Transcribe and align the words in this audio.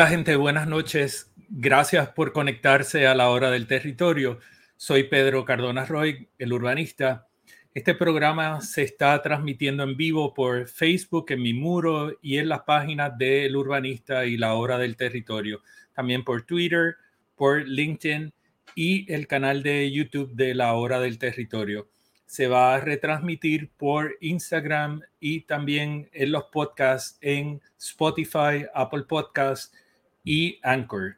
Hola 0.00 0.08
gente, 0.08 0.34
buenas 0.36 0.66
noches. 0.66 1.30
Gracias 1.50 2.08
por 2.08 2.32
conectarse 2.32 3.06
a 3.06 3.14
la 3.14 3.28
hora 3.28 3.50
del 3.50 3.66
territorio. 3.66 4.38
Soy 4.78 5.04
Pedro 5.04 5.44
Cardona 5.44 5.84
Roy, 5.84 6.26
el 6.38 6.54
urbanista. 6.54 7.28
Este 7.74 7.94
programa 7.94 8.62
se 8.62 8.82
está 8.82 9.20
transmitiendo 9.20 9.82
en 9.82 9.98
vivo 9.98 10.32
por 10.32 10.68
Facebook, 10.68 11.26
en 11.28 11.42
mi 11.42 11.52
muro 11.52 12.16
y 12.22 12.38
en 12.38 12.48
las 12.48 12.62
páginas 12.62 13.18
del 13.18 13.54
urbanista 13.54 14.24
y 14.24 14.38
la 14.38 14.54
hora 14.54 14.78
del 14.78 14.96
territorio. 14.96 15.60
También 15.92 16.24
por 16.24 16.46
Twitter, 16.46 16.94
por 17.36 17.68
LinkedIn 17.68 18.32
y 18.74 19.12
el 19.12 19.26
canal 19.26 19.62
de 19.62 19.92
YouTube 19.92 20.32
de 20.32 20.54
la 20.54 20.72
hora 20.72 20.98
del 20.98 21.18
territorio. 21.18 21.90
Se 22.24 22.48
va 22.48 22.74
a 22.74 22.80
retransmitir 22.80 23.70
por 23.76 24.16
Instagram 24.22 25.02
y 25.20 25.42
también 25.42 26.08
en 26.14 26.32
los 26.32 26.44
podcasts 26.44 27.18
en 27.20 27.60
Spotify, 27.76 28.64
Apple 28.72 29.02
Podcasts 29.02 29.76
y 30.24 30.58
Anchor. 30.62 31.16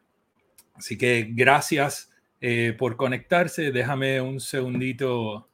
Así 0.74 0.96
que 0.96 1.28
gracias 1.30 2.10
eh, 2.40 2.74
por 2.76 2.96
conectarse. 2.96 3.70
Déjame 3.72 4.20
un 4.20 4.40
segundito 4.40 5.48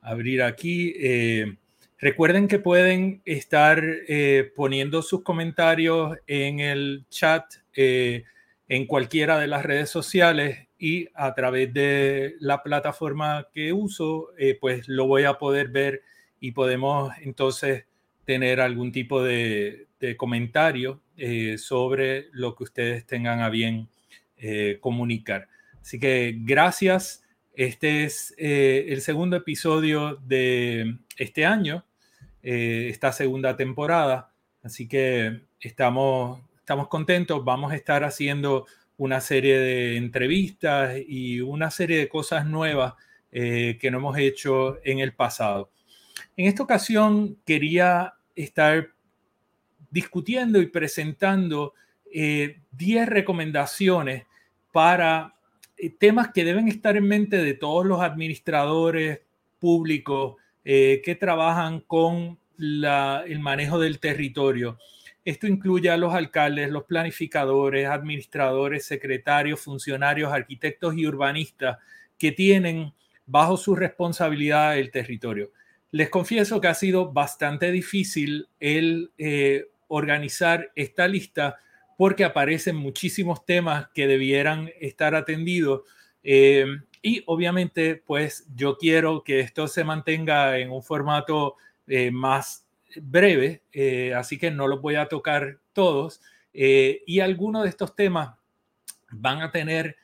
abrir 0.00 0.42
aquí. 0.42 0.94
Eh, 0.96 1.56
recuerden 1.98 2.48
que 2.48 2.58
pueden 2.58 3.22
estar 3.24 3.82
eh, 4.08 4.50
poniendo 4.56 5.02
sus 5.02 5.22
comentarios 5.22 6.16
en 6.26 6.60
el 6.60 7.04
chat 7.10 7.44
en 7.74 8.86
cualquiera 8.86 9.38
de 9.38 9.46
las 9.46 9.64
redes 9.64 9.90
sociales 9.90 10.68
y 10.78 11.08
a 11.14 11.34
través 11.34 11.72
de 11.72 12.34
la 12.40 12.62
plataforma 12.62 13.48
que 13.52 13.72
uso, 13.72 14.28
pues 14.60 14.88
lo 14.88 15.06
voy 15.06 15.24
a 15.24 15.34
poder 15.34 15.68
ver 15.68 16.02
y 16.40 16.52
podemos 16.52 17.12
entonces 17.22 17.84
tener 18.24 18.60
algún 18.60 18.92
tipo 18.92 19.22
de, 19.22 19.86
comentario 20.16 21.00
eh, 21.24 21.56
sobre 21.56 22.30
lo 22.32 22.56
que 22.56 22.64
ustedes 22.64 23.06
tengan 23.06 23.42
a 23.42 23.48
bien 23.48 23.88
eh, 24.36 24.78
comunicar. 24.80 25.46
Así 25.80 26.00
que 26.00 26.34
gracias. 26.36 27.22
Este 27.54 28.02
es 28.02 28.34
eh, 28.38 28.86
el 28.88 29.02
segundo 29.02 29.36
episodio 29.36 30.16
de 30.16 30.96
este 31.16 31.46
año, 31.46 31.84
esta 32.42 33.12
segunda 33.12 33.56
temporada. 33.56 34.32
Así 34.64 34.88
que 34.88 35.42
estamos, 35.60 36.40
estamos 36.56 36.88
contentos. 36.88 37.44
Vamos 37.44 37.70
a 37.70 37.76
estar 37.76 38.02
haciendo 38.02 38.66
una 38.96 39.20
serie 39.20 39.60
de 39.60 39.96
entrevistas 39.98 40.96
y 41.06 41.40
una 41.40 41.70
serie 41.70 41.98
de 41.98 42.08
cosas 42.08 42.46
nuevas 42.46 42.94
que 43.30 43.88
no 43.92 43.98
hemos 43.98 44.18
hecho 44.18 44.80
en 44.82 44.98
el 44.98 45.14
pasado. 45.14 45.70
En 46.36 46.46
esta 46.46 46.64
ocasión 46.64 47.38
quería 47.46 48.14
estar 48.34 48.88
discutiendo 49.92 50.60
y 50.60 50.66
presentando 50.66 51.74
10 52.10 52.56
eh, 52.80 53.06
recomendaciones 53.06 54.24
para 54.72 55.34
eh, 55.76 55.90
temas 55.90 56.32
que 56.32 56.44
deben 56.44 56.66
estar 56.66 56.96
en 56.96 57.06
mente 57.06 57.36
de 57.36 57.54
todos 57.54 57.84
los 57.86 58.00
administradores 58.00 59.20
públicos 59.58 60.36
eh, 60.64 61.02
que 61.04 61.14
trabajan 61.14 61.80
con 61.80 62.38
el 62.58 63.40
manejo 63.40 63.78
del 63.78 63.98
territorio. 63.98 64.78
Esto 65.24 65.46
incluye 65.46 65.90
a 65.90 65.96
los 65.96 66.14
alcaldes, 66.14 66.70
los 66.70 66.84
planificadores, 66.84 67.88
administradores, 67.88 68.84
secretarios, 68.84 69.60
funcionarios, 69.60 70.32
arquitectos 70.32 70.96
y 70.96 71.06
urbanistas 71.06 71.78
que 72.18 72.32
tienen 72.32 72.92
bajo 73.26 73.56
su 73.56 73.74
responsabilidad 73.74 74.78
el 74.78 74.90
territorio. 74.90 75.50
Les 75.90 76.08
confieso 76.08 76.60
que 76.60 76.68
ha 76.68 76.74
sido 76.74 77.12
bastante 77.12 77.70
difícil 77.70 78.48
el 78.60 79.10
organizar 79.94 80.70
esta 80.74 81.06
lista 81.06 81.58
porque 81.96 82.24
aparecen 82.24 82.76
muchísimos 82.76 83.44
temas 83.44 83.88
que 83.94 84.06
debieran 84.06 84.70
estar 84.80 85.14
atendidos. 85.14 85.82
Eh, 86.22 86.66
y 87.02 87.22
obviamente, 87.26 87.96
pues 87.96 88.46
yo 88.54 88.78
quiero 88.78 89.22
que 89.22 89.40
esto 89.40 89.68
se 89.68 89.84
mantenga 89.84 90.58
en 90.58 90.70
un 90.70 90.82
formato 90.82 91.56
eh, 91.86 92.10
más 92.10 92.66
breve, 92.96 93.62
así 94.16 94.38
que 94.38 94.50
no 94.50 94.68
los 94.68 94.80
voy 94.80 94.96
a 94.96 95.08
tocar 95.08 95.58
todos. 95.72 96.20
y 96.52 97.20
algunos 97.20 97.62
de 97.62 97.70
estos 97.70 97.96
temas 97.96 98.36
van 99.10 99.40
a 99.40 99.50
tener 99.50 99.96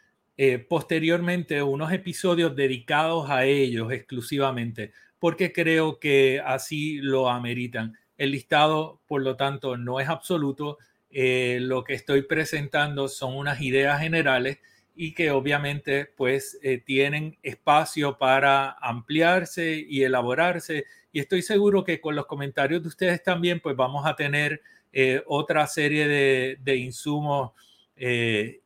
posteriormente 0.69 1.63
unos 1.63 1.93
episodios 1.93 2.57
dedicados 2.57 3.29
a 3.29 3.45
ellos 3.45 3.93
exclusivamente 3.93 4.93
porque 5.19 5.53
creo 5.53 5.99
que 5.99 6.41
así 6.45 6.99
lo 6.99 7.29
ameritan. 7.29 7.97
El 8.19 8.33
listado, 8.33 9.01
por 9.07 9.23
lo 9.23 9.37
tanto, 9.37 9.77
no 9.77 10.01
es 10.01 10.09
absoluto. 10.09 10.79
Eh, 11.11 11.59
lo 11.63 11.85
que 11.85 11.95
estoy 11.95 12.23
presentando 12.23 13.09
son 13.09 13.37
unas 13.37 13.63
ideas 13.63 14.01
generales 14.01 14.59
y 14.95 15.15
que 15.15 15.31
obviamente 15.31 16.05
pues 16.05 16.59
eh, 16.63 16.83
tienen 16.85 17.39
espacio 17.45 18.19
para 18.19 18.73
ampliarse 18.81 19.87
y 19.89 20.03
elaborarse. 20.03 20.85
Y 21.13 21.21
estoy 21.21 21.43
seguro 21.43 21.85
que 21.85 22.01
con 22.01 22.17
los 22.17 22.27
comentarios 22.27 22.83
de 22.83 22.89
ustedes 22.89 23.23
también 23.23 23.61
pues 23.61 23.77
vamos 23.77 24.05
a 24.05 24.17
tener 24.17 24.61
eh, 24.93 25.23
otra 25.27 25.67
serie 25.69 26.09
de, 26.09 26.59
de 26.61 26.77
insumos 26.77 27.53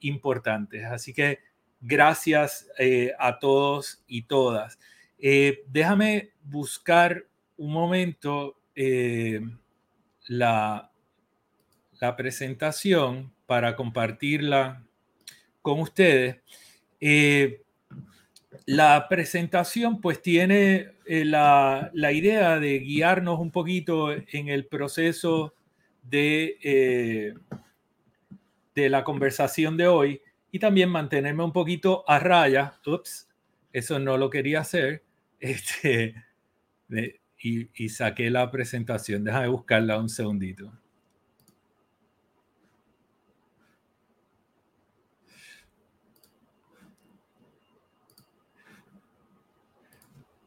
importantes. 0.01 0.85
Así 0.85 1.15
que 1.15 1.39
gracias 1.81 2.69
a 3.19 3.39
todos 3.39 4.05
y 4.07 4.25
todas. 4.25 4.79
Déjame 5.19 6.33
buscar 6.43 7.25
un 7.57 7.73
momento 7.73 8.59
eh, 8.75 9.41
la, 10.29 10.91
la, 12.01 12.17
presentación 12.17 13.33
para 13.47 13.77
compartirla 13.77 14.85
con 15.61 15.81
ustedes. 15.81 16.37
Eh, 17.01 17.63
la 18.67 19.07
presentación 19.09 20.01
pues 20.01 20.23
tiene 20.23 20.93
la, 21.07 21.91
la, 21.95 22.13
idea 22.13 22.59
de 22.61 22.79
guiarnos 22.79 23.41
un 23.41 23.51
poquito 23.51 24.13
en 24.13 24.49
el 24.49 24.67
proceso 24.67 25.55
de, 26.03 27.35
de 28.75 28.89
la 28.89 29.05
conversación 29.05 29.77
de 29.77 29.89
hoy 29.89 30.23
y 30.53 30.59
también 30.59 30.91
mantenerme 30.91 31.43
un 31.43 31.53
poquito 31.53 32.05
a 32.07 32.19
raya. 32.19 32.79
Ups, 32.87 33.29
eso 33.73 33.99
no 33.99 34.19
lo 34.19 34.31
quería 34.31 34.61
hacer 34.61 35.03
este, 35.41 36.15
y, 37.43 37.89
saqué 37.89 38.31
la 38.31 38.51
presentación. 38.51 39.25
Déjame 39.25 39.49
buscarla 39.49 39.99
un 39.99 40.09
segundito. 40.09 40.73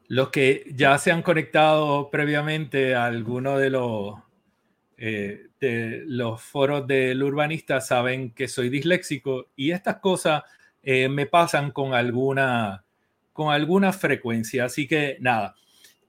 Los 0.07 0.29
que 0.29 0.71
ya 0.75 0.97
se 0.97 1.11
han 1.11 1.23
conectado 1.23 2.09
previamente 2.11 2.93
a 2.95 3.05
alguno 3.05 3.57
de 3.57 3.71
los, 3.71 4.15
eh, 4.97 5.47
de 5.59 6.03
los 6.05 6.41
foros 6.41 6.85
del 6.87 7.23
urbanista 7.23 7.81
saben 7.81 8.31
que 8.31 8.47
soy 8.47 8.69
disléxico 8.69 9.47
y 9.55 9.71
estas 9.71 9.97
cosas 9.97 10.43
eh, 10.83 11.09
me 11.09 11.25
pasan 11.25 11.71
con 11.71 11.93
alguna 11.93 12.83
con 13.33 13.51
alguna 13.51 13.91
frecuencia. 13.91 14.65
Así 14.65 14.87
que 14.87 15.17
nada, 15.19 15.55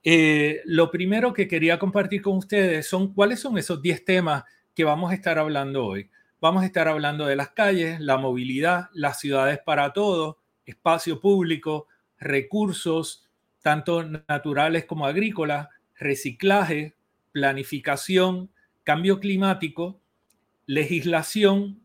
Eh, 0.09 0.61
lo 0.63 0.89
primero 0.89 1.33
que 1.33 1.49
quería 1.49 1.77
compartir 1.77 2.21
con 2.21 2.37
ustedes 2.37 2.87
son 2.87 3.13
cuáles 3.13 3.41
son 3.41 3.57
esos 3.57 3.81
10 3.81 4.05
temas 4.05 4.45
que 4.73 4.85
vamos 4.85 5.11
a 5.11 5.13
estar 5.13 5.37
hablando 5.37 5.85
hoy. 5.85 6.09
Vamos 6.39 6.63
a 6.63 6.65
estar 6.65 6.87
hablando 6.87 7.25
de 7.25 7.35
las 7.35 7.49
calles, 7.49 7.99
la 7.99 8.17
movilidad, 8.17 8.87
las 8.93 9.19
ciudades 9.19 9.59
para 9.65 9.91
todos, 9.91 10.37
espacio 10.65 11.19
público, 11.19 11.87
recursos, 12.19 13.27
tanto 13.61 14.01
naturales 14.29 14.85
como 14.85 15.05
agrícolas, 15.05 15.67
reciclaje, 15.99 16.95
planificación, 17.33 18.49
cambio 18.85 19.19
climático, 19.19 19.99
legislación 20.67 21.81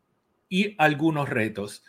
y 0.49 0.77
algunos 0.79 1.29
retos. 1.29 1.83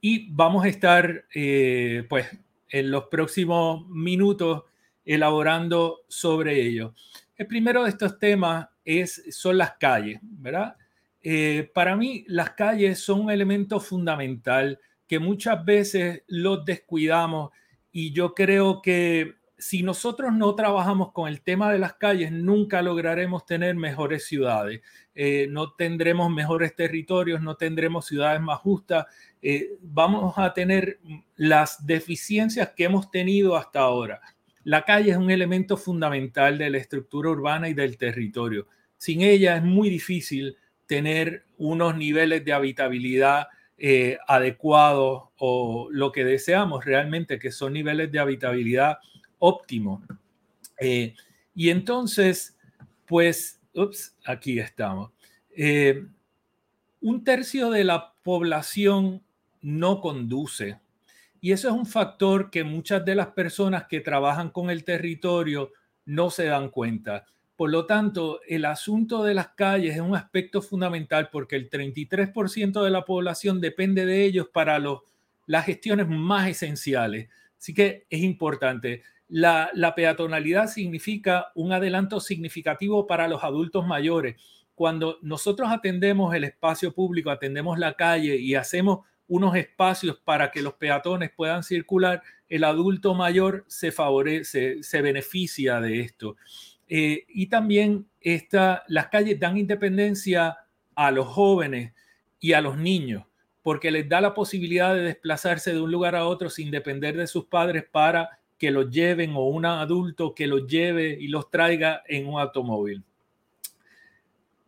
Y 0.00 0.30
vamos 0.30 0.66
a 0.66 0.68
estar, 0.68 1.24
eh, 1.34 2.06
pues, 2.08 2.28
en 2.68 2.92
los 2.92 3.06
próximos 3.06 3.88
minutos 3.88 4.62
elaborando 5.04 6.00
sobre 6.08 6.60
ello. 6.60 6.94
El 7.36 7.46
primero 7.46 7.84
de 7.84 7.90
estos 7.90 8.18
temas 8.18 8.68
es, 8.84 9.24
son 9.30 9.58
las 9.58 9.72
calles, 9.72 10.20
¿verdad? 10.22 10.76
Eh, 11.22 11.70
para 11.74 11.96
mí, 11.96 12.24
las 12.28 12.50
calles 12.50 13.00
son 13.00 13.22
un 13.22 13.30
elemento 13.30 13.80
fundamental 13.80 14.78
que 15.06 15.18
muchas 15.18 15.64
veces 15.64 16.22
los 16.26 16.64
descuidamos 16.64 17.50
y 17.90 18.12
yo 18.12 18.34
creo 18.34 18.82
que 18.82 19.34
si 19.56 19.82
nosotros 19.82 20.32
no 20.32 20.54
trabajamos 20.54 21.12
con 21.12 21.28
el 21.28 21.40
tema 21.40 21.72
de 21.72 21.78
las 21.78 21.94
calles, 21.94 22.30
nunca 22.30 22.82
lograremos 22.82 23.46
tener 23.46 23.74
mejores 23.76 24.26
ciudades. 24.26 24.82
Eh, 25.14 25.46
no 25.48 25.72
tendremos 25.72 26.30
mejores 26.30 26.76
territorios, 26.76 27.40
no 27.40 27.56
tendremos 27.56 28.04
ciudades 28.04 28.42
más 28.42 28.58
justas. 28.58 29.06
Eh, 29.40 29.78
vamos 29.80 30.34
a 30.36 30.52
tener 30.52 30.98
las 31.36 31.86
deficiencias 31.86 32.72
que 32.76 32.84
hemos 32.84 33.10
tenido 33.10 33.56
hasta 33.56 33.80
ahora. 33.80 34.20
La 34.64 34.84
calle 34.84 35.12
es 35.12 35.16
un 35.16 35.30
elemento 35.30 35.76
fundamental 35.76 36.58
de 36.58 36.70
la 36.70 36.78
estructura 36.78 37.30
urbana 37.30 37.68
y 37.68 37.74
del 37.74 37.96
territorio. 37.96 38.66
Sin 38.96 39.20
ella 39.20 39.56
es 39.56 39.62
muy 39.62 39.90
difícil 39.90 40.56
tener 40.86 41.44
unos 41.58 41.96
niveles 41.96 42.44
de 42.44 42.52
habitabilidad 42.52 43.48
eh, 43.76 44.18
adecuados 44.26 45.24
o 45.36 45.88
lo 45.90 46.12
que 46.12 46.24
deseamos 46.24 46.84
realmente, 46.84 47.38
que 47.38 47.50
son 47.50 47.74
niveles 47.74 48.10
de 48.10 48.18
habitabilidad 48.18 48.98
óptimo. 49.38 50.02
Eh, 50.78 51.14
y 51.54 51.70
entonces, 51.70 52.56
pues, 53.06 53.60
ups, 53.74 54.16
aquí 54.24 54.58
estamos. 54.58 55.10
Eh, 55.56 56.06
un 57.00 57.22
tercio 57.22 57.70
de 57.70 57.84
la 57.84 58.14
población 58.22 59.22
no 59.60 60.00
conduce. 60.00 60.80
Y 61.44 61.52
eso 61.52 61.68
es 61.68 61.74
un 61.74 61.84
factor 61.84 62.48
que 62.48 62.64
muchas 62.64 63.04
de 63.04 63.14
las 63.14 63.26
personas 63.26 63.84
que 63.84 64.00
trabajan 64.00 64.48
con 64.48 64.70
el 64.70 64.82
territorio 64.82 65.72
no 66.06 66.30
se 66.30 66.46
dan 66.46 66.70
cuenta. 66.70 67.26
Por 67.54 67.68
lo 67.68 67.84
tanto, 67.84 68.40
el 68.48 68.64
asunto 68.64 69.22
de 69.22 69.34
las 69.34 69.48
calles 69.48 69.94
es 69.94 70.00
un 70.00 70.16
aspecto 70.16 70.62
fundamental 70.62 71.28
porque 71.30 71.56
el 71.56 71.68
33% 71.68 72.82
de 72.82 72.90
la 72.90 73.04
población 73.04 73.60
depende 73.60 74.06
de 74.06 74.24
ellos 74.24 74.48
para 74.54 74.82
las 75.44 75.66
gestiones 75.66 76.08
más 76.08 76.48
esenciales. 76.48 77.28
Así 77.58 77.74
que 77.74 78.06
es 78.08 78.22
importante. 78.22 79.02
La, 79.28 79.70
peatonalidad 79.94 80.68
significa 80.68 81.48
un 81.54 81.74
adelanto 81.74 82.20
significativo 82.20 83.06
para 83.06 83.28
los 83.28 83.44
adultos 83.44 83.86
mayores. 83.86 84.36
Cuando 84.74 85.18
nosotros 85.20 85.68
atendemos 85.70 86.34
el 86.34 86.44
espacio 86.44 86.94
público, 86.94 87.28
atendemos 87.28 87.78
la 87.78 87.92
calle 87.92 88.36
y 88.36 88.54
hacemos 88.54 89.00
unos 89.28 89.56
espacios 89.56 90.18
para 90.24 90.50
que 90.50 90.62
los 90.62 90.74
peatones 90.74 91.30
puedan 91.34 91.62
circular, 91.62 92.22
el 92.48 92.64
adulto 92.64 93.14
mayor 93.14 93.64
se 93.68 93.90
favorece, 93.90 94.82
se 94.82 95.02
beneficia 95.02 95.80
de 95.80 96.00
esto. 96.00 96.36
Eh, 96.88 97.24
y 97.28 97.46
también 97.46 98.06
las 98.88 99.08
calles 99.08 99.40
dan 99.40 99.56
independencia 99.56 100.58
a 100.94 101.10
los 101.10 101.26
jóvenes 101.26 101.92
y 102.38 102.52
a 102.52 102.60
los 102.60 102.76
niños, 102.76 103.24
porque 103.62 103.90
les 103.90 104.08
da 104.08 104.20
la 104.20 104.34
posibilidad 104.34 104.94
de 104.94 105.02
desplazarse 105.02 105.72
de 105.72 105.80
un 105.80 105.90
lugar 105.90 106.14
a 106.14 106.26
otro 106.26 106.50
sin 106.50 106.70
depender 106.70 107.16
de 107.16 107.26
sus 107.26 107.46
padres 107.46 107.84
para 107.90 108.38
que 108.58 108.70
los 108.70 108.90
lleven 108.90 109.34
o 109.34 109.46
un 109.46 109.64
adulto 109.64 110.34
que 110.34 110.46
los 110.46 110.66
lleve 110.66 111.16
y 111.18 111.28
los 111.28 111.50
traiga 111.50 112.02
en 112.06 112.28
un 112.28 112.40
automóvil. 112.40 113.02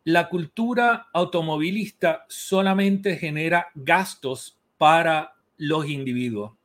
La 0.07 0.29
cultura 0.29 1.09
automovilista 1.11 2.23
solamente 2.29 3.17
genera 3.17 3.67
gastos 3.75 4.57
para 4.77 5.33
los 5.57 5.89
individuos. 5.89 6.51
O 6.51 6.57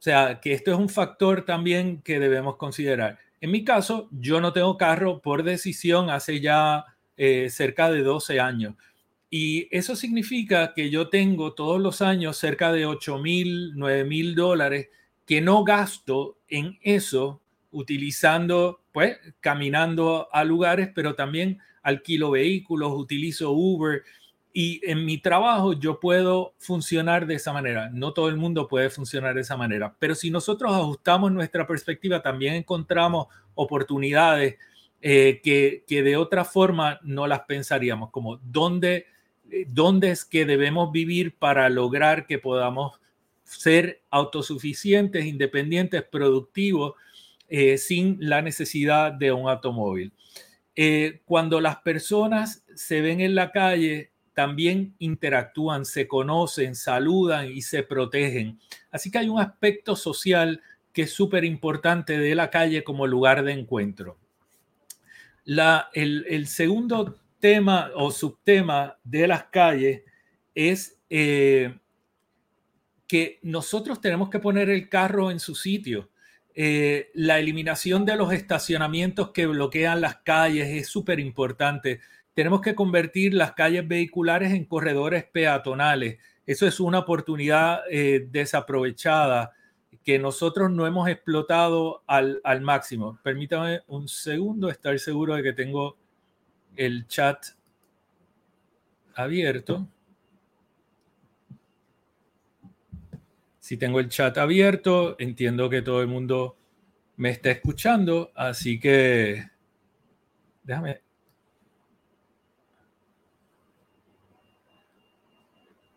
sea, 0.00 0.40
que 0.40 0.52
esto 0.54 0.72
es 0.72 0.76
un 0.76 0.88
factor 0.88 1.44
también 1.44 2.02
que 2.02 2.18
debemos 2.18 2.56
considerar. 2.56 3.20
En 3.40 3.52
mi 3.52 3.62
caso, 3.62 4.08
yo 4.10 4.40
no 4.40 4.52
tengo 4.52 4.76
carro 4.76 5.20
por 5.20 5.44
decisión 5.44 6.10
hace 6.10 6.40
ya 6.40 6.84
eh, 7.16 7.46
cerca 7.48 7.92
de 7.92 8.02
12 8.02 8.40
años. 8.40 8.74
Y 9.30 9.68
eso 9.70 9.94
significa 9.94 10.74
que 10.74 10.90
yo 10.90 11.10
tengo 11.10 11.52
todos 11.52 11.80
los 11.80 12.02
años 12.02 12.38
cerca 12.38 12.72
de 12.72 12.86
8 12.86 13.18
mil, 13.18 13.70
9 13.76 14.02
mil 14.02 14.34
dólares 14.34 14.88
que 15.26 15.40
no 15.40 15.62
gasto 15.62 16.38
en 16.48 16.76
eso 16.82 17.40
utilizando, 17.70 18.80
pues, 18.90 19.16
caminando 19.38 20.28
a 20.32 20.42
lugares, 20.42 20.90
pero 20.92 21.14
también 21.14 21.60
alquilo 21.82 22.30
vehículos, 22.32 22.92
utilizo 22.94 23.52
Uber 23.52 24.02
y 24.52 24.80
en 24.84 25.04
mi 25.04 25.18
trabajo 25.18 25.74
yo 25.74 26.00
puedo 26.00 26.54
funcionar 26.58 27.26
de 27.26 27.34
esa 27.34 27.52
manera. 27.52 27.88
No 27.90 28.12
todo 28.12 28.28
el 28.28 28.36
mundo 28.36 28.68
puede 28.68 28.90
funcionar 28.90 29.34
de 29.34 29.42
esa 29.42 29.56
manera, 29.56 29.94
pero 29.98 30.14
si 30.14 30.30
nosotros 30.30 30.72
ajustamos 30.72 31.32
nuestra 31.32 31.66
perspectiva, 31.66 32.22
también 32.22 32.54
encontramos 32.54 33.26
oportunidades 33.54 34.56
eh, 35.02 35.40
que, 35.42 35.84
que, 35.86 36.02
de 36.02 36.16
otra 36.16 36.44
forma 36.44 37.00
no 37.02 37.26
las 37.26 37.40
pensaríamos, 37.40 38.10
como 38.10 38.36
dónde, 38.38 39.06
eh, 39.50 39.64
dónde 39.68 40.10
es 40.10 40.24
que 40.24 40.44
debemos 40.44 40.92
vivir 40.92 41.36
para 41.36 41.70
lograr 41.70 42.26
que 42.26 42.38
podamos 42.38 43.00
ser 43.44 44.02
autosuficientes, 44.10 45.24
independientes, 45.24 46.02
productivos, 46.02 46.94
eh, 47.48 47.78
sin 47.78 48.16
la 48.20 48.42
necesidad 48.42 49.12
de 49.12 49.32
un 49.32 49.48
automóvil. 49.48 50.12
Eh, 50.82 51.20
cuando 51.26 51.60
las 51.60 51.76
personas 51.82 52.64
se 52.74 53.02
ven 53.02 53.20
en 53.20 53.34
la 53.34 53.52
calle, 53.52 54.12
también 54.32 54.94
interactúan, 54.98 55.84
se 55.84 56.08
conocen, 56.08 56.74
saludan 56.74 57.52
y 57.52 57.60
se 57.60 57.82
protegen. 57.82 58.58
Así 58.90 59.10
que 59.10 59.18
hay 59.18 59.28
un 59.28 59.38
aspecto 59.38 59.94
social 59.94 60.62
que 60.94 61.02
es 61.02 61.12
súper 61.12 61.44
importante 61.44 62.18
de 62.18 62.34
la 62.34 62.48
calle 62.48 62.82
como 62.82 63.06
lugar 63.06 63.44
de 63.44 63.52
encuentro. 63.52 64.16
El, 65.44 66.46
segundo 66.46 67.14
tema 67.40 67.90
o 67.94 68.10
subtema 68.10 68.96
de 69.04 69.28
las 69.28 69.44
calles 69.44 70.02
es 70.54 70.98
eh, 71.10 71.78
que 73.06 73.38
nosotros 73.42 74.00
tenemos 74.00 74.30
que 74.30 74.38
poner 74.38 74.70
el 74.70 74.88
carro 74.88 75.30
en 75.30 75.40
su 75.40 75.54
sitio. 75.54 76.09
Eh, 76.62 77.10
la 77.14 77.38
eliminación 77.38 78.04
de 78.04 78.16
los 78.16 78.34
estacionamientos 78.34 79.30
que 79.30 79.46
bloquean 79.46 80.02
las 80.02 80.16
calles 80.16 80.68
es 80.68 80.88
súper 80.88 81.18
importante. 81.18 82.00
Tenemos 82.34 82.60
que 82.60 82.74
convertir 82.74 83.32
las 83.32 83.52
calles 83.52 83.88
vehiculares 83.88 84.52
en 84.52 84.66
corredores 84.66 85.24
peatonales. 85.24 86.18
Eso 86.44 86.66
es 86.66 86.78
una 86.78 86.98
oportunidad 86.98 87.80
eh, 87.90 88.28
desaprovechada 88.30 89.52
que 90.04 90.18
nosotros 90.18 90.70
no 90.70 90.86
hemos 90.86 91.08
explotado 91.08 92.02
al, 92.06 92.42
al 92.44 92.60
máximo. 92.60 93.18
Permítame 93.22 93.80
un 93.86 94.06
segundo 94.06 94.68
estar 94.68 94.98
seguro 94.98 95.36
de 95.36 95.42
que 95.42 95.54
tengo 95.54 95.96
el 96.76 97.06
chat 97.06 97.42
abierto. 99.14 99.88
Si 103.70 103.76
tengo 103.76 104.00
el 104.00 104.08
chat 104.08 104.36
abierto, 104.36 105.14
entiendo 105.20 105.70
que 105.70 105.80
todo 105.80 106.00
el 106.00 106.08
mundo 106.08 106.56
me 107.16 107.30
está 107.30 107.52
escuchando, 107.52 108.32
así 108.34 108.80
que 108.80 109.48
déjame. 110.64 111.02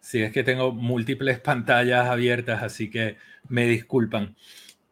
Sí, 0.02 0.22
es 0.22 0.32
que 0.32 0.44
tengo 0.44 0.72
múltiples 0.72 1.40
pantallas 1.40 2.08
abiertas, 2.08 2.62
así 2.62 2.92
que 2.92 3.18
me 3.50 3.66
disculpan. 3.66 4.36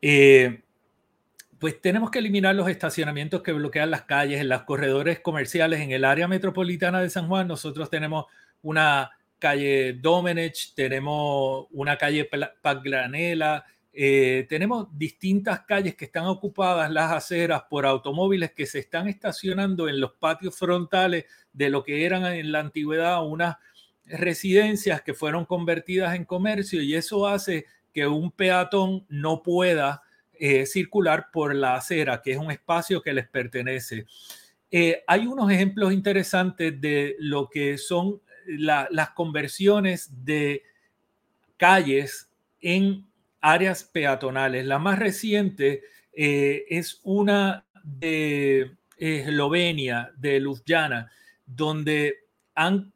Eh, 0.02 0.64
pues 1.60 1.80
tenemos 1.80 2.10
que 2.10 2.18
eliminar 2.18 2.56
los 2.56 2.68
estacionamientos 2.68 3.44
que 3.44 3.54
bloquean 3.54 3.92
las 3.92 4.06
calles 4.06 4.42
en 4.42 4.50
los 4.50 4.64
corredores 4.64 5.20
comerciales 5.20 5.82
en 5.82 5.92
el 5.92 6.04
área 6.04 6.28
metropolitana 6.28 7.00
de 7.00 7.12
San 7.12 7.28
Juan. 7.28 7.48
Nosotros 7.48 7.92
tenemos 7.92 8.26
una 8.64 9.12
calle 9.42 9.94
Domenech, 9.94 10.74
tenemos 10.76 11.66
una 11.72 11.98
calle 11.98 12.30
Pagranela, 12.62 13.66
eh, 13.92 14.46
tenemos 14.48 14.88
distintas 14.98 15.62
calles 15.62 15.96
que 15.96 16.06
están 16.06 16.26
ocupadas 16.26 16.90
las 16.90 17.12
aceras 17.12 17.64
por 17.70 17.86
automóviles 17.86 18.52
que 18.52 18.66
se 18.66 18.80
están 18.80 19.10
estacionando 19.10 19.90
en 19.90 20.00
los 20.00 20.14
patios 20.14 20.58
frontales 20.58 21.26
de 21.52 21.70
lo 21.70 21.84
que 21.84 22.06
eran 22.06 22.24
en 22.26 22.54
la 22.54 22.60
antigüedad 22.60 23.26
unas 23.26 23.58
residencias 24.06 25.02
que 25.02 25.14
fueron 25.14 25.46
convertidas 25.46 26.16
en 26.16 26.24
comercio 26.24 26.82
y 26.82 26.96
eso 26.96 27.28
hace 27.28 27.66
que 27.94 28.08
un 28.08 28.32
peatón 28.32 29.06
no 29.10 29.44
pueda 29.44 30.04
eh, 30.34 30.66
circular 30.66 31.28
por 31.32 31.54
la 31.54 31.76
acera, 31.76 32.22
que 32.22 32.32
es 32.32 32.38
un 32.38 32.52
espacio 32.52 33.02
que 33.02 33.14
les 33.14 33.28
pertenece. 33.28 34.06
Eh, 34.72 35.04
hay 35.06 35.28
unos 35.28 35.52
ejemplos 35.52 35.92
interesantes 35.92 36.80
de 36.80 37.18
lo 37.20 37.50
que 37.50 37.78
son 37.78 38.22
las 38.48 39.12
conversiones 39.12 40.10
de 40.24 40.64
calles 41.58 42.30
en 42.60 43.08
áreas 43.42 43.84
peatonales. 43.84 44.66
La 44.66 44.80
más 44.80 45.00
reciente 45.00 45.84
eh, 46.14 46.66
es 46.70 47.00
una 47.04 47.66
de 47.84 48.76
Eslovenia, 48.98 50.12
de 50.18 50.40
Ljubljana, 50.40 51.12
donde 51.46 52.26
han 52.56 52.94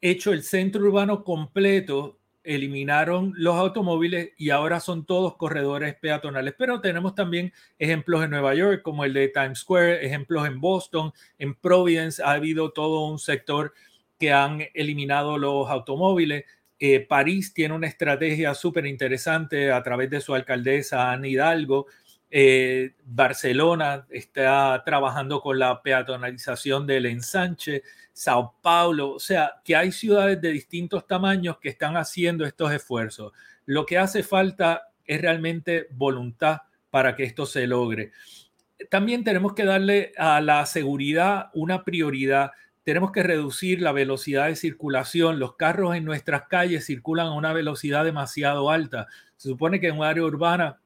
hecho 0.00 0.32
el 0.32 0.42
centro 0.42 0.82
urbano 0.82 1.24
completo, 1.24 2.18
eliminaron 2.42 3.32
los 3.36 3.56
automóviles 3.56 4.30
y 4.36 4.50
ahora 4.50 4.78
son 4.78 5.04
todos 5.04 5.36
corredores 5.36 5.96
peatonales. 5.96 6.54
Pero 6.56 6.80
tenemos 6.80 7.14
también 7.14 7.52
ejemplos 7.78 8.22
en 8.22 8.30
Nueva 8.30 8.54
York, 8.54 8.82
como 8.82 9.04
el 9.04 9.12
de 9.12 9.28
Times 9.28 9.58
Square, 9.58 10.06
ejemplos 10.06 10.46
en 10.46 10.60
Boston, 10.60 11.12
en 11.38 11.54
Providence 11.54 12.22
ha 12.22 12.32
habido 12.32 12.70
todo 12.70 13.06
un 13.06 13.18
sector 13.18 13.74
que 14.18 14.32
han 14.32 14.62
eliminado 14.74 15.38
los 15.38 15.68
automóviles. 15.70 16.44
Eh, 16.78 17.00
París 17.00 17.54
tiene 17.54 17.74
una 17.74 17.86
estrategia 17.86 18.54
súper 18.54 18.86
interesante 18.86 19.72
a 19.72 19.82
través 19.82 20.10
de 20.10 20.20
su 20.20 20.34
alcaldesa 20.34 21.10
Anne 21.10 21.30
Hidalgo. 21.30 21.86
Eh, 22.30 22.94
Barcelona 23.04 24.06
está 24.10 24.82
trabajando 24.84 25.40
con 25.40 25.58
la 25.58 25.82
peatonalización 25.82 26.86
del 26.86 27.06
ensanche. 27.06 27.82
Sao 28.12 28.54
Paulo, 28.62 29.10
o 29.12 29.18
sea, 29.18 29.60
que 29.64 29.76
hay 29.76 29.92
ciudades 29.92 30.40
de 30.40 30.50
distintos 30.50 31.06
tamaños 31.06 31.58
que 31.58 31.68
están 31.68 31.96
haciendo 31.96 32.44
estos 32.44 32.72
esfuerzos. 32.72 33.32
Lo 33.66 33.84
que 33.84 33.98
hace 33.98 34.22
falta 34.22 34.88
es 35.04 35.20
realmente 35.20 35.86
voluntad 35.90 36.62
para 36.90 37.14
que 37.14 37.24
esto 37.24 37.46
se 37.46 37.66
logre. 37.66 38.12
También 38.90 39.24
tenemos 39.24 39.54
que 39.54 39.64
darle 39.64 40.12
a 40.16 40.40
la 40.40 40.64
seguridad 40.66 41.50
una 41.54 41.84
prioridad. 41.84 42.52
Tenemos 42.86 43.10
que 43.10 43.24
reducir 43.24 43.82
la 43.82 43.90
velocidad 43.90 44.46
de 44.46 44.54
circulación. 44.54 45.40
Los 45.40 45.56
carros 45.56 45.96
en 45.96 46.04
nuestras 46.04 46.46
calles 46.46 46.86
circulan 46.86 47.26
a 47.26 47.32
una 47.32 47.52
velocidad 47.52 48.04
demasiado 48.04 48.70
alta. 48.70 49.08
Se 49.36 49.48
supone 49.48 49.80
que 49.80 49.88
en 49.88 49.98
un 49.98 50.04
área 50.04 50.22
urbana 50.22 50.78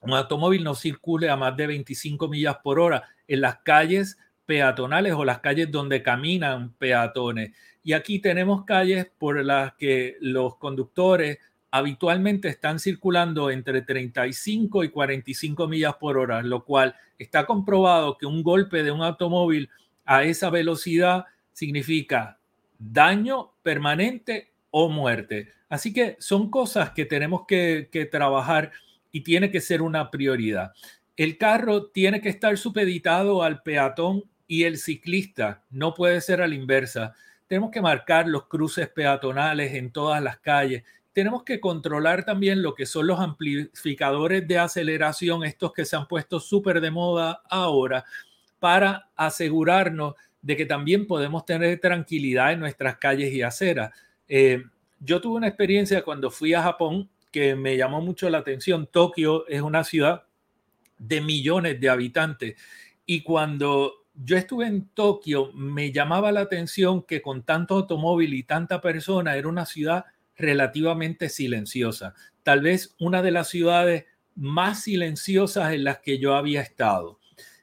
un 0.00 0.14
automóvil 0.14 0.64
no 0.64 0.74
circule 0.74 1.30
a 1.30 1.36
más 1.36 1.56
de 1.56 1.68
25 1.68 2.26
millas 2.26 2.56
por 2.56 2.80
hora. 2.80 3.04
En 3.28 3.40
las 3.40 3.58
calles 3.58 4.18
peatonales 4.46 5.12
o 5.12 5.24
las 5.24 5.38
calles 5.38 5.70
donde 5.70 6.02
caminan 6.02 6.72
peatones. 6.72 7.52
Y 7.84 7.92
aquí 7.92 8.18
tenemos 8.18 8.64
calles 8.64 9.06
por 9.16 9.44
las 9.44 9.74
que 9.74 10.16
los 10.20 10.56
conductores 10.56 11.38
habitualmente 11.70 12.48
están 12.48 12.80
circulando 12.80 13.52
entre 13.52 13.82
35 13.82 14.82
y 14.82 14.88
45 14.88 15.68
millas 15.68 15.94
por 16.00 16.18
hora, 16.18 16.42
lo 16.42 16.64
cual 16.64 16.96
está 17.16 17.46
comprobado 17.46 18.18
que 18.18 18.26
un 18.26 18.42
golpe 18.42 18.82
de 18.82 18.90
un 18.90 19.02
automóvil 19.02 19.70
a 20.08 20.24
esa 20.24 20.48
velocidad 20.48 21.26
significa 21.52 22.38
daño 22.78 23.52
permanente 23.62 24.52
o 24.70 24.88
muerte. 24.88 25.52
Así 25.68 25.92
que 25.92 26.16
son 26.18 26.50
cosas 26.50 26.92
que 26.92 27.04
tenemos 27.04 27.42
que, 27.46 28.08
trabajar 28.10 28.72
y 29.12 29.20
tiene 29.20 29.50
que 29.50 29.60
ser 29.60 29.82
una 29.82 30.10
prioridad. 30.10 30.72
El 31.14 31.36
carro 31.36 31.88
tiene 31.88 32.22
que 32.22 32.30
estar 32.30 32.56
supeditado 32.56 33.42
al 33.42 33.62
peatón 33.62 34.24
y 34.46 34.64
el 34.64 34.78
ciclista 34.78 35.62
no 35.68 35.92
puede 35.92 36.22
ser 36.22 36.40
a 36.40 36.48
la 36.48 36.54
inversa. 36.54 37.12
Tenemos 37.46 37.70
que 37.70 37.82
marcar 37.82 38.28
los 38.28 38.46
cruces 38.46 38.88
peatonales 38.88 39.74
en 39.74 39.92
todas 39.92 40.22
las 40.22 40.38
calles. 40.38 40.84
Tenemos 41.12 41.42
que 41.42 41.60
controlar 41.60 42.24
también 42.24 42.62
lo 42.62 42.74
que 42.74 42.86
son 42.86 43.08
los 43.08 43.20
amplificadores 43.20 44.48
de 44.48 44.58
aceleración, 44.58 45.44
estos 45.44 45.74
que 45.74 45.84
se 45.84 45.96
han 45.96 46.08
puesto 46.08 46.40
súper 46.40 46.80
de 46.80 46.90
moda 46.90 47.42
ahora, 47.50 48.06
para 48.58 49.10
asegurarnos 49.16 50.14
de 50.42 50.56
que 50.56 50.66
también 50.66 51.06
podemos 51.06 51.44
tener 51.44 51.80
tranquilidad 51.80 52.52
en 52.52 52.60
nuestras 52.60 52.96
calles 52.98 53.32
y 53.32 53.42
aceras. 53.42 53.92
Eh, 54.28 54.62
yo 55.00 55.20
tuve 55.20 55.36
una 55.36 55.48
experiencia 55.48 56.02
cuando 56.02 56.30
fui 56.30 56.54
a 56.54 56.62
Japón 56.62 57.08
que 57.30 57.54
me 57.54 57.76
llamó 57.76 58.00
mucho 58.00 58.28
la 58.30 58.38
atención. 58.38 58.88
Tokio 58.90 59.46
es 59.48 59.60
una 59.62 59.84
ciudad 59.84 60.24
de 60.98 61.20
millones 61.20 61.80
de 61.80 61.88
habitantes 61.88 62.56
y 63.06 63.22
cuando 63.22 64.06
yo 64.24 64.36
estuve 64.36 64.66
en 64.66 64.88
Tokio, 64.88 65.52
me 65.52 65.92
llamaba 65.92 66.32
la 66.32 66.40
atención 66.40 67.02
que 67.02 67.22
con 67.22 67.44
tanto 67.44 67.76
automóvil 67.76 68.34
y 68.34 68.42
tanta 68.42 68.80
persona 68.80 69.36
era 69.36 69.48
una 69.48 69.64
ciudad 69.64 70.06
relativamente 70.36 71.28
silenciosa, 71.28 72.14
tal 72.42 72.62
vez 72.62 72.94
una 72.98 73.22
de 73.22 73.30
las 73.30 73.48
ciudades 73.48 74.06
más 74.34 74.82
silenciosas 74.82 75.72
en 75.72 75.84
las 75.84 75.98
que 75.98 76.18
yo 76.18 76.34
había 76.34 76.60
estado. 76.60 77.18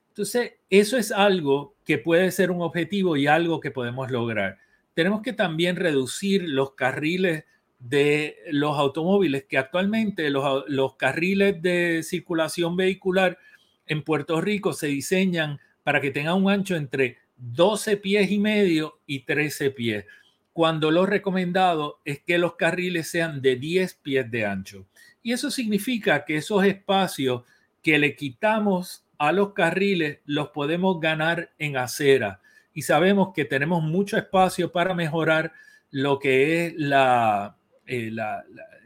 Entonces, 0.10 0.54
eso 0.80 0.98
es 0.98 1.12
algo 1.12 1.76
que 1.86 1.98
puede 1.98 2.32
ser 2.32 2.52
un 2.52 2.62
objetivo 2.62 3.18
y 3.18 3.28
algo 3.28 3.60
que 3.60 3.72
podemos 3.72 4.10
lograr. 4.10 4.58
Tenemos 4.94 5.22
que 5.22 5.34
también 5.34 5.76
reducir 5.76 6.48
los 6.48 6.72
carriles 6.72 7.46
de 7.80 8.38
los 8.52 8.78
automóviles, 8.78 9.46
que 9.46 9.58
actualmente 9.58 10.30
los, 10.30 10.96
carriles 10.96 11.62
de 11.62 12.02
circulación 12.04 12.76
vehicular 12.76 13.38
en 13.86 14.02
Puerto 14.02 14.42
Rico 14.42 14.74
se 14.74 14.88
diseñan 14.88 15.60
para 15.84 16.02
que 16.02 16.12
tenga 16.12 16.34
un 16.34 16.50
ancho 16.50 16.76
entre 16.76 17.18
12 17.38 17.98
pies 17.98 18.32
y 18.32 18.40
medio 18.40 19.00
y 19.06 19.20
13 19.20 19.72
pies, 19.72 20.06
cuando 20.54 20.90
lo 20.90 21.06
recomendado 21.06 22.00
es 22.06 22.22
que 22.22 22.40
los 22.40 22.56
carriles 22.56 23.10
sean 23.10 23.42
de 23.42 23.58
10 23.58 23.94
pies 23.96 24.32
de 24.32 24.46
ancho. 24.46 24.88
Y 25.22 25.34
eso 25.34 25.52
significa 25.52 26.26
que 26.26 26.38
esos 26.38 26.64
espacios 26.66 27.44
que 27.84 28.00
le 28.00 28.16
quitamos 28.16 29.05
a 29.18 29.32
los 29.32 29.54
carriles 29.54 30.20
los 30.26 30.50
podemos 30.50 31.00
ganar 31.00 31.52
en 31.58 31.78
acera. 31.78 32.42
Y 32.74 32.82
sabemos 32.82 33.30
que 33.34 33.46
tenemos 33.46 33.84
mucho 33.84 34.18
espacio 34.18 34.72
para 34.72 34.94
mejorar 34.94 35.54
lo 35.92 36.20
que 36.20 36.66
es 36.66 36.74
la, 36.76 37.56
eh, 37.86 38.12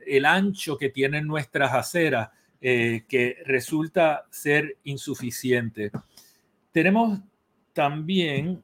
el 0.06 0.26
ancho 0.26 0.78
que 0.78 0.90
tienen 0.90 1.26
nuestras 1.26 1.74
aceras, 1.74 2.30
eh, 2.62 3.06
que 3.08 3.38
resulta 3.46 4.26
ser 4.30 4.78
insuficiente. 4.84 5.92
Tenemos 6.72 7.20
también, 7.74 8.64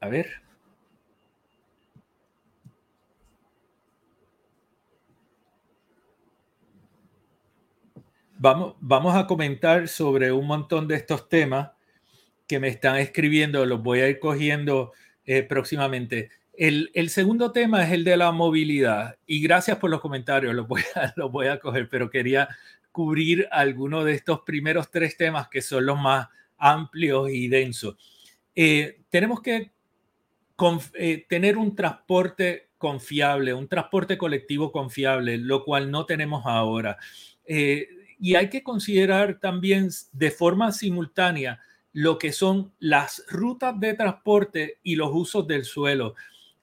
a 0.00 0.08
ver, 0.08 0.42
Vamos, 8.40 8.76
vamos, 8.80 9.16
a 9.16 9.26
comentar 9.26 9.88
sobre 9.88 10.30
un 10.30 10.46
montón 10.46 10.86
de 10.86 10.94
estos 10.94 11.28
temas 11.28 11.70
que 12.46 12.60
me 12.60 12.68
están 12.68 12.96
escribiendo, 12.96 13.66
los 13.66 13.82
voy 13.82 14.00
a 14.00 14.08
ir 14.08 14.20
cogiendo 14.20 14.92
eh, 15.24 15.42
próximamente. 15.42 16.30
El, 16.52 16.90
el, 16.94 17.10
segundo 17.10 17.52
tema 17.52 17.84
es 17.84 17.92
el 17.92 18.04
de 18.04 18.16
la 18.16 18.30
movilidad 18.30 19.16
y 19.26 19.42
gracias 19.42 19.78
por 19.78 19.90
los 19.90 20.00
comentarios, 20.00 20.54
los 20.54 20.68
voy 20.68 20.82
a, 20.94 21.12
los 21.16 21.32
voy 21.32 21.48
a 21.48 21.58
coger, 21.58 21.88
pero 21.88 22.10
quería 22.10 22.48
cubrir 22.92 23.48
alguno 23.50 24.04
de 24.04 24.14
estos 24.14 24.40
primeros 24.40 24.90
tres 24.90 25.16
temas 25.16 25.48
que 25.48 25.60
son 25.60 25.86
los 25.86 25.98
más 26.00 26.28
amplios 26.58 27.30
y 27.30 27.48
densos. 27.48 27.96
Eh, 28.54 29.00
tenemos 29.08 29.40
que 29.40 29.72
eh, 30.94 31.26
tener 31.28 31.56
un 31.56 31.76
transporte 31.76 32.70
confiable, 32.78 33.54
un 33.54 33.68
transporte 33.68 34.16
colectivo 34.16 34.72
confiable, 34.72 35.38
lo 35.38 35.64
cual 35.64 35.90
no 35.90 36.06
tenemos 36.06 36.46
ahora. 36.46 36.96
Eh, 37.44 37.88
y 38.18 38.34
hay 38.34 38.48
que 38.48 38.62
considerar 38.62 39.38
también 39.40 39.90
de 40.12 40.30
forma 40.30 40.72
simultánea 40.72 41.60
lo 41.92 42.18
que 42.18 42.32
son 42.32 42.72
las 42.78 43.24
rutas 43.28 43.78
de 43.80 43.94
transporte 43.94 44.78
y 44.82 44.96
los 44.96 45.10
usos 45.12 45.46
del 45.46 45.64
suelo 45.64 46.14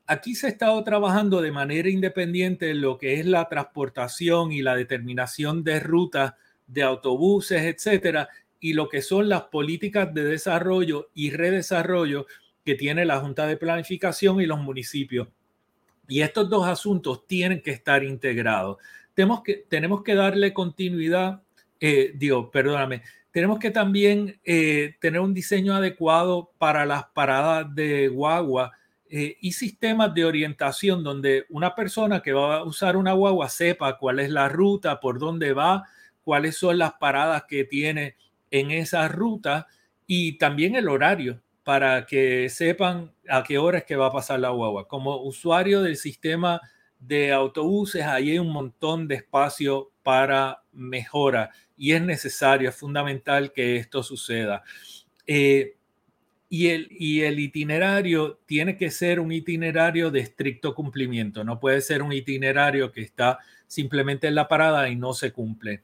aquí 0.07 0.35
se 0.35 0.47
ha 0.47 0.49
estado 0.49 0.83
trabajando 0.83 1.41
de 1.41 1.51
manera 1.51 1.89
independiente 1.89 2.69
en 2.69 2.81
lo 2.81 2.97
que 2.97 3.19
es 3.19 3.25
la 3.25 3.47
transportación 3.49 4.51
y 4.51 4.61
la 4.61 4.75
determinación 4.75 5.63
de 5.63 5.79
rutas 5.79 6.33
de 6.67 6.83
autobuses, 6.83 7.63
etcétera, 7.63 8.29
y 8.59 8.73
lo 8.73 8.89
que 8.89 9.01
son 9.01 9.29
las 9.29 9.43
políticas 9.43 10.13
de 10.13 10.23
desarrollo 10.23 11.09
y 11.13 11.31
redesarrollo 11.31 12.25
que 12.63 12.75
tiene 12.75 13.05
la 13.05 13.19
Junta 13.19 13.45
de 13.45 13.57
Planificación 13.57 14.41
y 14.41 14.45
los 14.45 14.59
municipios. 14.59 15.27
Y 16.07 16.21
estos 16.21 16.49
dos 16.49 16.67
asuntos 16.67 17.27
tienen 17.27 17.61
que 17.61 17.71
estar 17.71 18.03
integrados. 18.03 18.77
Tenemos 19.13 19.41
que, 19.43 19.65
tenemos 19.69 20.03
que 20.03 20.15
darle 20.15 20.53
continuidad, 20.53 21.41
eh, 21.79 22.11
digo, 22.15 22.51
perdóname, 22.51 23.01
tenemos 23.35 23.59
que 23.59 23.69
también 23.69 24.39
eh, 24.45 24.95
tener 25.01 25.19
un 25.19 25.33
diseño 25.33 25.75
adecuado 25.75 26.51
para 26.57 26.85
las 26.85 27.05
paradas 27.07 27.75
de 27.75 28.07
guagua 28.07 28.71
eh, 29.09 29.35
y 29.41 29.51
sistemas 29.51 30.13
de 30.13 30.23
orientación 30.23 31.03
donde 31.03 31.45
una 31.49 31.75
persona 31.75 32.21
que 32.21 32.31
va 32.31 32.59
a 32.59 32.63
usar 32.63 32.95
una 32.95 33.11
guagua 33.11 33.49
sepa 33.49 33.97
cuál 33.97 34.19
es 34.19 34.29
la 34.29 34.47
ruta, 34.47 35.01
por 35.01 35.19
dónde 35.19 35.51
va, 35.51 35.83
cuáles 36.23 36.57
son 36.57 36.77
las 36.77 36.93
paradas 36.93 37.43
que 37.45 37.65
tiene 37.65 38.15
en 38.51 38.71
esa 38.71 39.09
ruta 39.09 39.67
y 40.07 40.37
también 40.37 40.77
el 40.77 40.87
horario 40.87 41.41
para 41.65 42.05
que 42.05 42.47
sepan 42.47 43.11
a 43.27 43.43
qué 43.43 43.57
hora 43.57 43.79
es 43.79 43.83
que 43.83 43.97
va 43.97 44.07
a 44.07 44.13
pasar 44.13 44.39
la 44.39 44.51
guagua. 44.51 44.87
Como 44.87 45.17
usuario 45.17 45.81
del 45.81 45.97
sistema 45.97 46.61
de 46.99 47.33
autobuses, 47.33 48.03
ahí 48.05 48.31
hay 48.31 48.39
un 48.39 48.53
montón 48.53 49.09
de 49.09 49.15
espacio 49.15 49.91
para 50.03 50.63
mejora 50.71 51.51
y 51.77 51.93
es 51.93 52.01
necesario, 52.01 52.69
es 52.69 52.75
fundamental 52.75 53.51
que 53.51 53.77
esto 53.77 54.03
suceda. 54.03 54.63
Eh, 55.27 55.75
y 56.47 56.67
el, 56.67 56.87
y 56.91 57.21
el 57.21 57.39
itinerario 57.39 58.39
tiene 58.45 58.77
que 58.77 58.91
ser 58.91 59.19
un 59.19 59.31
itinerario 59.31 60.11
de 60.11 60.19
estricto 60.19 60.75
cumplimiento, 60.75 61.43
no 61.43 61.59
puede 61.59 61.81
ser 61.81 62.01
un 62.01 62.13
itinerario 62.13 62.91
que 62.91 63.01
está 63.01 63.39
simplemente 63.67 64.27
en 64.27 64.35
la 64.35 64.47
parada 64.47 64.87
y 64.89 64.95
no 64.95 65.13
se 65.13 65.31
cumple. 65.31 65.81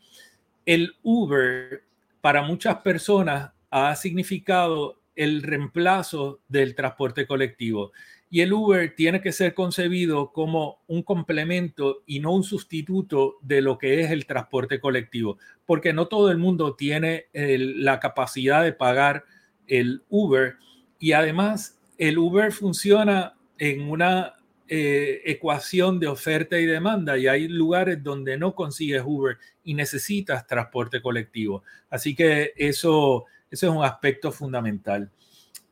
El 0.65 0.95
Uber 1.01 1.83
para 2.21 2.43
muchas 2.43 2.77
personas 2.77 3.51
ha 3.71 3.95
significado 3.95 5.01
el 5.15 5.41
reemplazo 5.41 6.41
del 6.47 6.75
transporte 6.75 7.25
colectivo. 7.25 7.91
Y 8.31 8.41
el 8.41 8.53
Uber 8.53 8.95
tiene 8.95 9.21
que 9.21 9.33
ser 9.33 9.53
concebido 9.53 10.31
como 10.31 10.79
un 10.87 11.03
complemento 11.03 12.01
y 12.07 12.21
no 12.21 12.33
un 12.33 12.43
sustituto 12.43 13.35
de 13.41 13.61
lo 13.61 13.77
que 13.77 14.01
es 14.01 14.09
el 14.09 14.25
transporte 14.25 14.79
colectivo, 14.79 15.37
porque 15.65 15.91
no 15.91 16.07
todo 16.07 16.31
el 16.31 16.37
mundo 16.37 16.75
tiene 16.75 17.25
la 17.33 17.99
capacidad 17.99 18.63
de 18.63 18.73
pagar 18.73 19.25
el 19.67 20.03
Uber 20.09 20.55
y 20.97 21.11
además 21.11 21.77
el 21.97 22.17
Uber 22.17 22.51
funciona 22.51 23.35
en 23.57 23.81
una 23.89 24.35
eh, 24.73 25.21
ecuación 25.25 25.99
de 25.99 26.07
oferta 26.07 26.57
y 26.57 26.65
demanda 26.65 27.17
y 27.17 27.27
hay 27.27 27.49
lugares 27.49 28.01
donde 28.01 28.37
no 28.37 28.55
consigues 28.55 29.03
Uber 29.05 29.37
y 29.65 29.73
necesitas 29.73 30.47
transporte 30.47 31.01
colectivo. 31.01 31.63
Así 31.89 32.15
que 32.15 32.53
eso, 32.55 33.25
eso 33.49 33.67
es 33.67 33.75
un 33.75 33.83
aspecto 33.83 34.31
fundamental. 34.31 35.11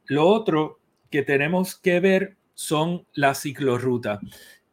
Lo 0.07 0.27
otro 0.27 0.81
que 1.09 1.23
tenemos 1.23 1.75
que 1.75 2.01
ver 2.01 2.35
son 2.59 3.05
las 3.13 3.39
ciclorrutas. 3.43 4.19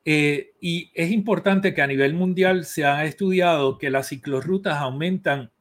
Eh, 0.05 0.55
y 0.61 0.91
es 0.93 1.13
importante 1.13 1.73
que 1.73 1.83
a 1.83 1.87
nivel 1.87 2.15
mundial 2.15 2.65
se 2.65 2.85
ha 2.85 3.05
estudiado 3.05 3.79
que 3.79 3.91
las 3.91 4.09
ciclorrutas 4.09 4.79
aumentan 4.79 5.53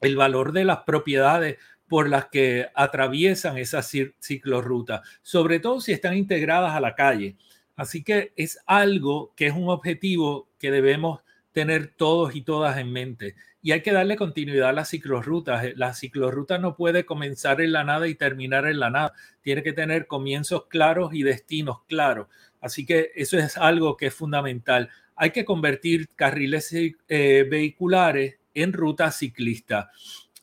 el 0.00 0.16
valor 0.16 0.52
de 0.52 0.64
las 0.64 0.78
propiedades 0.84 1.58
por 1.86 2.08
las 2.08 2.30
que 2.30 2.68
atraviesan 2.74 3.58
esas 3.58 3.94
ciclorrutas, 4.20 5.02
sobre 5.20 5.60
todo 5.60 5.82
si 5.82 5.92
están 5.92 6.16
integradas 6.16 6.72
a 6.72 6.80
la 6.80 6.94
calle. 6.94 7.36
Así 7.76 8.02
que 8.02 8.32
es 8.36 8.58
algo 8.64 9.34
que 9.36 9.48
es 9.48 9.52
un 9.54 9.68
objetivo 9.68 10.48
que 10.58 10.70
debemos 10.70 11.20
tener 11.52 11.88
todos 11.88 12.34
y 12.34 12.42
todas 12.42 12.78
en 12.78 12.92
mente. 12.92 13.34
Y 13.62 13.72
hay 13.72 13.82
que 13.82 13.92
darle 13.92 14.16
continuidad 14.16 14.70
a 14.70 14.72
las 14.72 14.90
ciclorrutas. 14.90 15.76
La 15.76 15.92
ciclorruta 15.92 16.58
no 16.58 16.76
puede 16.76 17.04
comenzar 17.04 17.60
en 17.60 17.72
la 17.72 17.84
nada 17.84 18.08
y 18.08 18.14
terminar 18.14 18.66
en 18.66 18.80
la 18.80 18.90
nada. 18.90 19.12
Tiene 19.42 19.62
que 19.62 19.72
tener 19.72 20.06
comienzos 20.06 20.66
claros 20.66 21.12
y 21.12 21.22
destinos 21.22 21.82
claros. 21.86 22.28
Así 22.60 22.86
que 22.86 23.10
eso 23.14 23.38
es 23.38 23.56
algo 23.56 23.96
que 23.96 24.06
es 24.06 24.14
fundamental. 24.14 24.88
Hay 25.16 25.30
que 25.30 25.44
convertir 25.44 26.08
carriles 26.16 26.72
eh, 26.72 27.46
vehiculares 27.50 28.38
en 28.54 28.72
rutas 28.72 29.16
ciclistas. 29.16 29.88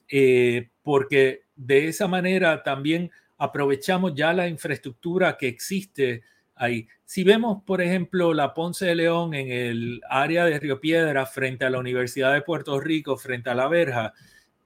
Eh, 0.10 0.70
porque 0.84 1.44
de 1.56 1.88
esa 1.88 2.08
manera 2.08 2.64
también 2.64 3.12
aprovechamos 3.38 4.14
ya 4.16 4.34
la 4.34 4.48
infraestructura 4.48 5.38
que 5.38 5.48
existe 5.48 6.24
ahí. 6.58 6.88
Si 7.06 7.24
vemos, 7.24 7.64
por 7.64 7.82
ejemplo, 7.82 8.34
la 8.34 8.54
Ponce 8.54 8.86
de 8.86 8.96
León 8.96 9.34
en 9.34 9.52
el 9.52 10.02
área 10.10 10.46
de 10.46 10.60
Río 10.60 10.80
Piedra 10.80 11.26
frente 11.26 11.66
a 11.66 11.70
la 11.70 11.80
Universidad 11.80 12.34
de 12.34 12.42
Puerto 12.42 12.80
Rico, 12.80 13.18
frente 13.18 13.50
a 13.50 13.56
la 13.56 13.68
verja, 13.68 14.14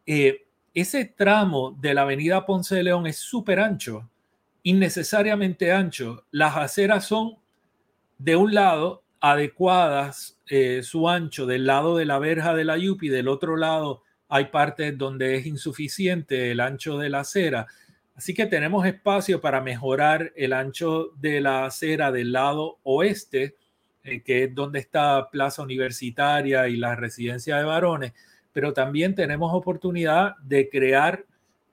eh, 0.06 0.46
ese 0.74 1.06
tramo 1.06 1.78
de 1.80 1.94
la 1.94 2.04
avenida 2.04 2.46
Ponce 2.46 2.76
de 2.76 2.84
León 2.84 3.08
es 3.08 3.18
súper 3.18 3.60
ancho, 3.60 4.10
innecesariamente 4.64 5.72
ancho. 5.72 6.26
Las 6.32 6.58
aceras 6.58 7.06
son 7.06 7.38
de 8.18 8.36
un 8.36 8.54
lado 8.54 9.04
adecuadas 9.20 10.40
eh, 10.48 10.82
su 10.84 11.08
ancho 11.08 11.46
del 11.46 11.66
lado 11.66 11.98
de 11.98 12.06
la 12.06 12.20
verja 12.20 12.56
de 12.56 12.66
la 12.66 12.78
Yupi, 12.78 13.10
del 13.10 13.28
otro 13.28 13.56
lado 13.56 14.04
hay 14.34 14.46
partes 14.46 14.98
donde 14.98 15.36
es 15.36 15.46
insuficiente 15.46 16.52
el 16.52 16.62
ancho 16.62 16.98
de 16.98 17.10
la 17.10 17.20
acera. 17.20 17.68
Así 18.16 18.34
que 18.34 18.46
tenemos 18.46 18.86
espacio 18.86 19.42
para 19.42 19.62
mejorar 19.62 20.32
el 20.36 20.54
ancho 20.54 21.12
de 21.18 21.42
la 21.42 21.66
acera 21.66 22.12
del 22.12 22.32
lado 22.32 22.80
oeste, 22.84 23.56
eh, 24.04 24.22
que 24.22 24.44
es 24.44 24.56
donde 24.56 24.80
está 24.80 25.30
Plaza 25.32 25.62
Universitaria 25.62 26.68
y 26.68 26.78
la 26.78 26.96
residencia 26.96 27.58
de 27.58 27.64
varones, 27.64 28.14
pero 28.54 28.74
también 28.74 29.16
tenemos 29.16 29.54
oportunidad 29.54 30.36
de 30.38 30.70
crear 30.70 31.26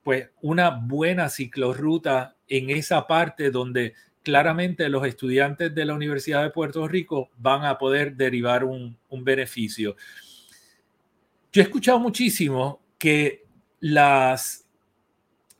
pues 0.03 0.29
una 0.41 0.69
buena 0.69 1.29
ciclorruta 1.29 2.35
en 2.47 2.69
esa 2.69 3.05
parte 3.05 3.51
donde 3.51 3.93
claramente 4.23 4.87
los 4.89 5.05
estudiantes 5.05 5.73
de 5.73 5.85
la 5.85 5.93
Universidad 5.93 6.43
de 6.43 6.51
Puerto 6.51 6.87
Rico 6.87 7.29
van 7.37 7.65
a 7.65 7.77
poder 7.77 8.15
derivar 8.15 8.63
un, 8.63 8.97
un 9.09 9.23
beneficio. 9.23 9.95
Yo 11.51 11.61
he 11.61 11.65
escuchado 11.65 11.99
muchísimo 11.99 12.81
que 12.97 13.45
las, 13.79 14.67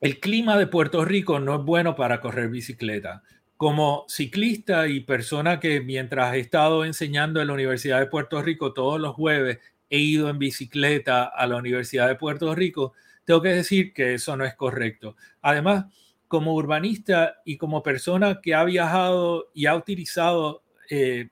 el 0.02 0.20
clima 0.20 0.58
de 0.58 0.68
Puerto 0.68 1.04
Rico 1.04 1.40
no 1.40 1.56
es 1.56 1.64
bueno 1.64 1.96
para 1.96 2.22
correr 2.22 2.50
bicicleta. 2.50 3.24
Como 3.58 4.06
ciclista 4.08 4.88
y 4.88 5.02
persona 5.02 5.60
que 5.60 5.82
mientras 5.82 6.34
he 6.34 6.40
estado 6.40 6.86
enseñando 6.86 7.42
en 7.42 7.48
la 7.48 7.54
Universidad 7.54 8.00
de 8.00 8.06
Puerto 8.06 8.42
Rico 8.42 8.74
todos 8.74 9.00
los 9.02 9.16
jueves, 9.16 9.60
he 9.90 10.00
ido 10.00 10.30
en 10.30 10.40
bicicleta 10.40 11.26
a 11.26 11.46
la 11.48 11.58
Universidad 11.58 12.08
de 12.08 12.16
Puerto 12.16 12.56
Rico, 12.56 12.94
tengo 13.26 13.42
que 13.42 13.50
decir 13.50 13.94
que 13.94 14.14
eso 14.14 14.38
no 14.38 14.46
es 14.46 14.56
correcto. 14.56 15.18
Además, 15.42 15.86
como 16.28 16.54
urbanista 16.54 17.42
y 17.44 17.58
como 17.58 17.84
persona 17.84 18.40
que 18.42 18.56
ha 18.56 18.64
viajado 18.64 19.50
y 19.54 19.66
ha 19.66 19.76
utilizado 19.76 20.64
eh, 20.90 21.30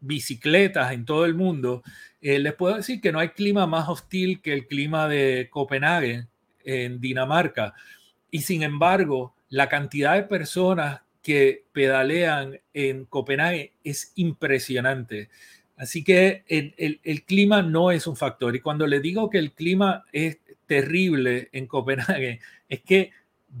bicicletas 0.00 0.92
en 0.92 1.04
todo 1.04 1.26
el 1.26 1.34
mundo, 1.34 1.82
eh, 2.22 2.38
les 2.38 2.54
puedo 2.54 2.76
decir 2.76 3.00
que 3.00 3.12
no 3.12 3.18
hay 3.18 3.30
clima 3.30 3.66
más 3.66 3.88
hostil 3.88 4.40
que 4.40 4.54
el 4.54 4.66
clima 4.66 5.08
de 5.08 5.48
Copenhague, 5.50 6.28
en 6.64 7.00
Dinamarca. 7.00 7.74
Y 8.30 8.40
sin 8.40 8.62
embargo, 8.62 9.34
la 9.48 9.68
cantidad 9.68 10.14
de 10.14 10.24
personas 10.24 11.02
que 11.22 11.64
pedalean 11.72 12.60
en 12.72 13.06
Copenhague 13.06 13.72
es 13.82 14.12
impresionante. 14.16 15.30
Así 15.76 16.04
que 16.04 16.44
el, 16.48 17.00
el, 17.02 17.24
clima 17.24 17.62
no 17.62 17.90
es 17.90 18.06
un 18.06 18.16
factor. 18.16 18.54
Y 18.54 18.60
cuando 18.60 18.86
le 18.86 19.00
digo 19.00 19.30
que 19.30 19.38
el 19.38 19.52
clima 19.52 20.04
es 20.12 20.38
terrible 20.66 21.48
en 21.52 21.66
Copenhague, 21.66 22.40
es 22.68 22.80
que 22.82 23.10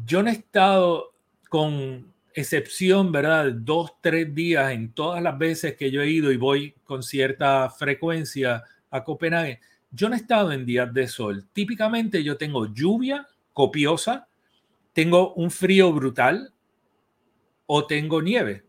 yo 0.04 0.22
no 0.22 0.30
he 0.30 0.32
estado 0.32 1.14
con 1.48 2.12
excepción, 2.34 3.12
¿verdad? 3.12 3.52
Dos, 3.52 3.92
tres 4.00 4.34
días 4.34 4.72
en 4.72 4.92
todas 4.92 5.22
las 5.22 5.38
veces 5.38 5.76
que 5.76 5.90
yo 5.90 6.02
he 6.02 6.10
ido 6.10 6.32
y 6.32 6.36
voy 6.36 6.74
con 6.84 7.02
cierta 7.02 7.70
frecuencia 7.70 8.64
a 8.90 9.04
Copenhague, 9.04 9.60
yo 9.94 10.08
no 10.08 10.14
he 10.14 10.18
estado 10.18 10.52
en 10.52 10.66
días 10.66 10.92
de 10.92 11.06
sol. 11.06 11.46
Típicamente 11.52 12.22
yo 12.24 12.36
tengo 12.36 12.72
lluvia 12.72 13.28
copiosa, 13.52 14.28
tengo 14.92 15.34
un 15.34 15.50
frío 15.50 15.92
brutal 15.92 16.52
o 17.66 17.86
tengo 17.86 18.20
nieve. 18.20 18.64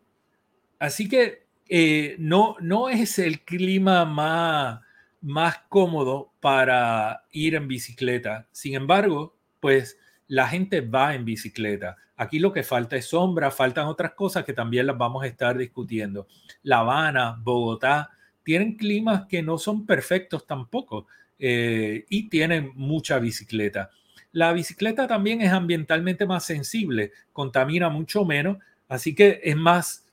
Así 0.79 1.09
que 1.09 1.47
eh, 1.67 2.15
no, 2.19 2.55
no 2.61 2.89
es 2.89 3.17
el 3.17 3.43
clima 3.43 4.05
más, 4.05 4.81
más 5.21 5.57
cómodo 5.69 6.31
para 6.39 7.23
ir 7.31 7.55
en 7.55 7.67
bicicleta. 7.67 8.47
Sin 8.51 8.75
embargo, 8.75 9.35
pues 9.59 9.97
la 10.27 10.47
gente 10.47 10.81
va 10.81 11.15
en 11.15 11.25
bicicleta. 11.25 11.97
Aquí 12.17 12.39
lo 12.39 12.53
que 12.53 12.63
falta 12.63 12.95
es 12.95 13.07
sombra, 13.07 13.51
faltan 13.51 13.87
otras 13.87 14.13
cosas 14.13 14.45
que 14.45 14.53
también 14.53 14.87
las 14.87 14.97
vamos 14.97 15.23
a 15.23 15.27
estar 15.27 15.57
discutiendo. 15.57 16.27
La 16.63 16.79
Habana, 16.79 17.37
Bogotá, 17.41 18.11
tienen 18.45 18.77
climas 18.77 19.25
que 19.25 19.41
no 19.41 19.57
son 19.57 19.85
perfectos 19.85 20.47
tampoco 20.47 21.07
eh, 21.37 22.05
y 22.07 22.29
tienen 22.29 22.71
mucha 22.75 23.19
bicicleta. 23.19 23.89
La 24.31 24.53
bicicleta 24.53 25.07
también 25.07 25.41
es 25.41 25.51
ambientalmente 25.51 26.25
más 26.25 26.45
sensible, 26.45 27.11
contamina 27.33 27.89
mucho 27.89 28.23
menos, 28.23 28.57
así 28.87 29.13
que 29.13 29.41
es 29.43 29.57
más, 29.57 30.05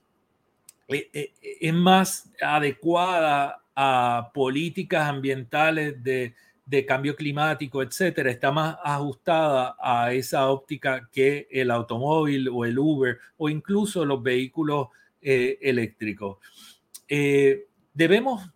eh, 0.89 1.09
eh, 1.13 1.31
es 1.61 1.73
más 1.73 2.29
adecuada 2.41 3.61
a 3.73 4.31
políticas 4.33 5.07
ambientales 5.07 6.03
de 6.03 6.33
de 6.65 6.85
cambio 6.85 7.15
climático, 7.15 7.81
etcétera, 7.81 8.31
está 8.31 8.51
más 8.51 8.77
ajustada 8.83 9.75
a 9.79 10.13
esa 10.13 10.49
óptica 10.49 11.09
que 11.11 11.47
el 11.51 11.71
automóvil 11.71 12.47
o 12.49 12.65
el 12.65 12.79
Uber 12.79 13.19
o 13.37 13.49
incluso 13.49 14.05
los 14.05 14.23
vehículos 14.23 14.87
eh, 15.21 15.57
eléctricos. 15.61 16.37
Debemos, 17.93 18.51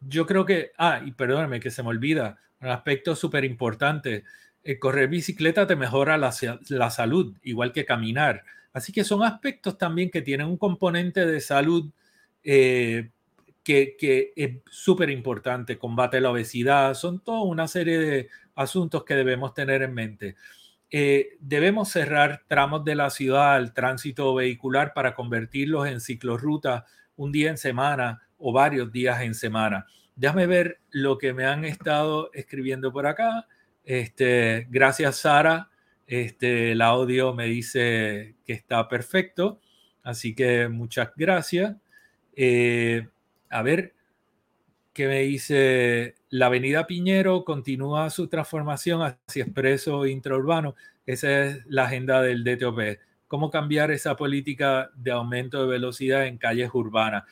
yo 0.00 0.26
creo 0.26 0.44
que, 0.44 0.72
ah, 0.78 1.00
y 1.04 1.12
perdóname 1.12 1.60
que 1.60 1.70
se 1.70 1.82
me 1.82 1.90
olvida, 1.90 2.38
un 2.60 2.68
aspecto 2.68 3.14
súper 3.16 3.44
importante, 3.44 4.24
eh, 4.64 4.78
correr 4.78 5.08
bicicleta 5.08 5.66
te 5.66 5.76
mejora 5.76 6.18
la, 6.18 6.34
la 6.68 6.90
salud, 6.90 7.36
igual 7.42 7.72
que 7.72 7.84
caminar. 7.84 8.44
Así 8.72 8.92
que 8.92 9.04
son 9.04 9.22
aspectos 9.22 9.78
también 9.78 10.10
que 10.10 10.22
tienen 10.22 10.46
un 10.46 10.56
componente 10.56 11.26
de 11.26 11.40
salud 11.40 11.90
que, 13.66 14.32
es 14.36 14.50
súper 14.70 15.10
importante, 15.10 15.76
combate 15.76 16.20
la 16.20 16.30
obesidad, 16.30 16.94
son 16.94 17.18
toda 17.20 17.42
una 17.42 17.66
serie 17.66 17.98
de 17.98 18.28
asuntos 18.54 19.04
que 19.04 19.14
debemos 19.14 19.54
tener 19.54 19.82
en 19.82 19.92
mente. 19.92 20.36
Eh, 20.88 21.36
debemos 21.40 21.88
cerrar 21.88 22.44
tramos 22.46 22.84
de 22.84 22.94
la 22.94 23.10
ciudad 23.10 23.56
al 23.56 23.74
tránsito 23.74 24.34
vehicular 24.36 24.92
para 24.94 25.16
convertirlos 25.16 25.88
en 25.88 26.00
ciclorrutas 26.00 26.84
un 27.16 27.32
día 27.32 27.50
en 27.50 27.58
semana 27.58 28.22
o 28.38 28.52
varios 28.52 28.92
días 28.92 29.20
en 29.22 29.34
semana. 29.34 29.86
Déjame 30.14 30.46
ver 30.46 30.80
lo 30.90 31.18
que 31.18 31.32
me 31.32 31.44
han 31.44 31.64
estado 31.64 32.30
escribiendo 32.32 32.92
por 32.92 33.06
acá. 33.06 33.46
Este, 33.84 34.66
gracias, 34.70 35.18
Sara. 35.18 35.70
Este, 36.06 36.72
el 36.72 36.80
audio 36.80 37.34
me 37.34 37.46
dice 37.46 38.36
que 38.44 38.52
está 38.52 38.88
perfecto. 38.88 39.60
Así 40.02 40.34
que 40.34 40.68
muchas 40.68 41.10
gracias. 41.16 41.76
Eh, 42.34 43.08
a 43.50 43.62
ver, 43.62 43.94
¿qué 44.92 45.06
me 45.08 45.20
dice? 45.22 46.14
La 46.30 46.46
avenida 46.46 46.86
Piñero 46.86 47.44
continúa 47.44 48.10
su 48.10 48.28
transformación 48.28 49.02
hacia 49.02 49.44
expreso 49.44 50.06
intraurbano. 50.06 50.74
Esa 51.04 51.44
es 51.44 51.66
la 51.66 51.84
agenda 51.84 52.22
del 52.22 52.44
DTOP. 52.44 52.98
¿Cómo 53.28 53.50
cambiar 53.50 53.90
esa 53.90 54.16
política 54.16 54.90
de 54.94 55.10
aumento 55.10 55.60
de 55.60 55.68
velocidad 55.68 56.26
en 56.26 56.38
calles 56.38 56.70
urbanas? 56.72 57.24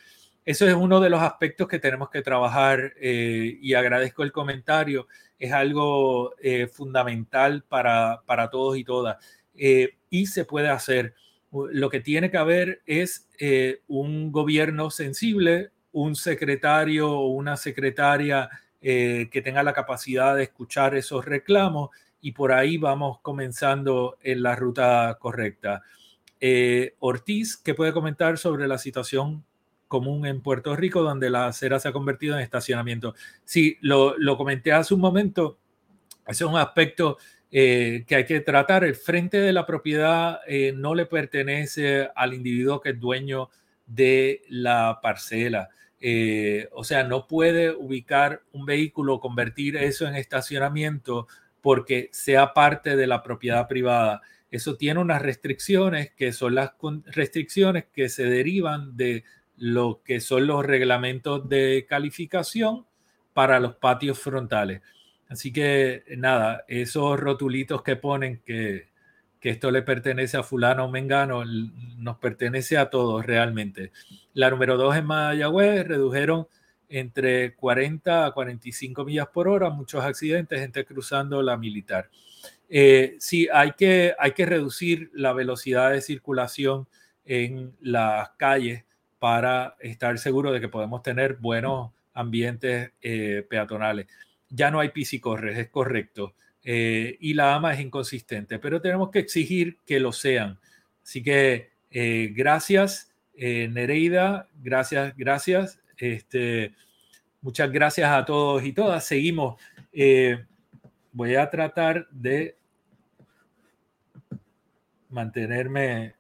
Eso 0.45 0.69
es 0.69 0.75
uno 0.75 1.01
de 1.01 1.09
los 1.09 1.23
aspectos 1.23 1.69
que 1.69 1.79
tenemos 1.79 2.11
que 2.11 2.21
trabajar 2.21 2.93
eh, 3.01 3.59
y 3.63 3.73
agradezco 3.73 4.23
el 4.23 4.33
comentario. 4.33 5.09
Es 5.39 5.53
algo 5.53 6.35
eh, 6.39 6.67
fundamental 6.67 7.65
para, 7.67 8.23
para, 8.27 8.51
todos 8.51 8.77
y 8.77 8.85
todas. 8.85 9.17
Eh, 9.57 9.97
y 10.11 10.27
se 10.27 10.45
puede 10.45 10.69
hacer. 10.69 11.15
Lo 11.51 11.89
que 11.89 12.01
tiene 12.01 12.31
que 12.31 12.37
haber 12.37 12.83
es 12.85 13.29
un 13.87 14.33
gobierno 14.33 14.91
sensible, 14.91 15.71
un 15.93 16.17
secretario 16.17 17.11
o 17.11 17.29
una 17.29 17.57
secretaria 17.57 18.51
que 18.81 19.43
tenga 19.45 19.63
la 19.63 19.73
capacidad 19.73 20.35
de 20.35 20.43
escuchar 20.43 20.97
esos 20.97 21.25
reclamos 21.25 21.91
y 22.21 22.33
por 22.33 22.51
ahí 22.51 22.77
vamos 22.77 23.21
comenzando 23.21 24.19
en 24.21 24.43
la 24.43 24.57
ruta 24.57 25.17
correcta. 25.21 25.83
Ortiz, 26.99 27.57
¿qué 27.57 27.73
puede 27.73 27.93
comentar 27.93 28.37
sobre 28.37 28.67
la 28.67 28.79
situación 28.79 29.45
común 29.95 30.27
en 30.27 30.41
Puerto 30.41 30.75
Rico, 30.75 31.03
donde 31.03 31.31
la 31.31 31.47
acera 31.47 31.79
se 31.79 31.87
ha 31.87 31.93
convertido 31.93 32.35
en 32.35 32.41
estacionamiento. 32.41 33.15
Sí, 33.45 33.79
lo, 33.81 34.17
comenté 34.37 34.73
hace 34.73 34.93
un 34.93 34.99
momento, 34.99 35.61
ese 36.27 36.43
es 36.43 36.51
un 36.51 36.57
aspecto 36.57 37.17
eh, 37.53 38.03
que 38.09 38.17
hay 38.17 38.25
que 38.25 38.41
tratar. 38.41 38.83
El 38.83 38.97
frente 38.97 39.39
de 39.39 39.53
la 39.53 39.67
propiedad 39.67 40.41
eh, 40.49 40.73
no 40.75 40.97
le 40.97 41.07
pertenece 41.07 42.09
al 42.17 42.35
individuo 42.35 42.81
que 42.81 42.91
es 42.91 42.99
dueño 42.99 43.51
de 43.87 44.43
la 44.49 44.99
parcela. 45.01 45.69
Eh, 46.01 46.69
o 46.73 46.83
sea, 46.83 47.05
no 47.05 47.29
puede 47.29 47.71
ubicar 47.71 48.43
un 48.51 48.67
vehículo, 48.67 49.21
convertir 49.21 49.77
eso 49.77 50.09
en 50.09 50.17
estacionamiento 50.17 51.29
porque 51.61 52.09
sea 52.11 52.53
parte 52.53 52.97
de 52.97 53.07
la 53.07 53.23
propiedad 53.23 53.69
privada. 53.69 54.23
Eso 54.51 54.77
tiene 54.77 54.99
unas 54.99 55.23
restricciones 55.23 56.11
que 56.17 56.33
son 56.33 56.57
las 56.57 56.73
restricciones 57.07 57.85
que 57.93 58.09
se 58.09 58.25
derivan 58.25 58.97
de 58.97 59.23
lo 59.57 60.03
que 60.05 60.21
son 60.21 60.47
los 60.47 60.65
reglamentos 60.65 61.49
de 61.49 61.87
calificación 61.89 62.87
para 63.33 63.61
los 63.61 63.77
patios 63.77 64.19
frontales. 64.19 64.83
Así 65.29 65.53
que 65.53 66.05
nada, 66.17 66.65
esos 66.69 67.19
rotulitos 67.19 67.83
que 67.83 67.97
ponen 67.97 68.41
que, 68.45 68.93
esto 69.41 69.71
le 69.71 69.83
pertenece 69.83 70.39
a 70.39 70.43
fulano 70.43 70.87
o 70.87 70.91
mengano, 70.91 71.45
nos 71.45 72.17
pertenece 72.17 72.79
a 72.79 72.89
todos 72.89 73.27
realmente. 73.27 73.93
La 74.33 74.49
número 74.49 74.79
dos 74.79 74.97
en 74.97 75.05
Mayagüez 75.05 75.87
redujeron 75.87 76.47
entre 76.89 77.55
40 77.55 78.25
a 78.25 78.33
45 78.33 79.05
millas 79.05 79.27
por 79.29 79.49
hora, 79.49 79.69
muchos 79.69 80.03
accidentes, 80.03 80.61
gente 80.61 80.87
cruzando 80.87 81.43
la 81.43 81.59
militar. 81.59 82.09
Eh, 82.71 83.17
sí, 83.19 83.47
hay 83.53 83.73
que, 83.73 84.15
hay 84.19 84.33
que 84.33 84.47
reducir 84.47 85.11
la 85.13 85.35
velocidad 85.35 85.91
de 85.91 86.01
circulación 86.01 86.89
en 87.27 87.75
las 87.83 88.31
calles 88.39 88.85
para 89.25 89.75
estar 89.81 90.19
seguro 90.19 90.53
de 90.53 90.61
que 90.61 90.69
podemos 90.69 91.03
tener 91.03 91.37
buenos 91.37 91.93
ambientes 92.13 92.93
eh, 93.01 93.43
peatonales. 93.49 94.07
Ya 94.51 94.71
no 94.71 94.81
hay 94.81 94.91
piscicorres, 94.91 95.57
es 95.57 95.71
correcto. 95.71 96.35
Eh, 96.63 97.17
y 97.21 97.33
la 97.33 97.55
AMA 97.55 97.73
es 97.73 97.81
inconsistente, 97.81 98.59
pero 98.59 98.83
tenemos 98.83 99.09
que 99.11 99.21
exigir 99.21 99.79
que 99.87 99.99
lo 99.99 100.13
sean. 100.13 100.59
Así 101.03 101.23
que 101.23 101.71
eh, 101.91 102.35
gracias, 102.37 103.15
Nereida, 103.35 104.47
gracias, 104.63 105.17
gracias. 105.17 105.81
Este, 105.97 106.75
muchas 107.41 107.73
gracias 107.73 108.11
a 108.11 108.27
todos 108.27 108.63
y 108.63 108.75
todas. 108.75 109.07
Seguimos. 109.07 109.59
voy 111.13 111.35
a 111.35 111.49
tratar 111.49 112.07
de 112.11 112.59
mantenerme 115.09 116.15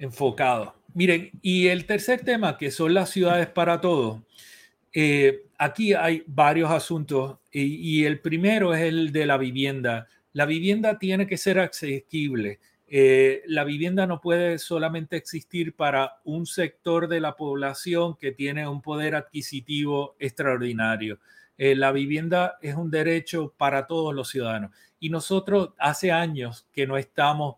enfocado. 0.00 0.74
Miren, 0.94 1.30
y 1.40 1.68
el 1.68 1.86
tercer 1.86 2.22
tema, 2.24 2.58
que 2.58 2.72
son 2.72 2.94
las 2.94 3.10
ciudades 3.10 3.46
para 3.46 3.80
todos. 3.80 4.20
Eh, 4.92 5.44
aquí 5.56 5.94
hay 5.94 6.24
varios 6.26 6.70
asuntos 6.70 7.38
y, 7.52 8.04
el 8.04 8.18
primero 8.20 8.74
es 8.74 8.82
el 8.82 9.12
de 9.12 9.26
la 9.26 9.36
vivienda. 9.36 10.08
La 10.32 10.46
vivienda 10.46 10.98
tiene 10.98 11.26
que 11.26 11.36
ser 11.36 11.60
asequible. 11.60 12.58
Eh, 12.88 13.42
la 13.46 13.62
vivienda 13.62 14.06
no 14.06 14.20
puede 14.20 14.58
solamente 14.58 15.16
existir 15.16 15.76
para 15.76 16.16
un 16.24 16.46
sector 16.46 17.06
de 17.06 17.20
la 17.20 17.36
población 17.36 18.16
que 18.16 18.32
tiene 18.32 18.66
un 18.66 18.82
poder 18.82 19.14
adquisitivo 19.14 20.16
extraordinario. 20.18 21.20
Eh, 21.56 21.76
la 21.76 21.92
vivienda 21.92 22.56
es 22.62 22.74
un 22.74 22.90
derecho 22.90 23.54
para 23.56 23.86
todos 23.86 24.12
los 24.14 24.30
ciudadanos. 24.30 24.72
Y 24.98 25.10
nosotros 25.10 25.70
hace 25.78 26.10
años 26.10 26.66
que 26.72 26.86
no 26.86 26.96
estamos 26.96 27.56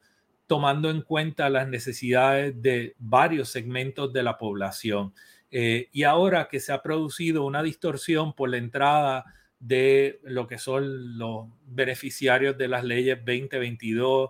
tomando 0.53 0.91
en 0.91 1.01
cuenta 1.01 1.49
las 1.49 1.67
necesidades 1.67 2.61
de 2.61 2.95
varios 2.99 3.49
segmentos 3.49 4.13
de 4.13 4.23
la 4.23 4.37
población. 4.37 5.15
Eh, 5.51 5.89
y 5.93 6.03
ahora 6.03 6.47
que 6.51 6.61
se 6.61 6.75
ha 6.75 6.83
producido 6.83 7.47
una 7.47 7.63
distorsión 7.63 8.35
por 8.35 8.51
la 8.51 8.59
entrada 8.59 9.25
de 9.59 10.21
lo 10.25 10.47
que 10.47 10.59
son 10.59 11.17
los 11.17 11.47
beneficiarios 11.65 12.59
de 12.59 12.69
las 12.69 12.85
leyes 12.85 13.17
2022 13.25 14.29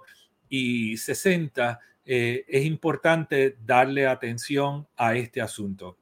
y 0.48 0.96
60, 0.96 1.80
eh, 2.06 2.44
es 2.46 2.66
importante 2.66 3.56
darle 3.66 4.06
atención 4.06 4.86
a 4.96 5.16
este 5.16 5.40
asunto. 5.40 5.98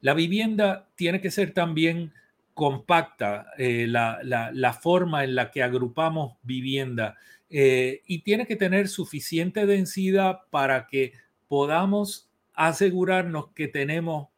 La 0.00 0.14
vivienda 0.14 0.86
tiene 0.94 1.20
que 1.20 1.32
ser 1.32 1.52
también 1.52 2.12
compacta, 2.54 3.46
eh, 3.58 3.88
la, 3.88 4.20
la, 4.22 4.72
forma 4.74 5.24
en 5.24 5.34
la 5.34 5.50
que 5.50 5.64
agrupamos 5.64 6.36
vivienda 6.44 7.16
eh, 7.50 8.02
y 8.06 8.20
tiene 8.20 8.46
que 8.46 8.56
tener 8.56 8.88
suficiente 8.88 9.66
densidad 9.66 10.40
para 10.50 10.86
que 10.86 11.12
podamos 11.48 12.28
asegurarnos 12.54 13.48
que 13.54 13.68
tenemos 13.68 14.28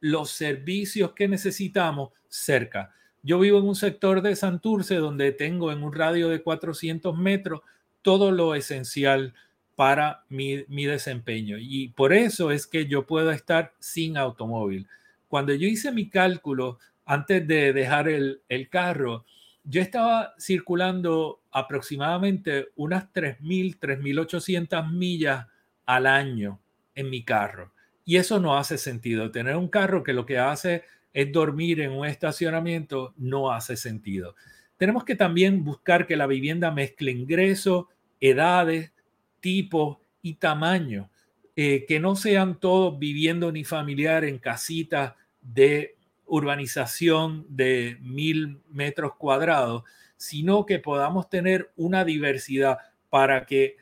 los 0.00 0.30
servicios 0.30 1.12
que 1.12 1.28
necesitamos 1.28 2.10
cerca. 2.28 2.92
Yo 3.22 3.38
vivo 3.38 3.58
en 3.58 3.68
un 3.68 3.74
sector 3.74 4.22
de 4.22 4.36
Santurce 4.36 4.96
donde 4.96 5.32
tengo 5.32 5.72
en 5.72 5.82
un 5.82 5.92
radio 5.92 6.28
de 6.28 6.42
400 6.42 7.16
metros 7.16 7.60
todo 8.02 8.30
lo 8.30 8.54
esencial 8.54 9.34
para 9.74 10.24
mi, 10.28 10.64
mi, 10.68 10.86
desempeño. 10.86 11.58
Y 11.58 11.88
por 11.88 12.12
eso 12.12 12.50
es 12.50 12.66
que 12.66 12.86
yo 12.86 13.06
puedo 13.06 13.30
estar 13.30 13.74
sin 13.78 14.16
automóvil. 14.16 14.86
Cuando 15.28 15.52
yo 15.54 15.68
hice 15.68 15.92
mi 15.92 16.08
cálculo 16.08 16.78
antes 17.04 17.46
de 17.46 17.72
dejar 17.72 18.08
el, 18.08 18.40
el 18.48 18.68
carro, 18.68 19.24
yo 19.64 19.82
estaba 19.82 20.34
circulando 20.38 21.40
aproximadamente 21.56 22.68
unas 22.76 23.10
3.000, 23.14 23.78
3.800 23.78 24.92
millas 24.92 25.46
al 25.86 26.06
año 26.06 26.60
en 26.94 27.08
mi 27.08 27.24
carro. 27.24 27.72
Y 28.04 28.16
eso 28.16 28.38
no 28.38 28.58
hace 28.58 28.76
sentido. 28.76 29.30
Tener 29.30 29.56
un 29.56 29.68
carro 29.68 30.04
que 30.04 30.12
lo 30.12 30.26
que 30.26 30.38
hace 30.38 30.84
es 31.14 31.32
dormir 31.32 31.80
en 31.80 31.92
un 31.92 32.04
estacionamiento 32.04 33.14
no 33.16 33.52
hace 33.52 33.78
sentido. 33.78 34.34
Tenemos 34.76 35.04
que 35.04 35.16
también 35.16 35.64
buscar 35.64 36.06
que 36.06 36.16
la 36.16 36.26
vivienda 36.26 36.70
mezcle 36.70 37.10
ingresos, 37.10 37.86
edades, 38.20 38.92
tipos 39.40 39.96
y 40.20 40.34
tamaño. 40.34 41.08
Eh, 41.56 41.86
que 41.88 42.00
no 42.00 42.16
sean 42.16 42.60
todos 42.60 42.98
viviendo 42.98 43.50
ni 43.50 43.64
familiar 43.64 44.26
en 44.26 44.38
casitas 44.38 45.14
de 45.40 45.96
urbanización 46.26 47.46
de 47.48 47.96
mil 48.02 48.60
metros 48.68 49.14
cuadrados, 49.16 49.84
sino 50.16 50.66
que 50.66 50.78
podamos 50.78 51.28
tener 51.28 51.70
una 51.76 52.04
diversidad 52.04 52.78
para 53.10 53.46
que 53.46 53.76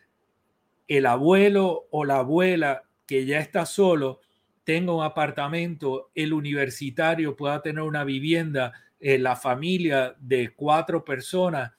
el 0.89 1.07
abuelo 1.07 1.87
o 1.91 2.05
la 2.05 2.19
abuela 2.19 2.85
que 3.07 3.27
ya 3.27 3.39
está 3.39 3.67
solo 3.67 4.21
tenga 4.65 4.95
un 4.95 5.05
apartamento, 5.05 6.11
el 6.15 6.33
universitario 6.33 7.37
pueda 7.37 7.61
tener 7.63 7.83
una 7.83 8.05
vivienda, 8.05 8.73
eh, 8.99 9.19
la 9.19 9.37
familia 9.37 10.17
de 10.19 10.55
cuatro 10.55 11.05
personas 11.05 11.73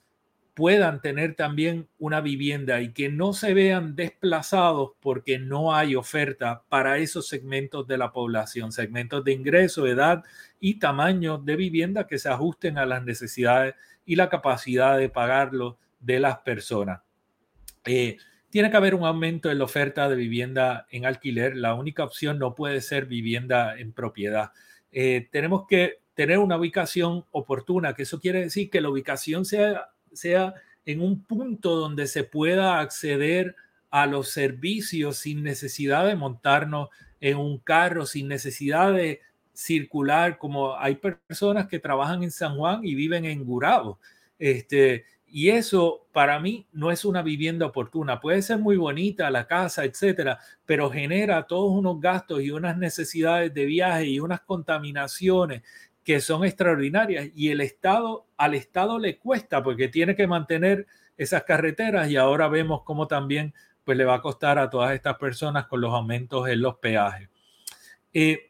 puedan 0.56 1.02
tener 1.02 1.34
también 1.34 1.86
una 1.98 2.22
vivienda 2.22 2.80
y 2.80 2.94
que 2.94 3.10
no 3.10 3.34
se 3.34 3.52
vean 3.52 3.94
desplazados 3.94 4.92
porque 5.00 5.38
no 5.38 5.74
hay 5.74 5.94
oferta 5.94 6.62
para 6.70 6.96
esos 6.96 7.28
segmentos 7.28 7.86
de 7.86 7.98
la 7.98 8.10
población, 8.10 8.72
segmentos 8.72 9.22
de 9.22 9.32
ingreso, 9.32 9.86
edad 9.86 10.24
y 10.58 10.78
tamaño 10.78 11.36
de 11.36 11.56
vivienda 11.56 12.06
que 12.06 12.18
se 12.18 12.30
ajusten 12.30 12.78
a 12.78 12.86
las 12.86 13.04
necesidades 13.04 13.74
y 14.06 14.16
la 14.16 14.30
capacidad 14.30 14.96
de 14.96 15.10
pagarlo 15.10 15.78
de 16.00 16.20
las 16.20 16.38
personas. 16.38 17.00
Eh, 17.84 18.16
tiene 18.48 18.70
que 18.70 18.76
haber 18.76 18.94
un 18.94 19.04
aumento 19.04 19.50
en 19.50 19.58
la 19.58 19.64
oferta 19.64 20.08
de 20.08 20.16
vivienda 20.16 20.86
en 20.90 21.04
alquiler. 21.04 21.56
La 21.56 21.74
única 21.74 22.04
opción 22.04 22.38
no 22.38 22.54
puede 22.54 22.80
ser 22.80 23.04
vivienda 23.04 23.76
en 23.78 23.92
propiedad. 23.92 24.52
Eh, 24.92 25.28
tenemos 25.30 25.66
que 25.68 26.00
tener 26.14 26.38
una 26.38 26.56
ubicación 26.56 27.26
oportuna, 27.32 27.92
que 27.92 28.04
eso 28.04 28.20
quiere 28.20 28.40
decir 28.40 28.70
que 28.70 28.80
la 28.80 28.88
ubicación 28.88 29.44
sea, 29.44 29.90
sea 30.12 30.54
en 30.86 31.02
un 31.02 31.22
punto 31.22 31.76
donde 31.76 32.06
se 32.06 32.24
pueda 32.24 32.80
acceder 32.80 33.56
a 33.90 34.06
los 34.06 34.30
servicios 34.30 35.18
sin 35.18 35.42
necesidad 35.42 36.06
de 36.06 36.16
montarnos 36.16 36.88
en 37.20 37.36
un 37.36 37.58
carro, 37.58 38.06
sin 38.06 38.28
necesidad 38.28 38.92
de 38.94 39.20
circular, 39.56 40.36
como 40.38 40.76
hay 40.76 40.96
personas 40.96 41.66
que 41.66 41.78
trabajan 41.78 42.22
en 42.22 42.30
San 42.30 42.56
Juan 42.56 42.80
y 42.84 42.94
viven 42.94 43.24
en 43.24 43.44
Gurabo. 43.44 43.98
Este, 44.38 45.06
y 45.26 45.48
eso 45.48 46.06
para 46.12 46.38
mí 46.38 46.66
no 46.72 46.90
es 46.90 47.04
una 47.04 47.22
vivienda 47.22 47.66
oportuna. 47.66 48.20
Puede 48.20 48.42
ser 48.42 48.58
muy 48.58 48.76
bonita 48.76 49.30
la 49.30 49.46
casa, 49.46 49.84
etcétera, 49.84 50.38
pero 50.66 50.90
genera 50.90 51.46
todos 51.46 51.72
unos 51.72 52.00
gastos 52.00 52.42
y 52.42 52.50
unas 52.50 52.76
necesidades 52.76 53.52
de 53.52 53.64
viaje 53.64 54.06
y 54.06 54.20
unas 54.20 54.42
contaminaciones 54.42 55.62
que 56.04 56.20
son 56.20 56.44
extraordinarias. 56.44 57.30
Y 57.34 57.48
el 57.48 57.60
Estado, 57.60 58.26
al 58.36 58.54
Estado 58.54 58.98
le 58.98 59.18
cuesta 59.18 59.62
porque 59.62 59.88
tiene 59.88 60.14
que 60.14 60.26
mantener 60.26 60.86
esas 61.16 61.44
carreteras 61.44 62.10
y 62.10 62.16
ahora 62.16 62.48
vemos 62.48 62.82
cómo 62.82 63.06
también 63.08 63.54
pues 63.84 63.96
le 63.96 64.04
va 64.04 64.16
a 64.16 64.20
costar 64.20 64.58
a 64.58 64.68
todas 64.68 64.92
estas 64.92 65.16
personas 65.16 65.66
con 65.66 65.80
los 65.80 65.94
aumentos 65.94 66.46
en 66.48 66.60
los 66.60 66.76
peajes. 66.76 67.28
Eh, 68.12 68.45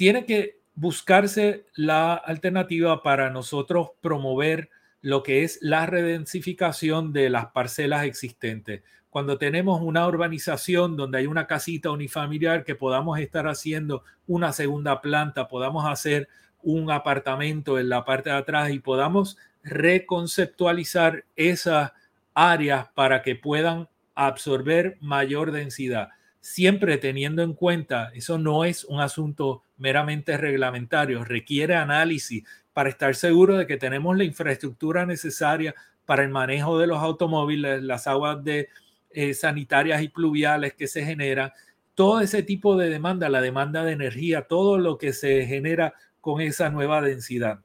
tiene 0.00 0.24
que 0.24 0.62
buscarse 0.74 1.66
la 1.74 2.14
alternativa 2.14 3.02
para 3.02 3.28
nosotros 3.28 3.90
promover 4.00 4.70
lo 5.02 5.22
que 5.22 5.44
es 5.44 5.58
la 5.60 5.84
redensificación 5.84 7.12
de 7.12 7.28
las 7.28 7.48
parcelas 7.48 8.04
existentes. 8.04 8.82
Cuando 9.10 9.36
tenemos 9.36 9.82
una 9.82 10.08
urbanización 10.08 10.96
donde 10.96 11.18
hay 11.18 11.26
una 11.26 11.46
casita 11.46 11.90
unifamiliar 11.90 12.64
que 12.64 12.74
podamos 12.74 13.18
estar 13.18 13.46
haciendo 13.46 14.02
una 14.26 14.54
segunda 14.54 15.02
planta, 15.02 15.48
podamos 15.48 15.84
hacer 15.84 16.30
un 16.62 16.90
apartamento 16.90 17.78
en 17.78 17.90
la 17.90 18.06
parte 18.06 18.30
de 18.30 18.36
atrás 18.36 18.70
y 18.70 18.78
podamos 18.78 19.36
reconceptualizar 19.62 21.26
esas 21.36 21.92
áreas 22.32 22.88
para 22.94 23.20
que 23.20 23.36
puedan 23.36 23.86
absorber 24.14 24.96
mayor 25.02 25.52
densidad, 25.52 26.08
siempre 26.40 26.98
teniendo 26.98 27.42
en 27.42 27.54
cuenta, 27.54 28.10
eso 28.14 28.38
no 28.38 28.64
es 28.64 28.84
un 28.84 29.00
asunto 29.00 29.62
meramente 29.76 30.36
reglamentario, 30.36 31.24
requiere 31.24 31.74
análisis 31.76 32.44
para 32.72 32.88
estar 32.88 33.14
seguro 33.14 33.56
de 33.56 33.66
que 33.66 33.76
tenemos 33.76 34.16
la 34.16 34.24
infraestructura 34.24 35.06
necesaria 35.06 35.74
para 36.06 36.22
el 36.22 36.30
manejo 36.30 36.78
de 36.78 36.86
los 36.86 36.98
automóviles, 36.98 37.82
las 37.82 38.06
aguas 38.06 38.42
de, 38.42 38.68
eh, 39.12 39.34
sanitarias 39.34 40.02
y 40.02 40.08
pluviales 40.08 40.74
que 40.74 40.86
se 40.86 41.04
generan, 41.04 41.52
todo 41.94 42.20
ese 42.20 42.44
tipo 42.44 42.76
de 42.76 42.88
demanda, 42.88 43.28
la 43.28 43.40
demanda 43.40 43.84
de 43.84 43.92
energía, 43.92 44.42
todo 44.42 44.78
lo 44.78 44.98
que 44.98 45.12
se 45.12 45.46
genera 45.46 45.94
con 46.20 46.40
esa 46.40 46.70
nueva 46.70 47.02
densidad 47.02 47.60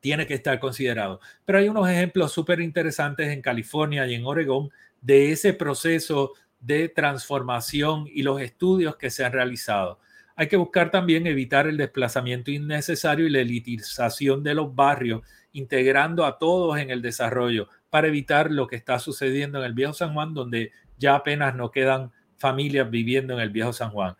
tiene 0.00 0.26
que 0.26 0.34
estar 0.34 0.58
considerado. 0.58 1.20
Pero 1.44 1.58
hay 1.58 1.68
unos 1.68 1.88
ejemplos 1.88 2.32
súper 2.32 2.60
interesantes 2.60 3.28
en 3.28 3.40
California 3.40 4.06
y 4.06 4.14
en 4.14 4.24
Oregón 4.24 4.70
de 5.00 5.30
ese 5.30 5.52
proceso 5.52 6.32
de 6.62 6.88
transformación 6.88 8.06
y 8.10 8.22
los 8.22 8.40
estudios 8.40 8.96
que 8.96 9.10
se 9.10 9.24
han 9.24 9.32
realizado. 9.32 9.98
Hay 10.34 10.48
que 10.48 10.56
buscar 10.56 10.90
también 10.90 11.26
evitar 11.26 11.66
el 11.66 11.76
desplazamiento 11.76 12.50
innecesario 12.50 13.26
y 13.26 13.30
la 13.30 13.40
elitización 13.40 14.42
de 14.42 14.54
los 14.54 14.74
barrios, 14.74 15.22
integrando 15.52 16.24
a 16.24 16.38
todos 16.38 16.78
en 16.78 16.90
el 16.90 17.02
desarrollo 17.02 17.68
para 17.90 18.08
evitar 18.08 18.50
lo 18.50 18.66
que 18.66 18.76
está 18.76 18.98
sucediendo 18.98 19.58
en 19.58 19.64
el 19.64 19.74
Viejo 19.74 19.92
San 19.92 20.14
Juan, 20.14 20.32
donde 20.32 20.72
ya 20.96 21.16
apenas 21.16 21.54
no 21.54 21.70
quedan 21.70 22.10
familias 22.38 22.88
viviendo 22.90 23.34
en 23.34 23.40
el 23.40 23.50
Viejo 23.50 23.72
San 23.72 23.90
Juan. 23.90 24.16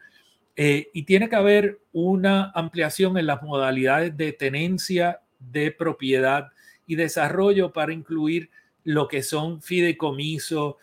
Eh, 0.54 0.90
y 0.92 1.04
tiene 1.04 1.30
que 1.30 1.36
haber 1.36 1.80
una 1.92 2.50
ampliación 2.54 3.16
en 3.16 3.26
las 3.26 3.42
modalidades 3.42 4.14
de 4.16 4.32
tenencia 4.32 5.20
de 5.38 5.70
propiedad 5.70 6.48
y 6.86 6.96
desarrollo 6.96 7.72
para 7.72 7.94
incluir 7.94 8.50
lo 8.84 9.08
que 9.08 9.22
son 9.22 9.62
fideicomisos, 9.62 10.74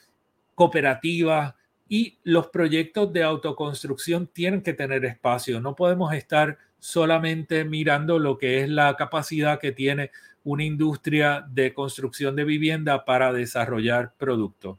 cooperativas 0.59 1.55
y 1.87 2.17
los 2.25 2.47
proyectos 2.47 3.13
de 3.13 3.23
autoconstrucción 3.23 4.27
tienen 4.27 4.61
que 4.61 4.73
tener 4.73 5.05
espacio. 5.05 5.61
No 5.61 5.73
podemos 5.73 6.13
estar 6.13 6.57
solamente 6.79 7.63
mirando 7.63 8.19
lo 8.19 8.37
que 8.37 8.61
es 8.61 8.69
la 8.69 8.93
capacidad 8.97 9.57
que 9.57 9.71
tiene 9.71 10.11
una 10.43 10.65
industria 10.65 11.45
de 11.49 11.73
construcción 11.73 12.35
de 12.35 12.43
vivienda 12.43 13.05
para 13.05 13.31
desarrollar 13.31 14.11
productos. 14.17 14.77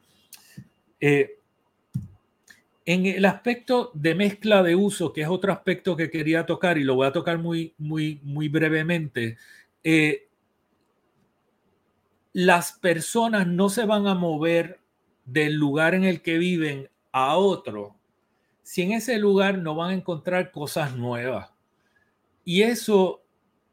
Eh, 1.01 1.39
en 2.85 3.07
el 3.07 3.25
aspecto 3.25 3.91
de 3.95 4.15
mezcla 4.15 4.63
de 4.63 4.77
uso, 4.77 5.15
que 5.15 5.23
es 5.23 5.29
otro 5.29 5.51
aspecto 5.51 5.97
que 5.97 6.11
quería 6.11 6.45
tocar 6.45 6.77
y 6.77 6.85
lo 6.85 6.95
voy 6.97 7.07
a 7.07 7.13
tocar 7.13 7.39
muy, 7.39 7.73
muy, 7.79 8.21
muy 8.23 8.51
brevemente, 8.51 9.39
eh, 9.83 10.29
las 12.35 12.73
personas 12.73 13.47
no 13.47 13.71
se 13.71 13.87
van 13.87 14.07
a 14.07 14.15
mover 14.15 14.80
del 15.33 15.55
lugar 15.55 15.95
en 15.95 16.05
el 16.05 16.23
que 16.23 16.39
viven 16.39 16.89
a 17.13 17.37
otro 17.37 18.01
si 18.71 18.83
en 18.83 18.93
ese 18.93 19.19
lugar 19.19 19.59
no 19.59 19.75
van 19.75 19.91
a 19.91 19.95
encontrar 19.95 20.53
cosas 20.53 20.97
nuevas. 20.97 21.51
Y 22.45 22.63
eso 22.63 23.21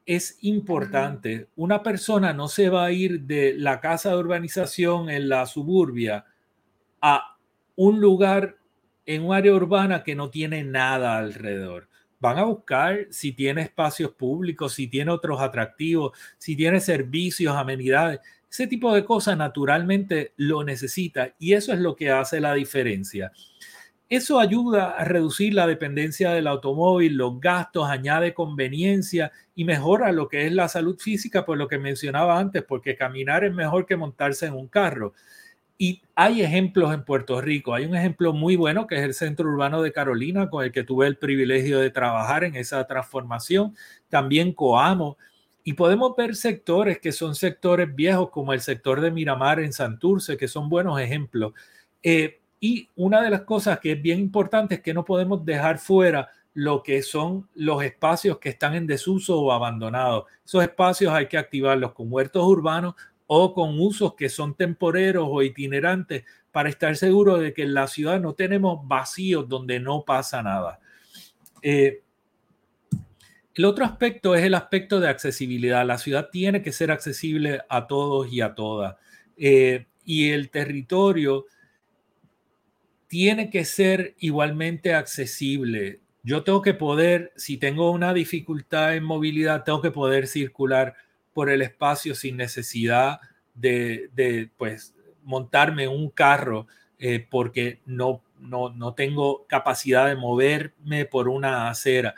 es 0.07 0.39
importante. 0.41 1.49
Una 1.55 1.83
persona 1.83 2.33
no 2.33 2.47
se 2.47 2.69
va 2.69 2.85
a 2.85 2.91
ir 2.91 3.21
de 3.21 3.53
la 3.53 3.79
casa 3.79 4.09
de 4.09 4.17
urbanización 4.17 5.11
en 5.11 5.29
la 5.29 5.45
suburbia 5.45 6.25
a 6.99 7.37
un 7.75 8.01
lugar 8.01 8.57
en 9.05 9.23
un 9.23 9.35
área 9.35 9.53
urbana 9.53 10.03
que 10.03 10.15
no 10.15 10.31
tiene 10.31 10.63
nada 10.63 11.19
alrededor. 11.19 11.87
Van 12.19 12.39
a 12.39 12.45
buscar 12.45 13.05
si 13.11 13.33
tiene 13.33 13.61
espacios 13.61 14.13
públicos, 14.13 14.73
si 14.73 14.87
tiene 14.87 15.11
otros 15.11 15.39
atractivos, 15.39 16.17
si 16.39 16.55
tiene 16.55 16.79
servicios, 16.79 17.55
amenidades. 17.55 18.19
Ese 18.49 18.67
tipo 18.67 18.93
de 18.93 19.03
cosas 19.03 19.37
naturalmente 19.37 20.33
lo 20.37 20.63
necesita 20.63 21.33
y 21.37 21.53
eso 21.53 21.73
es 21.73 21.79
lo 21.79 21.95
que 21.95 22.11
hace 22.11 22.39
la 22.39 22.53
diferencia. 22.53 23.31
Eso 24.09 24.39
ayuda 24.39 24.91
a 24.91 25.03
reducir 25.03 25.53
la 25.53 25.67
dependencia 25.67 26.31
del 26.31 26.47
automóvil, 26.47 27.17
los 27.17 27.41
gastos, 27.41 27.89
añade 27.89 28.33
conveniencia 28.33 29.33
y 29.53 29.65
mejora 29.65 30.13
lo 30.13 30.29
que 30.29 30.45
es 30.45 30.53
la 30.53 30.69
salud 30.69 30.97
física, 30.97 31.43
por 31.45 31.57
lo 31.57 31.67
que 31.67 31.77
mencionaba 31.77 32.39
antes, 32.39 32.63
porque 32.63 32.95
caminar 32.95 33.43
es 33.43 33.53
mejor 33.53 33.85
que 33.85 33.97
montarse 33.97 34.45
en 34.45 34.53
un 34.53 34.69
carro. 34.69 35.13
Y 35.77 36.01
hay 36.15 36.41
ejemplos 36.41 36.93
en 36.93 37.03
Puerto 37.03 37.41
Rico. 37.41 37.73
Hay 37.73 37.85
un 37.85 37.95
ejemplo 37.95 38.31
muy 38.31 38.55
bueno 38.55 38.87
que 38.87 38.95
es 38.95 39.01
el 39.01 39.13
Centro 39.13 39.49
Urbano 39.49 39.81
de 39.81 39.91
Carolina, 39.91 40.49
con 40.49 40.63
el 40.63 40.71
que 40.71 40.83
tuve 40.83 41.05
el 41.05 41.17
privilegio 41.17 41.79
de 41.79 41.91
trabajar 41.91 42.45
en 42.45 42.55
esa 42.55 42.87
transformación. 42.87 43.75
También 44.09 44.53
Coamo 44.53 45.17
y 45.67 45.73
podemos 45.73 46.15
ver 46.15 46.33
sectores 46.37 46.97
que 46.99 47.11
son 47.11 47.35
sectores 47.35 47.93
viejos, 47.93 48.29
como 48.29 48.53
el 48.53 48.61
sector 48.61 49.01
de 49.01 49.11
Miramar 49.11 49.59
en 49.59 49.73
Santurce, 49.73 50.37
que 50.37 50.47
son 50.47 50.69
buenos 50.69 50.97
ejemplos. 50.97 51.51
Eh, 52.01 52.39
y 52.61 52.87
una 52.95 53.21
de 53.21 53.29
las 53.29 53.41
cosas 53.41 53.77
que 53.81 53.91
es 53.91 54.01
bien 54.01 54.17
importante 54.17 54.75
es 54.75 54.81
que 54.81 54.93
no 54.93 55.03
podemos 55.03 55.43
dejar 55.43 55.77
fuera 55.77 56.29
lo 56.53 56.81
que 56.83 57.01
son 57.01 57.49
los 57.53 57.83
espacios 57.83 58.37
que 58.37 58.47
están 58.47 58.75
en 58.75 58.87
desuso 58.87 59.41
o 59.41 59.51
abandonados. 59.51 60.23
Esos 60.45 60.63
espacios 60.63 61.11
hay 61.11 61.27
que 61.27 61.37
activarlos 61.37 61.91
con 61.91 62.07
huertos 62.13 62.45
urbanos 62.45 62.95
o 63.25 63.53
con 63.53 63.77
usos 63.77 64.13
que 64.13 64.29
son 64.29 64.55
temporeros 64.55 65.27
o 65.29 65.43
itinerantes 65.43 66.23
para 66.53 66.69
estar 66.69 66.95
seguro 66.95 67.39
de 67.39 67.53
que 67.53 67.63
en 67.63 67.73
la 67.73 67.87
ciudad 67.87 68.21
no 68.21 68.35
tenemos 68.35 68.87
vacíos 68.87 69.49
donde 69.49 69.81
no 69.81 70.05
pasa 70.05 70.41
nada. 70.41 70.79
Eh, 71.61 72.03
el 73.57 73.65
otro 73.65 73.85
aspecto 73.85 74.35
es 74.35 74.43
el 74.43 74.53
aspecto 74.53 74.99
de 74.99 75.09
accesibilidad. 75.09 75.83
La 75.83 75.97
ciudad 75.97 76.29
tiene 76.31 76.61
que 76.61 76.71
ser 76.71 76.91
accesible 76.91 77.61
a 77.69 77.87
todos 77.87 78.31
y 78.31 78.41
a 78.41 78.53
todas. 78.53 78.97
Eh, 79.35 79.87
y 80.05 80.29
el 80.29 80.51
territorio 80.51 81.45
tiene 83.07 83.49
que 83.49 83.65
ser 83.65 84.13
igualmente 84.19 84.93
accesible. 84.93 86.01
Yo 86.21 86.43
tengo 86.43 86.61
que 86.61 86.75
poder, 86.75 87.33
si 87.35 87.57
tengo 87.57 87.89
una 87.89 88.13
dificultad 88.13 88.95
en 88.95 89.03
movilidad, 89.03 89.63
tengo 89.63 89.81
que 89.81 89.91
poder 89.91 90.27
circular 90.27 90.93
por 91.33 91.49
el 91.49 91.63
espacio 91.63 92.13
sin 92.13 92.37
necesidad 92.37 93.21
de, 93.55 94.51
pues, 94.57 94.93
montarme 95.23 95.87
un 95.87 96.11
carro 96.11 96.67
eh, 96.99 97.25
porque 97.27 97.79
no, 97.87 98.21
no, 98.39 98.69
no 98.69 98.93
tengo 98.93 99.47
capacidad 99.47 100.07
de 100.07 100.15
moverme 100.15 101.05
por 101.05 101.27
una 101.27 101.69
acera. 101.69 102.13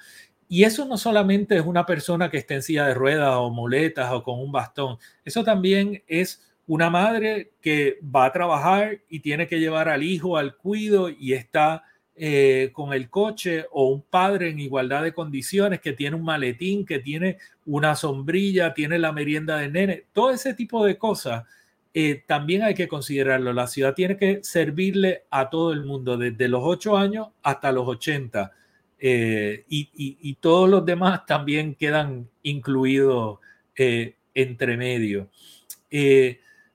Y 0.49 0.63
eso 0.63 0.85
no 0.85 0.97
solamente 0.97 1.55
es 1.55 1.65
una 1.65 1.85
persona 1.85 2.29
que 2.29 2.37
está 2.37 2.55
en 2.55 2.63
silla 2.63 2.87
de 2.87 2.95
ruedas 2.95 3.35
o 3.35 3.51
muletas 3.51 4.11
o 4.11 4.23
con 4.23 4.39
un 4.39 4.51
bastón, 4.51 4.97
eso 5.23 5.43
también 5.43 6.03
es 6.07 6.43
una 6.67 6.89
madre 6.89 7.51
que 7.61 7.99
va 8.03 8.25
a 8.25 8.33
trabajar 8.33 8.99
y 9.09 9.21
tiene 9.21 9.47
que 9.47 9.59
llevar 9.59 9.87
al 9.89 10.03
hijo 10.03 10.37
al 10.37 10.55
cuido 10.55 11.09
y 11.09 11.33
está 11.33 11.83
eh, 12.15 12.71
con 12.73 12.93
el 12.93 13.09
coche 13.09 13.65
o 13.71 13.85
un 13.85 14.01
padre 14.01 14.49
en 14.49 14.59
igualdad 14.59 15.03
de 15.03 15.13
condiciones 15.13 15.79
que 15.79 15.93
tiene 15.93 16.15
un 16.15 16.23
maletín, 16.23 16.85
que 16.85 16.99
tiene 16.99 17.37
una 17.65 17.95
sombrilla, 17.95 18.73
tiene 18.73 18.99
la 18.99 19.11
merienda 19.13 19.57
de 19.57 19.69
nene, 19.69 20.03
todo 20.13 20.31
ese 20.31 20.53
tipo 20.53 20.83
de 20.83 20.97
cosas 20.97 21.45
eh, 21.93 22.23
también 22.27 22.63
hay 22.63 22.75
que 22.75 22.87
considerarlo. 22.87 23.53
La 23.53 23.67
ciudad 23.67 23.93
tiene 23.93 24.17
que 24.17 24.43
servirle 24.43 25.23
a 25.29 25.49
todo 25.49 25.73
el 25.73 25.85
mundo, 25.85 26.17
desde 26.17 26.47
los 26.47 26.61
8 26.63 26.97
años 26.97 27.27
hasta 27.41 27.71
los 27.71 27.87
80. 27.87 28.51
Eh, 28.99 29.63
y, 29.69 30.33
todos 30.35 30.69
los 30.69 30.85
demás 30.85 31.25
también 31.25 31.75
quedan 31.75 32.29
incluidos 32.43 33.39
eh, 33.75 34.15
entre 34.33 34.77
medio. 34.77 35.29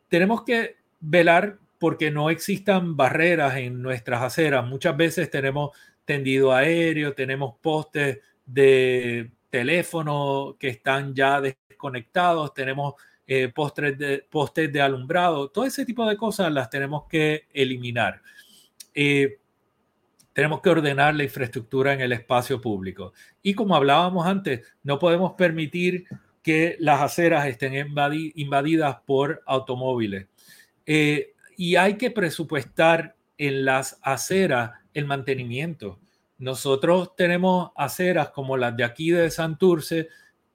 tenemos 0.09 0.43
que 0.43 0.77
velar 1.01 1.59
porque 1.79 2.11
no 2.11 2.31
existan 2.31 2.97
barreras 2.97 3.57
en 3.57 3.83
nuestras 3.83 4.23
aceras. 4.23 4.67
Muchas 4.67 4.97
veces 4.97 5.31
tenemos 5.31 5.77
tendido 6.05 6.53
aéreo, 6.53 7.15
tenemos 7.15 7.57
postes 7.61 8.21
de 8.47 9.31
teléfono 9.51 10.57
que 10.59 10.69
están 10.69 11.15
ya 11.15 11.41
desconectados, 11.41 12.55
tenemos 12.55 12.95
eh, 13.27 13.49
postes, 13.55 13.97
de, 13.97 14.27
postes 14.31 14.73
de 14.73 14.83
alumbrado, 14.83 15.49
todo 15.49 15.65
ese 15.65 15.87
tipo 15.87 16.07
de 16.07 16.17
cosas 16.17 16.53
las 16.53 16.69
tenemos 16.69 17.05
que 17.09 17.47
eliminar. 17.53 18.21
Eh, 18.95 19.39
tenemos 20.35 20.61
que 20.61 20.69
ordenar 20.69 21.15
la 21.15 21.25
infraestructura 21.25 21.95
en 21.95 22.03
el 22.03 22.13
espacio 22.13 22.61
público. 22.61 23.15
Y 23.43 23.55
como 23.55 23.75
hablábamos 23.75 24.27
antes, 24.27 24.67
no 24.83 24.99
podemos 24.99 25.33
permitir 25.33 26.05
que 26.43 26.77
las 26.81 27.01
aceras 27.01 27.47
estén 27.47 27.73
invadidas 28.35 28.97
por 29.07 29.43
automóviles. 29.47 30.27
Eh, 30.85 31.33
y 31.57 31.77
hay 31.77 31.95
que 31.97 32.11
presupuestar 32.11 33.17
en 33.39 33.65
las 33.65 33.99
aceras 34.03 34.73
el 34.93 35.07
mantenimiento. 35.07 35.99
Nosotros 36.37 37.15
tenemos 37.17 37.71
aceras 37.77 38.29
como 38.31 38.57
las 38.57 38.77
de 38.77 38.85
aquí 38.85 39.11
de 39.11 39.31
Santurce 39.31 40.09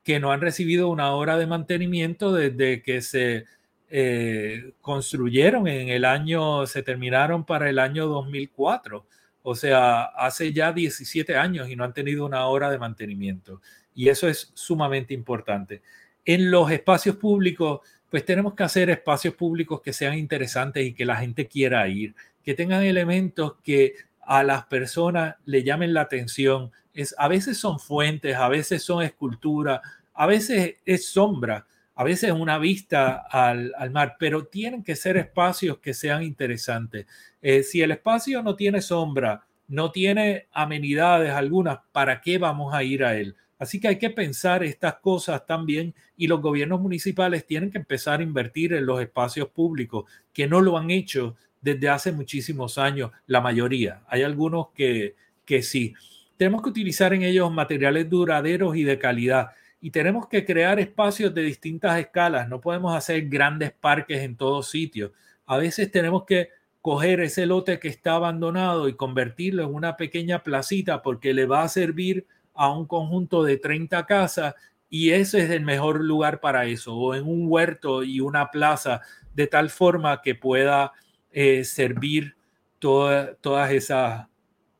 que 0.04 0.20
no 0.20 0.32
han 0.32 0.42
recibido 0.42 0.90
una 0.90 1.14
hora 1.14 1.38
de 1.38 1.48
mantenimiento 1.48 2.34
desde 2.34 2.84
que 2.84 3.02
se 3.02 3.46
eh, 3.90 4.74
construyeron 4.82 5.68
en 5.68 5.90
el 5.90 6.06
año, 6.06 6.68
se 6.68 6.84
terminaron 6.84 7.46
para 7.46 7.70
el 7.70 7.80
año 7.80 8.08
2004. 8.08 9.06
O 9.50 9.56
sea, 9.56 10.04
hace 10.04 10.54
ya 10.54 10.72
17 10.72 11.36
años 11.36 11.68
y 11.70 11.76
no 11.76 11.84
han 11.84 11.92
tenido 11.92 12.24
una 12.24 12.46
hora 12.46 12.70
de 12.70 12.78
mantenimiento. 12.78 13.64
Y 13.96 14.10
eso 14.10 14.28
es 14.28 14.52
sumamente 14.54 15.16
importante. 15.16 15.82
En 16.24 16.52
los 16.52 16.70
espacios 16.70 17.16
públicos, 17.16 17.80
pues 18.12 18.24
tenemos 18.24 18.54
que 18.54 18.62
hacer 18.62 18.92
espacios 18.92 19.34
públicos 19.34 19.82
que 19.82 19.92
sean 19.92 20.20
interesantes 20.20 20.86
y 20.86 20.94
que 20.94 21.04
la 21.04 21.16
gente 21.16 21.48
quiera 21.48 21.88
ir, 21.88 22.14
que 22.44 22.54
tengan 22.54 22.84
elementos 22.84 23.56
que 23.64 23.96
a 24.22 24.44
las 24.44 24.66
personas 24.66 25.38
le 25.46 25.64
llamen 25.64 25.96
la 25.96 26.02
atención. 26.02 26.72
Es, 26.94 27.16
a 27.18 27.28
veces 27.28 27.58
son 27.58 27.80
fuentes, 27.80 28.36
a 28.36 28.50
veces 28.50 28.84
son 28.84 29.02
esculturas, 29.02 29.82
a 30.14 30.28
veces 30.28 30.76
es 30.86 31.08
sombra, 31.08 31.66
a 32.00 32.06
veces 32.06 32.30
es 32.30 32.36
una 32.36 32.58
vista 32.58 33.26
al, 33.30 33.74
mar, 33.92 34.16
pero 34.18 34.46
tienen 34.46 34.86
que 34.86 34.96
ser 34.96 35.18
espacios 35.18 35.80
que 35.80 35.94
sean 35.94 36.24
interesantes. 36.24 37.06
Eh, 37.42 37.62
si 37.62 37.82
el 37.82 37.92
espacio 37.92 38.42
no 38.42 38.56
tiene 38.56 38.80
sombra, 38.80 39.46
no 39.68 39.92
tiene 39.92 40.48
amenidades 40.54 41.32
algunas, 41.32 41.80
¿para 41.92 42.22
qué 42.22 42.38
vamos 42.38 42.74
a 42.74 42.86
ir 42.86 43.04
a 43.04 43.18
él? 43.18 43.36
Así 43.58 43.82
que 43.82 43.90
hay 43.90 43.98
que 43.98 44.12
pensar 44.12 44.64
estas 44.64 44.96
cosas 45.00 45.46
también 45.46 45.94
y 46.16 46.28
los 46.28 46.40
gobiernos 46.40 46.80
municipales 46.80 47.46
tienen 47.46 47.70
que 47.70 47.80
empezar 47.80 48.22
a 48.22 48.24
invertir 48.24 48.72
en 48.72 48.86
los 48.86 49.02
espacios 49.02 49.50
públicos, 49.50 50.10
que 50.32 50.48
no 50.48 50.62
lo 50.62 50.78
han 50.78 50.92
hecho 50.92 51.36
desde 51.60 51.90
hace 51.90 52.14
muchísimos 52.14 52.78
años, 52.78 53.12
la 53.28 53.42
mayoría. 53.42 54.04
Hay 54.08 54.24
algunos 54.24 54.70
que, 54.70 55.16
que 55.44 55.62
sí. 55.62 55.94
Tenemos 56.38 56.62
que 56.62 56.70
utilizar 56.70 57.14
en 57.14 57.24
ellos 57.24 57.52
materiales 57.52 58.10
duraderos 58.10 58.78
y 58.78 58.84
de 58.84 58.98
calidad 58.98 59.50
y 59.82 59.92
tenemos 59.92 60.28
que 60.28 60.46
crear 60.46 60.80
espacios 60.80 61.34
de 61.34 61.44
distintas 61.44 61.98
escalas. 62.00 62.50
No 62.50 62.60
podemos 62.60 62.96
hacer 62.96 63.28
grandes 63.30 63.72
parques 63.72 64.22
en 64.22 64.36
todos 64.36 64.70
sitios. 64.70 65.12
A 65.46 65.58
veces 65.58 65.92
tenemos 65.92 66.26
que 66.26 66.50
coger 66.82 67.20
ese 67.22 67.46
lote 67.46 67.80
que 67.80 67.88
está 67.88 68.16
abandonado 68.16 68.88
y 68.88 68.96
convertirlo 68.96 69.64
en 69.64 69.74
una 69.74 69.98
pequeña 69.98 70.44
placita 70.44 71.02
porque 71.02 71.34
le 71.34 71.46
va 71.46 71.64
a 71.64 71.70
servir 71.70 72.26
a 72.54 72.72
un 72.72 72.86
conjunto 72.86 73.44
de 73.44 73.58
30 73.58 74.06
casas 74.06 74.56
y 74.90 75.12
ese 75.12 75.44
es 75.44 75.52
el 75.52 75.64
mejor 75.64 76.04
lugar 76.04 76.40
para 76.40 76.66
eso, 76.66 76.96
o 76.96 77.14
en 77.14 77.24
un 77.28 77.46
huerto 77.48 78.04
y 78.04 78.22
una 78.22 78.50
plaza, 78.50 79.02
de 79.36 79.46
tal 79.46 79.70
forma 79.70 80.22
que 80.22 80.34
pueda 80.34 80.94
eh, 81.32 81.64
servir 81.64 82.36
todas 82.80 83.72
esas 83.72 84.28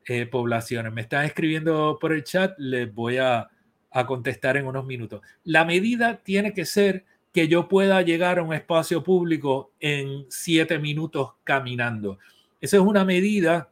eh, 0.08 0.26
poblaciones. 0.26 0.92
Me 0.92 1.02
están 1.02 1.26
escribiendo 1.26 2.00
por 2.02 2.12
el 2.12 2.24
chat, 2.24 2.58
les 2.58 2.92
voy 2.92 3.18
a, 3.18 3.50
a 3.92 4.06
contestar 4.06 4.58
en 4.58 4.68
unos 4.68 4.86
minutos. 4.86 5.22
La 5.44 5.66
medida 5.66 6.18
tiene 6.18 6.54
que 6.54 6.66
ser 6.66 7.06
que 7.34 7.48
yo 7.48 7.68
pueda 7.68 8.02
llegar 8.02 8.40
a 8.40 8.44
un 8.44 8.54
espacio 8.54 9.04
público 9.04 9.72
en 9.80 10.26
siete 10.30 10.80
minutos 10.80 11.34
caminando. 11.44 12.20
Esa 12.62 12.78
es 12.78 12.84
una 12.84 13.06
medida 13.06 13.70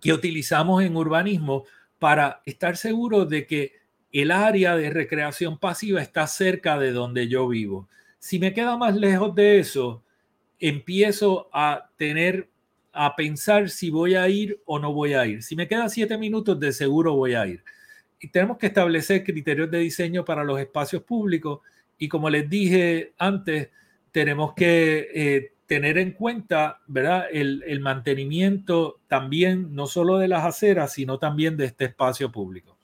que 0.00 0.12
utilizamos 0.12 0.82
en 0.82 0.96
urbanismo 0.96 1.64
para 1.98 2.42
estar 2.44 2.76
seguro 2.76 3.24
de 3.24 3.46
que 3.46 3.72
el 4.12 4.30
área 4.30 4.76
de 4.76 4.90
recreación 4.90 5.58
pasiva 5.58 6.00
está 6.00 6.26
cerca 6.26 6.78
de 6.78 6.92
donde 6.92 7.28
yo 7.28 7.48
vivo. 7.48 7.88
Si 8.18 8.38
me 8.38 8.52
queda 8.54 8.76
más 8.76 8.94
lejos 8.96 9.34
de 9.34 9.58
eso, 9.58 10.02
empiezo 10.58 11.48
a 11.52 11.90
tener, 11.96 12.48
a 12.92 13.16
pensar 13.16 13.68
si 13.68 13.90
voy 13.90 14.14
a 14.14 14.28
ir 14.28 14.60
o 14.64 14.78
no 14.78 14.92
voy 14.92 15.14
a 15.14 15.26
ir. 15.26 15.42
Si 15.42 15.56
me 15.56 15.68
quedan 15.68 15.90
siete 15.90 16.16
minutos, 16.16 16.58
de 16.58 16.72
seguro 16.72 17.14
voy 17.14 17.34
a 17.34 17.46
ir. 17.46 17.62
Y 18.18 18.28
tenemos 18.28 18.58
que 18.58 18.66
establecer 18.68 19.24
criterios 19.24 19.70
de 19.70 19.78
diseño 19.78 20.24
para 20.24 20.44
los 20.44 20.58
espacios 20.58 21.02
públicos 21.02 21.60
y 21.98 22.08
como 22.08 22.30
les 22.30 22.48
dije 22.48 23.14
antes, 23.18 23.70
tenemos 24.12 24.54
que 24.54 25.08
eh, 25.14 25.52
tener 25.66 25.98
en 25.98 26.12
cuenta, 26.12 26.80
¿verdad? 26.86 27.26
El, 27.30 27.62
el, 27.66 27.80
mantenimiento 27.80 29.00
también, 29.08 29.74
no 29.74 29.86
solo 29.86 30.18
de 30.18 30.28
las 30.28 30.44
aceras, 30.44 30.92
sino 30.92 31.18
también 31.18 31.56
de 31.56 31.66
este 31.66 31.86
espacio 31.86 32.30
público. 32.30 32.78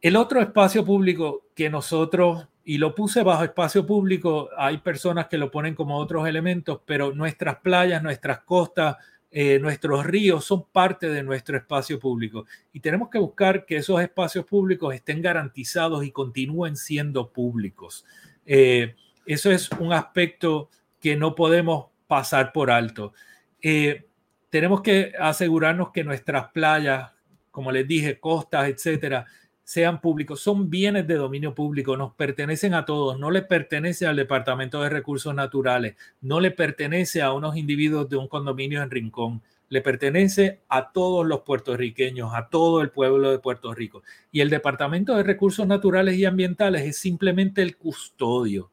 El 0.00 0.16
otro 0.16 0.40
espacio 0.40 0.84
público 0.84 1.48
que 1.54 1.68
nosotros, 1.68 2.46
y 2.64 2.78
lo 2.78 2.94
puse 2.94 3.22
bajo 3.22 3.42
espacio 3.42 3.84
público, 3.84 4.48
hay 4.56 4.78
personas 4.78 5.26
que 5.26 5.38
lo 5.38 5.50
ponen 5.50 5.74
como 5.74 5.96
otros 5.96 6.28
elementos, 6.28 6.80
pero 6.86 7.12
nuestras 7.12 7.56
playas, 7.56 8.02
nuestras 8.02 8.40
costas, 8.40 8.96
eh, 9.30 9.58
nuestros 9.58 10.06
ríos 10.06 10.44
son 10.46 10.64
parte 10.72 11.08
de 11.10 11.22
nuestro 11.22 11.56
espacio 11.56 11.98
público 11.98 12.46
y 12.72 12.80
tenemos 12.80 13.10
que 13.10 13.18
buscar 13.18 13.66
que 13.66 13.76
esos 13.76 14.00
espacios 14.00 14.46
públicos 14.46 14.94
estén 14.94 15.20
garantizados 15.20 16.04
y 16.04 16.10
continúen 16.10 16.76
siendo 16.76 17.30
públicos. 17.30 18.06
Eh, 18.46 18.96
eso 19.26 19.50
es 19.50 19.70
un 19.72 19.92
aspecto 19.92 20.70
que 20.98 21.14
no 21.14 21.34
podemos 21.34 21.88
pasar 22.06 22.52
por 22.52 22.70
alto. 22.70 23.12
Eh, 23.60 24.06
tenemos 24.48 24.80
que 24.80 25.12
asegurarnos 25.18 25.90
que 25.92 26.04
nuestras 26.04 26.50
playas, 26.52 27.12
como 27.50 27.70
les 27.70 27.86
dije, 27.86 28.18
costas, 28.18 28.68
etcétera, 28.68 29.26
sean 29.68 30.00
públicos, 30.00 30.40
son 30.40 30.70
bienes 30.70 31.06
de 31.06 31.16
dominio 31.16 31.54
público, 31.54 31.94
nos 31.94 32.14
pertenecen 32.14 32.72
a 32.72 32.86
todos, 32.86 33.18
no 33.18 33.30
le 33.30 33.42
pertenece 33.42 34.06
al 34.06 34.16
Departamento 34.16 34.80
de 34.80 34.88
Recursos 34.88 35.34
Naturales, 35.34 35.94
no 36.22 36.40
le 36.40 36.52
pertenece 36.52 37.20
a 37.20 37.32
unos 37.34 37.54
individuos 37.54 38.08
de 38.08 38.16
un 38.16 38.28
condominio 38.28 38.82
en 38.82 38.90
Rincón, 38.90 39.42
le 39.68 39.82
pertenece 39.82 40.60
a 40.70 40.90
todos 40.90 41.26
los 41.26 41.40
puertorriqueños, 41.42 42.32
a 42.34 42.48
todo 42.48 42.80
el 42.80 42.88
pueblo 42.88 43.30
de 43.30 43.40
Puerto 43.40 43.74
Rico. 43.74 44.02
Y 44.32 44.40
el 44.40 44.48
Departamento 44.48 45.14
de 45.14 45.22
Recursos 45.22 45.66
Naturales 45.66 46.16
y 46.16 46.24
Ambientales 46.24 46.86
es 46.86 46.96
simplemente 46.96 47.60
el 47.60 47.76
custodio 47.76 48.70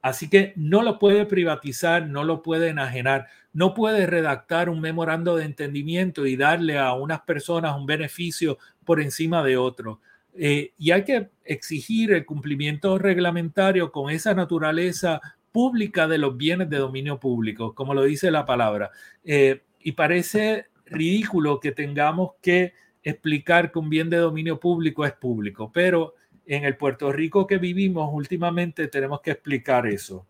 Así 0.00 0.30
que 0.30 0.52
no 0.56 0.82
lo 0.82 0.98
puede 0.98 1.26
privatizar, 1.26 2.06
no 2.06 2.22
lo 2.22 2.42
puede 2.42 2.68
enajenar, 2.68 3.26
no 3.52 3.74
puede 3.74 4.06
redactar 4.06 4.70
un 4.70 4.80
memorando 4.80 5.36
de 5.36 5.44
entendimiento 5.44 6.24
y 6.24 6.36
darle 6.36 6.78
a 6.78 6.92
unas 6.92 7.22
personas 7.22 7.76
un 7.76 7.86
beneficio 7.86 8.58
por 8.88 9.02
encima 9.02 9.44
de 9.44 9.58
otro. 9.58 10.00
Eh, 10.34 10.72
y 10.78 10.92
hay 10.92 11.04
que 11.04 11.28
exigir 11.44 12.10
el 12.10 12.24
cumplimiento 12.24 12.96
reglamentario 12.96 13.92
con 13.92 14.08
esa 14.08 14.32
naturaleza 14.32 15.20
pública 15.52 16.08
de 16.08 16.16
los 16.16 16.38
bienes 16.38 16.70
de 16.70 16.78
dominio 16.78 17.20
público, 17.20 17.74
como 17.74 17.92
lo 17.92 18.04
dice 18.04 18.30
la 18.30 18.46
palabra. 18.46 18.90
Eh, 19.24 19.60
y 19.80 19.92
parece 19.92 20.68
ridículo 20.86 21.60
que 21.60 21.72
tengamos 21.72 22.30
que 22.40 22.72
explicar 23.02 23.70
que 23.72 23.78
un 23.78 23.90
bien 23.90 24.08
de 24.08 24.16
dominio 24.16 24.58
público 24.58 25.04
es 25.04 25.12
público, 25.12 25.70
pero 25.70 26.14
en 26.46 26.64
el 26.64 26.78
Puerto 26.78 27.12
Rico 27.12 27.46
que 27.46 27.58
vivimos 27.58 28.08
últimamente 28.10 28.88
tenemos 28.88 29.20
que 29.20 29.32
explicar 29.32 29.86
eso. 29.86 30.26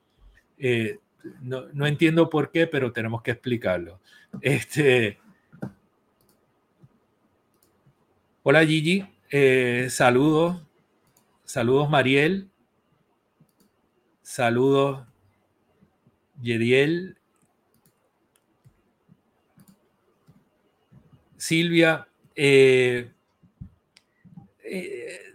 Eh, 0.58 0.98
no, 1.42 1.86
entiendo 1.86 2.28
por 2.28 2.50
qué, 2.50 2.66
pero 2.66 2.90
tenemos 2.90 3.22
que 3.22 3.30
explicarlo. 3.30 4.00
Este, 4.40 5.18
hola 8.50 8.64
Gigi, 8.64 9.04
eh, 9.30 9.88
saludos, 9.90 10.62
saludos 11.44 11.90
Mariel, 11.90 12.48
saludos 14.22 15.06
Yediel, 16.40 17.18
Silvia. 21.36 22.08
Eh, 22.34 23.10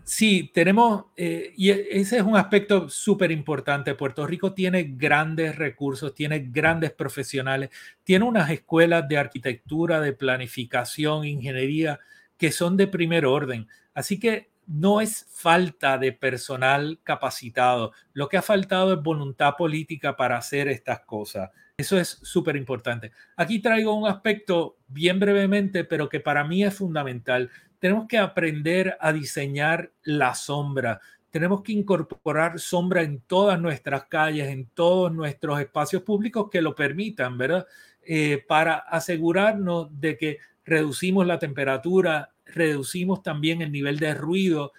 Sí, 0.05 0.51
tenemos, 0.53 1.05
eh, 1.15 1.53
y 1.55 1.69
e, 1.71 1.87
ese 1.91 2.17
es 2.17 2.23
un 2.23 2.35
aspecto 2.35 2.89
súper 2.89 3.31
importante. 3.31 3.95
Puerto 3.95 4.27
Rico 4.27 4.53
tiene 4.53 4.83
grandes 4.83 5.55
recursos, 5.55 6.13
tiene 6.13 6.39
grandes 6.51 6.91
profesionales, 6.91 7.69
tiene 8.03 8.25
unas 8.25 8.49
escuelas 8.49 9.07
de 9.07 9.17
arquitectura, 9.17 10.01
de 10.01 10.11
planificación, 10.11 11.23
ingeniería, 11.25 11.99
que 12.37 12.51
son 12.51 12.77
de 12.77 12.87
primer 12.87 13.25
orden. 13.25 13.67
Así 13.93 14.19
que 14.19 14.51
no 14.65 15.01
es 15.01 15.27
falta 15.29 15.97
de 15.97 16.13
personal 16.13 16.99
capacitado. 17.03 17.91
Lo 18.13 18.29
que 18.29 18.37
ha 18.37 18.41
faltado 18.41 18.93
es 18.93 19.01
voluntad 19.01 19.55
política 19.57 20.15
para 20.15 20.37
hacer 20.37 20.67
estas 20.67 21.01
cosas. 21.01 21.51
Eso 21.77 21.99
es 21.99 22.19
súper 22.21 22.55
importante. 22.55 23.11
Aquí 23.35 23.59
traigo 23.59 23.93
un 23.93 24.07
aspecto 24.07 24.77
bien 24.87 25.19
brevemente, 25.19 25.83
pero 25.83 26.07
que 26.07 26.19
para 26.19 26.43
mí 26.43 26.63
es 26.63 26.75
fundamental 26.75 27.49
tenemos 27.83 28.07
que 28.07 28.17
aprender 28.17 28.95
a 29.01 29.11
diseñar 29.11 29.91
la 30.03 30.35
sombra. 30.35 31.01
Tenemos 31.29 31.63
que 31.63 31.73
incorporar 31.73 32.57
sombra 32.57 33.01
en 33.01 33.19
todas 33.19 33.59
nuestras 33.59 34.05
calles, 34.05 34.47
en 34.47 34.67
todos 34.67 35.13
nuestros 35.13 35.59
espacios 35.59 36.01
públicos 36.01 36.47
que 36.49 36.61
lo 36.61 36.75
permitan, 36.75 37.37
¿verdad? 37.37 37.67
Eh, 38.01 38.41
para 38.47 38.75
asegurarnos 38.75 39.89
de 39.99 40.17
que 40.17 40.37
reducimos 40.65 41.25
la 41.25 41.39
temperatura, 41.39 42.31
reducimos 42.45 43.23
también 43.23 43.61
el 43.61 43.71
nivel 43.71 43.99
de 43.99 44.13
ruido 44.13 44.71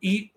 y 0.00 0.32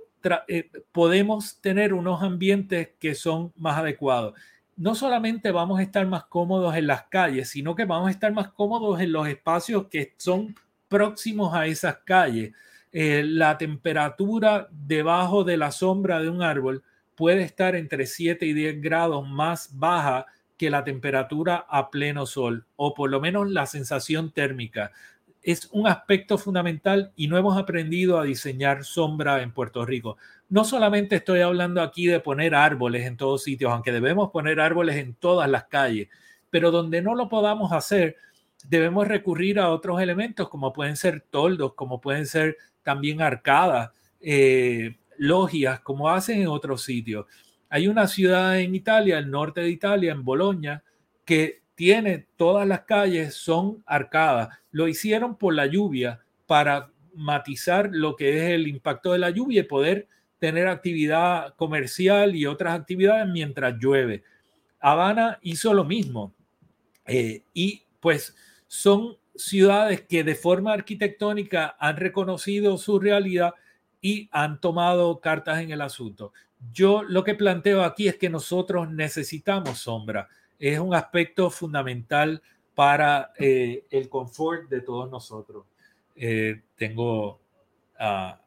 eh, 0.48 0.70
podemos 0.92 1.62
tener 1.62 1.94
unos 1.94 2.22
ambientes 2.22 2.90
que 3.00 3.16
son 3.16 3.54
más 3.56 3.78
adecuados. 3.78 4.34
No 4.76 4.96
solamente 4.96 5.52
vamos 5.52 5.80
a 5.80 5.84
estar 5.84 6.06
más 6.08 6.26
cómodos 6.26 6.76
en 6.76 6.88
las 6.88 7.04
calles, 7.04 7.50
sino 7.50 7.76
que 7.76 7.86
vamos 7.86 8.08
a 8.08 8.12
estar 8.12 8.32
más 8.32 8.50
cómodos 8.50 9.00
en 9.02 9.12
los 9.12 9.28
espacios 9.28 9.88
que 9.88 10.14
son 10.18 10.56
próximos 10.90 11.54
a 11.54 11.68
esas 11.68 11.98
calles, 12.04 12.54
eh, 12.92 13.24
la 13.24 13.58
temperatura 13.58 14.68
debajo 14.72 15.44
de 15.44 15.58
la 15.58 15.72
sombra 15.72 16.20
de 16.20 16.30
un 16.30 16.42
árbol 16.42 16.84
puede 17.16 17.44
estar 17.44 17.76
entre 17.76 18.08
7 18.08 18.46
y 18.46 18.54
10 18.54 18.82
grados 18.82 19.28
más 19.30 19.78
baja 19.78 20.26
que 20.60 20.70
la 20.70 20.84
temperatura 20.84 21.66
a 21.70 21.90
pleno 21.90 22.26
sol, 22.26 22.66
o 22.76 22.94
por 22.94 23.10
lo 23.10 23.22
menos 23.22 23.50
la 23.50 23.66
sensación 23.66 24.32
térmica. 24.32 24.92
Es 25.42 25.70
un 25.72 25.88
aspecto 25.88 26.38
fundamental 26.38 27.14
y 27.16 27.30
no 27.30 27.38
hemos 27.38 27.58
aprendido 27.58 28.20
a 28.20 28.26
diseñar 28.26 28.84
sombra 28.84 29.42
en 29.42 29.54
Puerto 29.54 29.86
Rico. 29.86 30.18
No 30.50 30.66
solamente 30.66 31.16
estoy 31.16 31.40
hablando 31.40 31.82
aquí 31.82 32.08
de 32.08 32.20
poner 32.20 32.56
árboles 32.56 33.08
en 33.08 33.16
todos 33.16 33.42
sitios, 33.42 33.72
aunque 33.72 33.94
debemos 33.94 34.32
poner 34.32 34.60
árboles 34.60 34.98
en 34.98 35.14
todas 35.14 35.50
las 35.50 35.64
calles, 35.64 36.10
pero 36.50 36.72
donde 36.72 37.02
no 37.02 37.16
lo 37.16 37.30
podamos 37.30 37.72
hacer, 37.72 38.18
debemos 38.68 39.08
recurrir 39.08 39.60
a 39.62 39.70
otros 39.70 40.02
elementos 40.02 40.50
como 40.50 40.74
pueden 40.74 40.98
ser 40.98 41.22
toldos, 41.22 41.74
como 41.74 42.02
pueden 42.02 42.26
ser 42.26 42.58
también 42.84 43.22
arcadas, 43.22 43.92
eh, 44.20 44.98
logias, 45.18 45.80
como 45.80 46.10
hacen 46.10 46.42
en 46.42 46.48
otros 46.48 46.84
sitios. 46.84 47.28
Hay 47.70 47.88
una 47.88 48.08
ciudad 48.08 48.60
en 48.60 48.76
Italia, 48.76 49.20
el 49.20 49.30
norte 49.30 49.62
de 49.62 49.70
Italia, 49.70 50.12
en 50.12 50.24
Bolonia, 50.24 50.84
que 51.24 51.62
tiene 51.76 52.28
todas 52.36 52.68
las 52.68 52.82
calles 52.82 53.36
son 53.36 53.84
arcadas. 53.86 54.50
Lo 54.72 54.88
hicieron 54.88 55.38
por 55.38 55.54
la 55.54 55.66
lluvia 55.66 56.22
para 56.46 56.92
matizar 57.14 57.90
lo 57.92 58.16
que 58.16 58.38
es 58.38 58.52
el 58.52 58.68
impacto 58.68 59.14
de 59.14 59.20
la 59.20 59.30
lluvia 59.30 59.62
y 59.62 59.64
poder 59.64 60.08
tener 60.40 60.68
actividad 60.68 61.54
comercial 61.56 62.36
y 62.36 62.46
otras 62.46 62.78
actividades 62.78 63.28
mientras 63.28 63.76
llueve. 63.80 64.24
Habana 64.80 65.38
hizo 65.42 65.74
lo 65.74 65.84
mismo. 65.84 66.34
Eh, 67.06 67.44
y 67.54 67.84
pues 68.00 68.36
son 68.68 69.18
ciudades 69.36 70.02
que 70.02 70.24
de 70.24 70.36
forma 70.36 70.74
arquitectónica 70.74 71.76
han 71.80 71.98
reconocido 71.98 72.78
su 72.78 73.00
realidad 73.00 73.54
y 74.02 74.30
han 74.32 74.60
tomado 74.60 75.20
cartas 75.20 75.62
en 75.62 75.72
el 75.72 75.82
asunto. 75.82 76.34
Yo 76.74 77.04
lo 77.04 77.24
que 77.24 77.36
planteo 77.36 77.84
aquí 77.84 78.08
es 78.08 78.18
que 78.18 78.30
nosotros 78.30 78.90
necesitamos 78.92 79.80
sombra. 79.80 80.28
Es 80.58 80.80
un 80.80 80.94
aspecto 80.94 81.50
fundamental 81.50 82.42
para 82.76 83.32
eh, 83.38 83.86
el 83.90 84.10
confort 84.10 84.70
de 84.70 84.82
todos 84.82 85.10
nosotros. 85.10 85.66
Eh, 86.16 86.62
tengo 86.76 87.40
a 87.98 88.42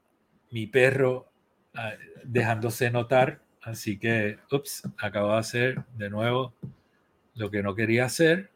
mi 0.51 0.67
perro 0.67 1.29
ah, 1.75 1.93
dejándose 2.23 2.91
notar, 2.91 3.43
así 3.63 3.99
que, 3.99 4.39
ups, 4.51 4.83
acabo 4.99 5.33
de 5.33 5.39
hacer 5.39 5.85
de 5.97 6.11
nuevo 6.11 6.53
lo 7.35 7.51
que 7.51 7.63
no 7.63 7.75
quería 7.75 8.05
hacer. 8.05 8.51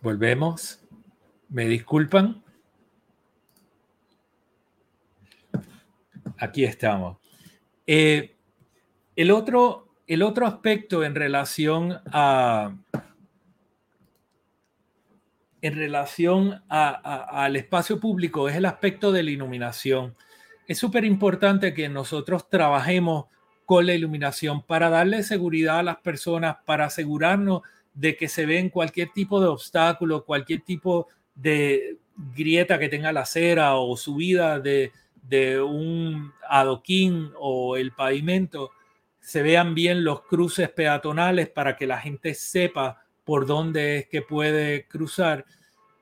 Volvemos. 0.00 0.80
Me 1.48 1.66
disculpan. 1.66 2.42
Aquí 6.38 6.64
estamos. 6.64 7.18
Eh, 7.86 8.36
el, 9.14 9.30
otro, 9.30 9.88
el 10.06 10.22
otro 10.22 10.46
aspecto 10.46 11.04
en 11.04 11.14
relación 11.14 12.00
a 12.06 12.74
en 15.62 15.74
relación 15.74 16.62
al 16.68 17.56
espacio 17.56 17.98
público 17.98 18.48
es 18.48 18.54
el 18.54 18.66
aspecto 18.66 19.10
de 19.10 19.24
la 19.24 19.32
iluminación. 19.32 20.14
Es 20.68 20.78
súper 20.78 21.04
importante 21.04 21.74
que 21.74 21.88
nosotros 21.88 22.48
trabajemos 22.48 23.26
con 23.64 23.84
la 23.86 23.94
iluminación 23.94 24.62
para 24.62 24.90
darle 24.90 25.24
seguridad 25.24 25.80
a 25.80 25.82
las 25.82 25.96
personas, 25.96 26.58
para 26.64 26.84
asegurarnos 26.84 27.62
de 27.94 28.16
que 28.16 28.28
se 28.28 28.46
ven 28.46 28.70
cualquier 28.70 29.08
tipo 29.12 29.40
de 29.40 29.48
obstáculo, 29.48 30.24
cualquier 30.24 30.60
tipo 30.60 31.08
de 31.34 31.98
grieta 32.34 32.78
que 32.78 32.88
tenga 32.88 33.12
la 33.12 33.22
acera 33.22 33.74
o 33.76 33.96
subida 33.96 34.60
de, 34.60 34.92
de 35.28 35.60
un 35.60 36.32
adoquín 36.48 37.32
o 37.38 37.76
el 37.76 37.92
pavimento, 37.92 38.70
se 39.20 39.42
vean 39.42 39.74
bien 39.74 40.04
los 40.04 40.22
cruces 40.22 40.70
peatonales 40.70 41.48
para 41.48 41.76
que 41.76 41.86
la 41.86 41.98
gente 41.98 42.34
sepa 42.34 43.02
por 43.24 43.46
dónde 43.46 43.98
es 43.98 44.08
que 44.08 44.22
puede 44.22 44.86
cruzar, 44.86 45.44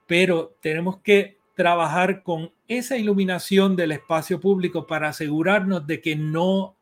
pero 0.06 0.56
tenemos 0.60 0.98
que 0.98 1.38
trabajar 1.54 2.22
con 2.22 2.52
esa 2.68 2.96
iluminación 2.98 3.76
del 3.76 3.92
espacio 3.92 4.40
público 4.40 4.86
para 4.86 5.08
asegurarnos 5.08 5.86
de 5.86 6.00
que 6.00 6.16
no, 6.16 6.76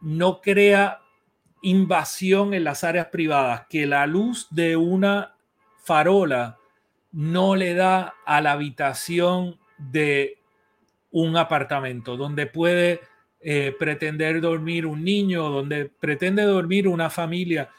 no 0.00 0.40
crea 0.40 1.00
invasión 1.62 2.54
en 2.54 2.64
las 2.64 2.84
áreas 2.84 3.08
privadas, 3.08 3.66
que 3.68 3.86
la 3.86 4.06
luz 4.06 4.46
de 4.50 4.76
una 4.76 5.34
farola 5.82 6.58
no 7.12 7.56
le 7.56 7.74
da 7.74 8.14
a 8.24 8.40
la 8.40 8.52
habitación 8.52 9.58
de 9.78 10.39
un 11.10 11.36
apartamento, 11.36 12.16
donde 12.16 12.46
puede 12.46 13.00
eh, 13.40 13.74
pretender 13.78 14.40
dormir 14.40 14.86
un 14.86 15.02
niño, 15.02 15.48
donde 15.48 15.86
pretende 15.86 16.42
dormir 16.42 16.86
una 16.86 17.10
familia. 17.10 17.70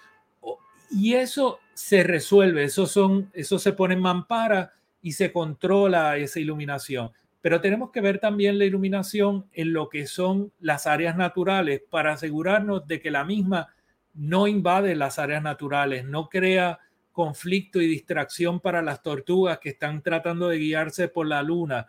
Y 0.90 1.14
eso 1.14 1.60
se 1.74 2.04
resuelve, 2.04 2.64
eso, 2.64 2.86
son, 2.86 3.30
eso 3.34 3.58
se 3.58 3.74
pone 3.74 3.94
en 3.94 4.02
mampara 4.02 4.74
y 5.02 5.14
se 5.14 5.32
controla 5.32 6.18
esa 6.18 6.40
iluminación. 6.40 7.12
Pero 7.42 7.60
tenemos 7.60 7.92
que 7.92 8.02
ver 8.02 8.20
también 8.20 8.60
la 8.60 8.66
iluminación 8.66 9.48
en 9.54 9.74
lo 9.74 9.90
que 9.90 10.06
son 10.06 10.52
las 10.60 10.86
áreas 10.86 11.16
naturales 11.18 11.82
para 11.90 12.14
asegurarnos 12.14 12.88
de 12.88 13.00
que 13.00 13.10
la 13.10 13.24
misma 13.24 13.70
no 14.14 14.48
invade 14.48 14.96
las 14.96 15.18
áreas 15.18 15.42
naturales, 15.42 16.06
no 16.06 16.30
crea 16.30 16.80
conflicto 17.12 17.82
y 17.82 17.88
distracción 17.88 18.60
para 18.60 18.82
las 18.82 19.02
tortugas 19.02 19.60
que 19.60 19.70
están 19.70 20.02
tratando 20.02 20.50
de 20.50 20.58
guiarse 20.58 21.08
por 21.08 21.28
la 21.28 21.42
luna. 21.42 21.88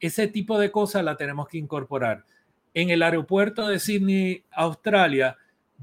Ese 0.00 0.28
tipo 0.28 0.58
de 0.58 0.70
cosas 0.70 1.04
la 1.04 1.16
tenemos 1.16 1.48
que 1.48 1.58
incorporar. 1.58 2.24
En 2.74 2.90
el 2.90 3.02
aeropuerto 3.02 3.66
de 3.66 3.78
Sydney, 3.78 4.44
Australia, 4.52 5.36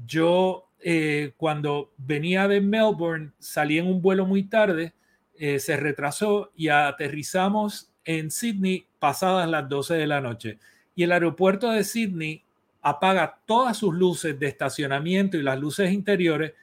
yo 0.06 0.68
eh, 0.80 1.32
cuando 1.36 1.92
venía 1.96 2.48
de 2.48 2.60
Melbourne 2.60 3.32
salí 3.38 3.78
en 3.78 3.86
un 3.86 4.00
vuelo 4.00 4.26
muy 4.26 4.44
tarde, 4.44 4.94
eh, 5.38 5.58
se 5.58 5.76
retrasó 5.76 6.52
y 6.54 6.68
aterrizamos 6.68 7.90
en 8.04 8.30
Sydney 8.30 8.86
pasadas 8.98 9.48
las 9.48 9.68
12 9.68 9.94
de 9.94 10.06
la 10.06 10.20
noche. 10.20 10.58
Y 10.94 11.02
el 11.02 11.12
aeropuerto 11.12 11.70
de 11.70 11.84
Sydney 11.84 12.42
apaga 12.80 13.40
todas 13.46 13.76
sus 13.76 13.94
luces 13.94 14.38
de 14.38 14.46
estacionamiento 14.46 15.36
y 15.36 15.42
las 15.42 15.58
luces 15.58 15.92
interiores 15.92 16.54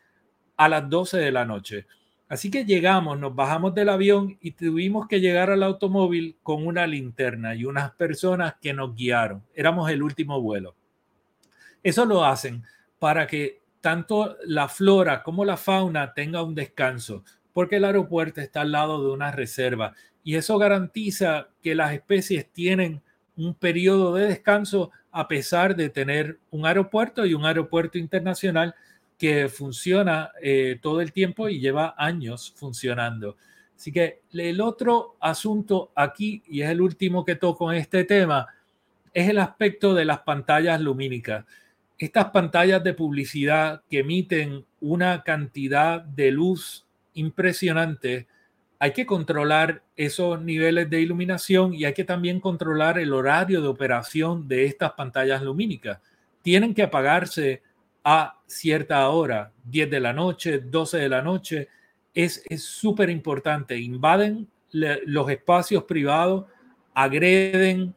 a 0.55 0.69
las 0.69 0.89
12 0.89 1.17
de 1.17 1.31
la 1.31 1.45
noche. 1.45 1.85
Así 2.27 2.49
que 2.49 2.65
llegamos, 2.65 3.19
nos 3.19 3.35
bajamos 3.35 3.75
del 3.75 3.89
avión 3.89 4.37
y 4.41 4.51
tuvimos 4.51 5.07
que 5.07 5.19
llegar 5.19 5.51
al 5.51 5.61
automóvil 5.61 6.37
con 6.41 6.65
una 6.65 6.87
linterna 6.87 7.53
y 7.53 7.65
unas 7.65 7.91
personas 7.91 8.55
que 8.61 8.73
nos 8.73 8.95
guiaron. 8.95 9.43
Éramos 9.53 9.89
el 9.91 10.01
último 10.01 10.41
vuelo. 10.41 10.75
Eso 11.83 12.05
lo 12.05 12.25
hacen 12.25 12.63
para 12.97 13.27
que 13.27 13.61
tanto 13.81 14.37
la 14.45 14.69
flora 14.69 15.21
como 15.23 15.43
la 15.43 15.57
fauna 15.57 16.13
tenga 16.13 16.41
un 16.41 16.55
descanso, 16.55 17.23
porque 17.51 17.75
el 17.75 17.85
aeropuerto 17.85 18.39
está 18.39 18.61
al 18.61 18.71
lado 18.71 19.03
de 19.03 19.11
una 19.11 19.31
reserva 19.31 19.93
y 20.23 20.35
eso 20.35 20.57
garantiza 20.57 21.49
que 21.61 21.75
las 21.75 21.93
especies 21.93 22.49
tienen 22.51 23.01
un 23.35 23.53
periodo 23.53 24.15
de 24.15 24.27
descanso 24.27 24.91
a 25.11 25.27
pesar 25.27 25.75
de 25.75 25.89
tener 25.89 26.39
un 26.49 26.65
aeropuerto 26.65 27.25
y 27.25 27.33
un 27.33 27.45
aeropuerto 27.45 27.97
internacional 27.97 28.73
que 29.23 29.47
funciona 29.47 30.31
eh, 30.41 30.79
todo 30.81 30.99
el 30.99 31.13
tiempo 31.13 31.47
y 31.47 31.61
lleva 31.61 31.95
años 31.97 32.53
funcionando. 32.57 33.37
Así 33.73 33.89
que 33.89 34.19
el 34.33 34.59
otro 34.59 35.15
asunto 35.21 35.93
aquí, 35.95 36.43
y 36.45 36.59
es 36.59 36.69
el 36.69 36.81
último 36.81 37.23
que 37.23 37.35
toco 37.35 37.71
en 37.71 37.77
este 37.77 38.03
tema, 38.03 38.47
es 39.13 39.29
el 39.29 39.39
aspecto 39.39 39.93
de 39.93 40.03
las 40.03 40.19
pantallas 40.23 40.81
lumínicas. 40.81 41.45
Estas 41.97 42.31
pantallas 42.31 42.83
de 42.83 42.93
publicidad 42.93 43.81
que 43.89 43.99
emiten 43.99 44.65
una 44.81 45.23
cantidad 45.23 46.01
de 46.01 46.29
luz 46.29 46.85
impresionante, 47.13 48.27
hay 48.77 48.91
que 48.91 49.05
controlar 49.05 49.83
esos 49.95 50.41
niveles 50.41 50.89
de 50.89 50.99
iluminación 50.99 51.73
y 51.73 51.85
hay 51.85 51.93
que 51.93 52.03
también 52.03 52.41
controlar 52.41 52.99
el 52.99 53.13
horario 53.13 53.61
de 53.61 53.69
operación 53.69 54.49
de 54.49 54.65
estas 54.65 54.91
pantallas 54.91 55.41
lumínicas. 55.41 56.01
Tienen 56.41 56.73
que 56.73 56.83
apagarse 56.83 57.61
a 58.03 58.39
cierta 58.47 59.07
hora, 59.09 59.51
10 59.63 59.89
de 59.89 59.99
la 59.99 60.13
noche, 60.13 60.59
12 60.59 60.97
de 60.97 61.09
la 61.09 61.21
noche, 61.21 61.69
es 62.13 62.43
súper 62.57 63.09
importante. 63.09 63.77
Invaden 63.77 64.47
los 64.71 65.29
espacios 65.29 65.83
privados, 65.83 66.45
agreden 66.93 67.95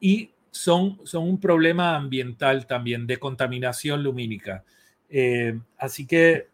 y 0.00 0.30
son, 0.50 1.00
son 1.04 1.28
un 1.28 1.40
problema 1.40 1.96
ambiental 1.96 2.66
también 2.66 3.06
de 3.06 3.18
contaminación 3.18 4.02
lumínica. 4.02 4.64
Eh, 5.08 5.58
así 5.78 6.06
que 6.06 6.48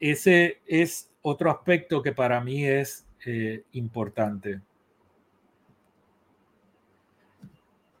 ese 0.00 0.60
es 0.66 1.10
otro 1.22 1.50
aspecto 1.50 2.02
que 2.02 2.12
para 2.12 2.40
mí 2.40 2.64
es 2.64 3.06
eh, 3.24 3.62
importante. 3.72 4.60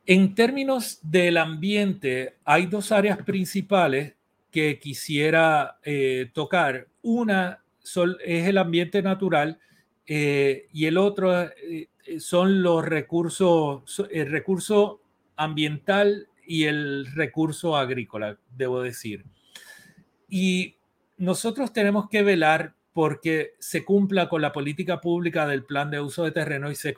En 0.06 0.34
términos 0.34 1.00
del 1.02 1.36
ambiente, 1.36 2.36
hay 2.44 2.66
dos 2.66 2.92
áreas 2.92 3.18
principales 3.18 4.14
que 4.50 4.78
quisiera 4.78 5.78
eh, 5.82 6.30
tocar. 6.32 6.88
Una 7.02 7.62
es 8.24 8.46
el 8.46 8.58
ambiente 8.58 9.02
natural 9.02 9.58
eh, 10.06 10.68
y 10.72 10.86
el 10.86 10.98
otro 10.98 11.42
eh, 11.42 11.88
son 12.18 12.62
los 12.62 12.84
recursos, 12.84 13.82
el 14.10 14.30
recurso 14.30 15.02
ambiental 15.36 16.28
y 16.46 16.64
el 16.64 17.06
recurso 17.14 17.76
agrícola, 17.76 18.38
debo 18.56 18.82
decir. 18.82 19.24
Y 20.28 20.76
nosotros 21.16 21.72
tenemos 21.72 22.08
que 22.08 22.22
velar 22.22 22.74
porque 22.92 23.54
se 23.58 23.84
cumpla 23.84 24.28
con 24.28 24.42
la 24.42 24.52
política 24.52 25.00
pública 25.00 25.46
del 25.46 25.64
plan 25.64 25.90
de 25.90 26.00
uso 26.00 26.24
de 26.24 26.32
terreno 26.32 26.70
y 26.70 26.74
se 26.74 26.94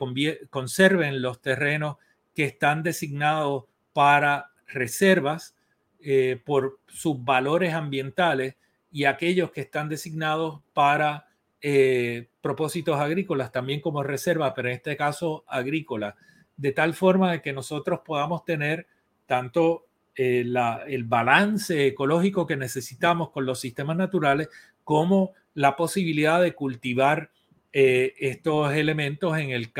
conserven 0.49 1.21
los 1.21 1.41
terrenos 1.41 1.97
que 2.33 2.45
están 2.45 2.81
designados 2.81 3.65
para 3.93 4.51
reservas 4.67 5.55
eh, 6.03 6.41
por 6.45 6.79
sus 6.87 7.23
valores 7.23 7.73
ambientales 7.73 8.55
y 8.91 9.05
aquellos 9.05 9.51
que 9.51 9.61
están 9.61 9.89
designados 9.89 10.61
para 10.73 11.27
eh, 11.63 12.27
propósitos 12.41 12.99
agrícolas, 12.99 13.51
también 13.51 13.81
como 13.81 14.01
reserva, 14.01 14.53
pero 14.55 14.69
en 14.69 14.75
este 14.75 14.97
caso 14.97 15.43
agrícola, 15.47 16.15
de 16.57 16.71
tal 16.71 16.95
forma 16.95 17.31
de 17.31 17.41
que 17.43 17.53
nosotros 17.53 17.99
podamos 18.03 18.43
tener 18.45 18.87
tanto 19.27 19.85
eh, 20.15 20.43
el 20.87 21.03
balance 21.03 21.85
ecológico 21.87 22.47
que 22.47 22.57
necesitamos 22.57 23.29
con 23.29 23.45
los 23.45 23.59
sistemas 23.59 23.95
naturales 23.95 24.49
como 24.83 25.33
la 25.53 25.75
posibilidad 25.75 26.41
de 26.41 26.53
cultivar 26.53 27.29
eh, 27.73 28.15
estos 28.17 28.73
elementos 28.73 29.37
en 29.37 29.51
el 29.51 29.71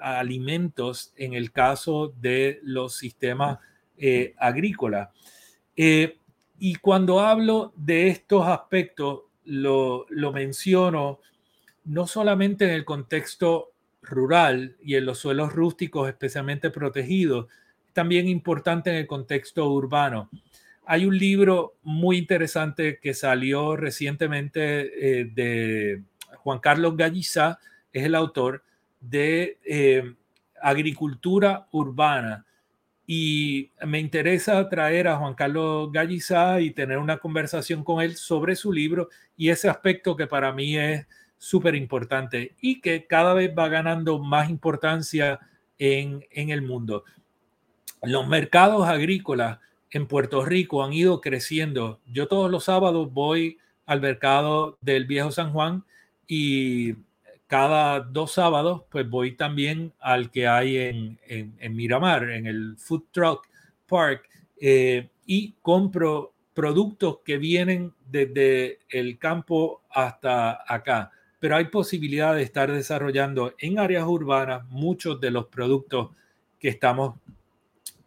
alimentos 0.00 1.14
en 1.16 1.34
el 1.34 1.52
caso 1.52 2.12
de 2.20 2.58
los 2.64 2.96
sistemas 2.96 3.58
agrícolas. 4.38 5.10
Y 5.74 6.74
cuando 6.80 7.20
hablo 7.20 7.72
de 7.76 8.08
estos 8.08 8.46
aspectos, 8.46 9.22
lo, 9.44 10.06
menciono 10.32 11.20
no 11.84 12.06
solamente 12.06 12.64
en 12.66 12.70
el 12.70 12.84
contexto 12.84 13.72
rural 14.02 14.76
y 14.82 14.94
en 14.94 15.06
los 15.06 15.18
suelos 15.18 15.52
rústicos 15.52 16.08
especialmente 16.08 16.70
protegidos, 16.70 17.46
también 17.92 18.28
importante 18.28 18.90
en 18.90 18.96
el 18.96 19.06
contexto 19.06 19.68
urbano. 19.70 20.30
Hay 20.86 21.04
un 21.04 21.16
libro 21.16 21.74
muy 21.82 22.18
interesante 22.18 22.98
que 23.00 23.14
salió 23.14 23.76
recientemente 23.76 25.20
eh, 25.20 25.24
de 25.24 26.02
Juan 26.38 26.58
Carlos 26.58 26.96
Gallizá, 26.96 27.58
es 27.92 28.04
el 28.04 28.14
autor 28.14 28.64
de 29.00 29.58
eh, 29.64 30.14
Agricultura 30.60 31.66
Urbana, 31.72 32.46
y 33.14 33.70
me 33.86 34.00
interesa 34.00 34.70
traer 34.70 35.06
a 35.06 35.18
Juan 35.18 35.34
Carlos 35.34 35.92
Gallizá 35.92 36.62
y 36.62 36.70
tener 36.70 36.96
una 36.96 37.18
conversación 37.18 37.84
con 37.84 38.00
él 38.00 38.16
sobre 38.16 38.56
su 38.56 38.72
libro 38.72 39.10
y 39.36 39.50
ese 39.50 39.68
aspecto 39.68 40.16
que 40.16 40.26
para 40.26 40.50
mí 40.54 40.78
es 40.78 41.06
súper 41.36 41.74
importante 41.74 42.56
y 42.58 42.80
que 42.80 43.06
cada 43.06 43.34
vez 43.34 43.52
va 43.54 43.68
ganando 43.68 44.18
más 44.18 44.48
importancia 44.48 45.40
en, 45.78 46.24
en 46.30 46.48
el 46.48 46.62
mundo. 46.62 47.04
Los 48.02 48.26
mercados 48.26 48.88
agrícolas 48.88 49.58
en 49.90 50.06
Puerto 50.06 50.42
Rico 50.42 50.82
han 50.82 50.94
ido 50.94 51.20
creciendo. 51.20 52.00
Yo 52.06 52.28
todos 52.28 52.50
los 52.50 52.64
sábados 52.64 53.12
voy 53.12 53.58
al 53.84 54.00
mercado 54.00 54.78
del 54.80 55.04
Viejo 55.04 55.32
San 55.32 55.52
Juan 55.52 55.84
y 56.26 56.94
cada 57.52 58.00
dos 58.00 58.32
sábados, 58.32 58.84
pues 58.88 59.06
voy 59.06 59.32
también 59.32 59.92
al 60.00 60.30
que 60.30 60.48
hay 60.48 60.78
en, 60.78 61.18
en, 61.28 61.76
Miramar, 61.76 62.30
en 62.30 62.46
el 62.46 62.76
Food 62.78 63.02
Truck 63.10 63.46
Park, 63.86 64.26
eh, 64.58 65.10
y 65.26 65.52
compro 65.60 66.32
productos 66.54 67.18
que 67.22 67.36
vienen 67.36 67.92
desde 68.10 68.78
el 68.88 69.18
campo 69.18 69.82
hasta 69.90 70.64
acá. 70.66 71.10
Pero 71.40 71.56
hay 71.56 71.66
posibilidad 71.66 72.34
de 72.34 72.40
estar 72.40 72.72
desarrollando 72.72 73.52
en 73.58 73.78
áreas 73.78 74.06
urbanas 74.06 74.64
muchos 74.70 75.20
de 75.20 75.30
los 75.30 75.44
productos 75.48 76.08
que 76.58 76.70
estamos 76.70 77.16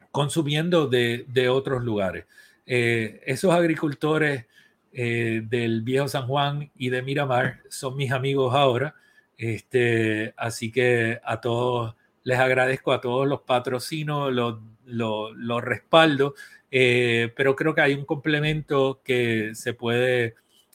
consumiendo 0.09 0.87
de, 0.87 1.23
de 1.27 1.49
otros 1.49 1.83
lugares. 1.83 2.25
Eh, 2.65 3.21
esos 3.27 3.53
agricultores 3.53 4.47
eh, 4.91 5.43
del 5.47 5.83
Viejo 5.83 6.07
San 6.07 6.25
Juan 6.25 6.71
y 6.75 6.89
de 6.89 7.03
Miramar 7.03 7.59
son 7.69 7.95
mis 7.95 8.11
amigos 8.11 8.51
ahora 8.55 8.95
este, 9.37 10.33
así 10.37 10.71
que 10.71 11.19
a 11.23 11.41
todos 11.41 11.95
les 12.25 12.39
agradezco 12.39 12.91
a 12.91 13.01
todos 13.01 13.27
los 13.27 13.41
patrocinos, 13.41 14.33
los, 14.33 14.59
los, 14.85 15.63
respaldos, 15.63 16.33
eh, 16.71 17.31
pero 17.37 17.55
creo 17.55 17.75
que 17.75 17.81
hay 17.81 17.93
un 17.93 18.03
complemento 18.03 18.99
que 19.03 19.51
se 19.53 19.75
puede 19.75 20.33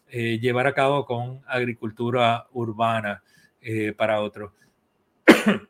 eh, 0.09 0.39
llevar 0.39 0.69
a 0.69 0.75
cabo 0.75 1.05
con 1.05 1.43
agricultura 1.49 2.47
urbana 2.53 3.25
eh, 3.61 3.93
para 3.93 4.21
otros. 4.21 4.53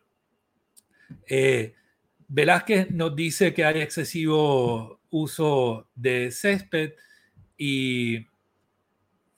Velázquez 2.29 2.91
nos 2.91 3.17
dice 3.17 3.55
que 3.55 3.65
hay 3.65 3.81
excesivo 3.81 5.01
uso 5.09 5.89
de 5.95 6.31
césped 6.31 6.93
y, 7.57 8.17
y, 8.19 8.27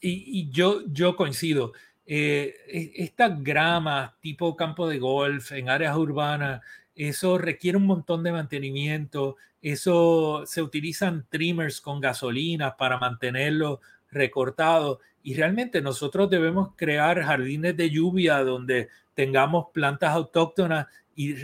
y 0.01 0.51
yo, 0.51 0.83
yo 0.89 1.15
coincido. 1.15 1.73
Eh, 2.05 2.55
e, 2.69 2.93
esta 3.05 3.29
grama 3.29 4.17
tipo 4.21 4.57
campo 4.57 4.89
de 4.89 4.99
golf 4.99 5.53
en 5.53 5.69
áreas 5.69 5.97
urbanas, 5.97 6.61
eso 6.95 7.39
requiere 7.39 7.79
un 7.79 7.87
montón 7.87 8.23
de 8.23 8.33
mantenimiento, 8.33 9.37
eso 9.61 10.43
se 10.47 10.63
utilizan 10.63 11.27
trimmers 11.29 11.81
con 11.81 12.01
gasolina 12.01 12.77
para 12.77 12.99
mantenerlo 12.99 13.81
recortado 14.11 15.01
y 15.23 15.35
realmente 15.35 15.81
nosotros 15.81 16.29
debemos 16.29 16.71
crear 16.77 17.23
jardines 17.23 17.77
de 17.77 17.91
lluvia 17.91 18.43
donde 18.43 18.89
tengamos 19.15 19.67
plantas 19.73 20.11
autóctonas 20.11 20.87
y 21.15 21.35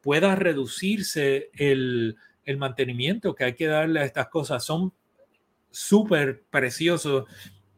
pueda 0.00 0.36
reducirse 0.36 1.50
el, 1.54 2.16
el 2.44 2.56
mantenimiento 2.56 3.34
que 3.34 3.44
hay 3.44 3.54
que 3.54 3.66
darle 3.66 4.00
a 4.00 4.04
estas 4.04 4.28
cosas. 4.28 4.64
Son 4.64 4.92
súper 5.70 6.44
preciosos 6.48 7.24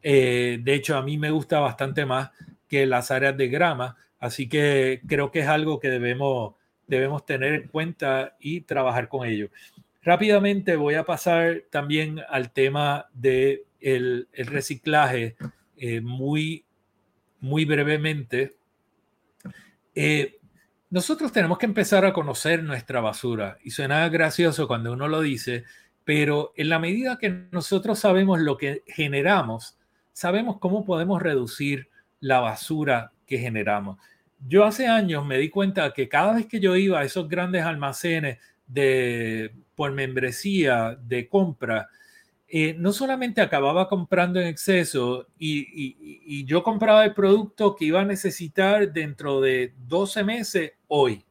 eh, 0.03 0.59
de 0.61 0.73
hecho, 0.73 0.97
a 0.97 1.01
mí 1.01 1.17
me 1.17 1.31
gusta 1.31 1.59
bastante 1.59 2.05
más 2.05 2.31
que 2.67 2.85
las 2.85 3.11
áreas 3.11 3.35
de 3.37 3.47
grama, 3.47 3.97
así 4.19 4.47
que 4.47 5.01
creo 5.07 5.31
que 5.31 5.39
es 5.39 5.47
algo 5.47 5.79
que 5.79 5.89
debemos, 5.89 6.55
debemos 6.87 7.25
tener 7.25 7.53
en 7.53 7.67
cuenta 7.67 8.35
y 8.39 8.61
trabajar 8.61 9.07
con 9.07 9.27
ello. 9.27 9.49
Rápidamente 10.03 10.75
voy 10.75 10.95
a 10.95 11.03
pasar 11.03 11.63
también 11.69 12.21
al 12.29 12.51
tema 12.51 13.07
del 13.13 13.65
de 13.81 14.27
el 14.33 14.47
reciclaje 14.47 15.35
eh, 15.81 16.01
muy, 16.01 16.65
muy 17.39 17.63
brevemente. 17.63 18.57
Eh, 19.95 20.37
nosotros 20.89 21.31
tenemos 21.31 21.57
que 21.57 21.67
empezar 21.67 22.03
a 22.03 22.11
conocer 22.11 22.63
nuestra 22.63 22.99
basura 22.99 23.57
y 23.63 23.71
suena 23.71 24.09
gracioso 24.09 24.67
cuando 24.67 24.91
uno 24.91 25.07
lo 25.07 25.21
dice, 25.21 25.63
pero 26.03 26.51
en 26.57 26.67
la 26.67 26.79
medida 26.79 27.17
que 27.17 27.47
nosotros 27.51 27.99
sabemos 27.99 28.39
lo 28.39 28.57
que 28.57 28.83
generamos, 28.87 29.78
sabemos 30.19 30.57
cómo 30.59 30.83
podemos 30.83 31.21
reducir 31.21 31.87
la 32.19 32.41
basura 32.41 33.13
que 33.25 33.37
generamos. 33.37 33.97
Yo 34.45 34.65
hace 34.65 34.85
años 34.85 35.25
me 35.25 35.37
di 35.37 35.49
cuenta 35.49 35.93
que 35.93 36.09
cada 36.09 36.33
vez 36.33 36.45
que 36.45 36.59
yo 36.59 36.75
iba 36.75 36.99
a 36.99 37.05
esos 37.05 37.29
grandes 37.29 37.63
almacenes 37.63 38.37
de 38.67 39.53
por 39.75 39.93
membresía 39.93 40.99
de 41.01 41.29
compra, 41.29 41.87
eh, 42.49 42.75
no 42.77 42.91
solamente 42.91 43.39
acababa 43.39 43.87
comprando 43.87 44.41
en 44.41 44.47
exceso 44.47 45.27
y, 45.37 46.43
yo 46.43 46.63
compraba 46.63 47.05
el 47.05 47.13
producto 47.13 47.77
que 47.77 47.85
iba 47.85 48.01
a 48.01 48.05
necesitar 48.05 48.91
dentro 48.91 49.39
de 49.39 49.73
12 49.87 50.25
meses 50.25 50.73
hoy, 50.89 51.23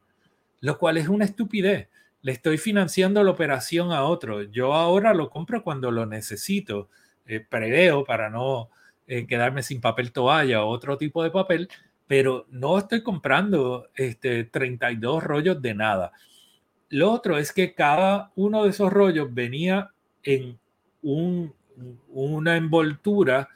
lo 0.61 0.79
cual 0.79 0.97
es 0.97 1.07
una 1.07 1.25
estupidez. 1.25 1.89
Le 2.23 2.31
estoy 2.31 2.57
financiando 2.57 3.23
la 3.23 3.29
operación 3.29 3.91
a 3.91 4.03
otro. 4.03 4.41
Yo 4.43 4.73
ahora 4.73 5.13
lo 5.13 5.29
compro 5.29 5.63
cuando 5.63 5.91
lo 5.91 6.07
necesito. 6.07 6.89
Eh, 7.27 7.45
preveo 7.47 8.03
para 8.03 8.31
no 8.31 8.71
eh, 9.11 9.25
quedarme 9.25 9.63
sin 9.63 9.81
papel 9.81 10.11
toalla 10.11 10.63
o 10.63 10.69
otro 10.69 10.95
tipo 10.95 11.23
de 11.23 11.31
papel, 11.31 11.67
pero 12.05 12.45
no 12.51 12.77
estoy 12.77 13.01
comprando 13.01 13.89
este, 13.95 14.43
32 14.43 15.23
rollos 15.23 15.59
de 15.63 15.73
nada. 15.73 16.11
Lo 16.89 17.11
otro 17.11 17.39
es 17.39 17.51
que 17.51 17.73
cada 17.73 18.31
uno 18.35 18.63
de 18.63 18.69
esos 18.69 18.93
rollos 18.93 19.33
venía 19.33 19.89
en 20.21 20.59
una 21.01 22.55
envoltura 22.55 23.49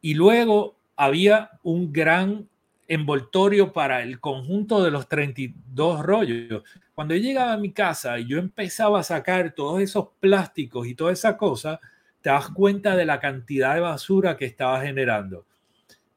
y 0.00 0.14
luego 0.14 0.74
había 0.96 1.50
un 1.62 1.92
gran 1.92 2.48
envoltorio 2.88 3.72
para 3.72 4.02
el 4.02 4.18
conjunto 4.18 4.82
de 4.82 4.90
los 4.90 5.08
32 5.08 6.02
rollos. 6.02 6.64
Cuando 6.96 7.14
yo 7.14 7.22
llegaba 7.22 7.52
a 7.52 7.58
mi 7.58 7.70
casa 7.70 8.18
y 8.18 8.26
yo 8.26 8.38
empezaba 8.38 8.98
a 8.98 9.04
sacar 9.04 9.52
todos 9.52 9.80
esos 9.80 10.08
plásticos 10.18 10.88
y 10.88 10.96
toda 10.96 11.12
esa 11.12 11.36
cosa, 11.36 11.78
te 12.26 12.30
das 12.30 12.48
cuenta 12.48 12.96
de 12.96 13.04
la 13.04 13.20
cantidad 13.20 13.76
de 13.76 13.82
basura 13.82 14.36
que 14.36 14.46
estaba 14.46 14.80
generando. 14.80 15.46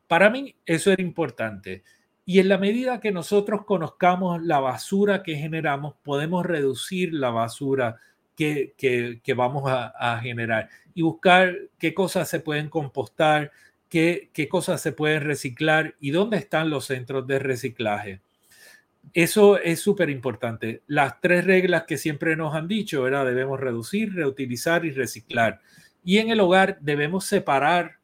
Para 0.07 0.31
mí 0.31 0.55
eso 0.65 0.91
era 0.91 1.03
importante. 1.03 1.83
Y 2.25 2.39
en 2.39 2.49
la 2.49 2.57
medida 2.57 2.99
que 2.99 3.11
nosotros 3.11 3.63
conozcamos 3.63 4.41
la 4.41 4.59
basura 4.59 5.21
que 5.21 5.35
generamos, 5.35 5.93
podemos 6.01 6.47
reducir 6.47 7.13
la 7.13 7.29
basura 7.29 7.97
que, 8.35 8.73
vamos 9.37 9.65
a, 9.67 10.19
generar 10.23 10.69
y 10.95 11.03
buscar 11.03 11.55
qué 11.77 11.93
cosas 11.93 12.27
se 12.27 12.39
pueden 12.39 12.69
compostar, 12.69 13.51
qué, 13.87 14.31
qué 14.33 14.49
cosas 14.49 14.81
se 14.81 14.93
pueden 14.93 15.21
reciclar 15.21 15.93
y 15.99 16.09
dónde 16.09 16.37
están 16.37 16.71
los 16.71 16.85
centros 16.85 17.27
de 17.27 17.37
reciclaje. 17.37 18.21
Eso 19.13 19.59
es 19.59 19.79
súper 19.79 20.09
importante. 20.09 20.81
Las 20.87 21.21
tres 21.21 21.45
reglas 21.45 21.83
que 21.83 21.99
siempre 21.99 22.35
nos 22.35 22.55
han 22.55 22.67
dicho 22.67 23.07
era 23.07 23.23
debemos 23.23 23.59
reducir, 23.59 24.15
reutilizar 24.15 24.85
y 24.85 24.89
reciclar. 24.89 25.61
Y 26.03 26.17
en 26.17 26.29
el 26.29 26.39
hogar 26.39 26.77
debemos 26.81 27.25
separar 27.25 27.99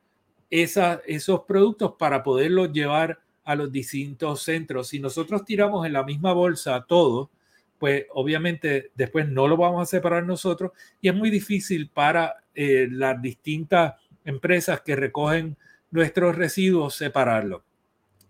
esos 0.49 1.41
productos 1.47 1.93
para 1.97 2.23
poderlos 2.23 2.71
llevar 2.71 3.19
a 3.43 3.55
los 3.55 3.71
distintos 3.71 4.43
centros. 4.43 4.89
Si 4.89 4.99
nosotros 4.99 5.45
tiramos 5.45 5.85
en 5.85 5.93
la 5.93 6.03
misma 6.03 6.33
bolsa 6.33 6.85
todo, 6.87 7.29
pues 7.77 8.05
obviamente 8.13 8.91
después 8.95 9.27
no 9.27 9.47
lo 9.47 9.57
vamos 9.57 9.81
a 9.81 9.85
separar 9.85 10.25
nosotros 10.25 10.71
y 11.01 11.09
es 11.09 11.15
muy 11.15 11.29
difícil 11.29 11.89
para 11.89 12.43
eh, 12.53 12.87
las 12.89 13.21
distintas 13.21 13.95
empresas 14.23 14.81
que 14.81 14.95
recogen 14.95 15.57
nuestros 15.91 16.35
residuos 16.35 16.95
separarlo. 16.95 17.63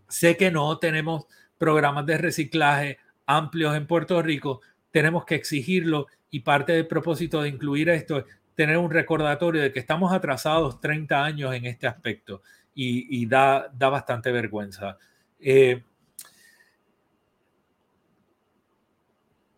Sé 0.07 0.35
que 0.35 0.51
no 0.51 0.77
tenemos 0.77 1.25
programas 1.57 2.05
de 2.05 2.17
reciclaje 2.17 2.97
amplios 3.25 3.75
en 3.75 3.87
Puerto 3.87 4.21
Rico, 4.21 4.61
tenemos 4.91 5.25
que 5.25 5.35
exigirlo 5.35 6.07
y 6.29 6.41
parte 6.41 6.73
del 6.73 6.87
propósito 6.87 7.41
de 7.41 7.49
incluir 7.49 7.89
esto 7.89 8.19
es 8.19 8.25
tener 8.55 8.77
un 8.77 8.89
recordatorio 8.89 9.61
de 9.61 9.71
que 9.71 9.79
estamos 9.79 10.13
atrasados 10.13 10.79
30 10.79 11.23
años 11.23 11.53
en 11.53 11.65
este 11.65 11.87
aspecto 11.87 12.41
y, 12.73 13.25
da, 13.25 13.69
da 13.73 13.89
bastante 13.89 14.31
vergüenza. 14.31 14.97
Eh, 15.39 15.81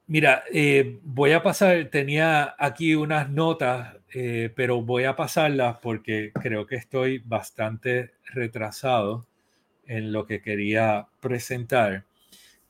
Mira, 0.10 0.46
eh, 0.54 1.00
voy 1.04 1.34
a 1.34 1.44
pasar, 1.44 1.90
tenía 1.90 2.56
aquí 2.58 2.96
unas 2.96 3.30
notas, 3.30 3.98
eh, 4.14 4.54
pero 4.56 4.82
voy 4.82 5.04
a 5.04 5.18
pasarlas 5.18 5.80
porque 5.82 6.32
creo 6.34 6.66
que 6.66 6.78
estoy 6.78 7.20
bastante 7.20 8.14
retrasado 8.34 9.28
en 9.86 10.14
lo 10.14 10.26
que 10.26 10.42
quería 10.42 11.08
presentar 11.20 12.06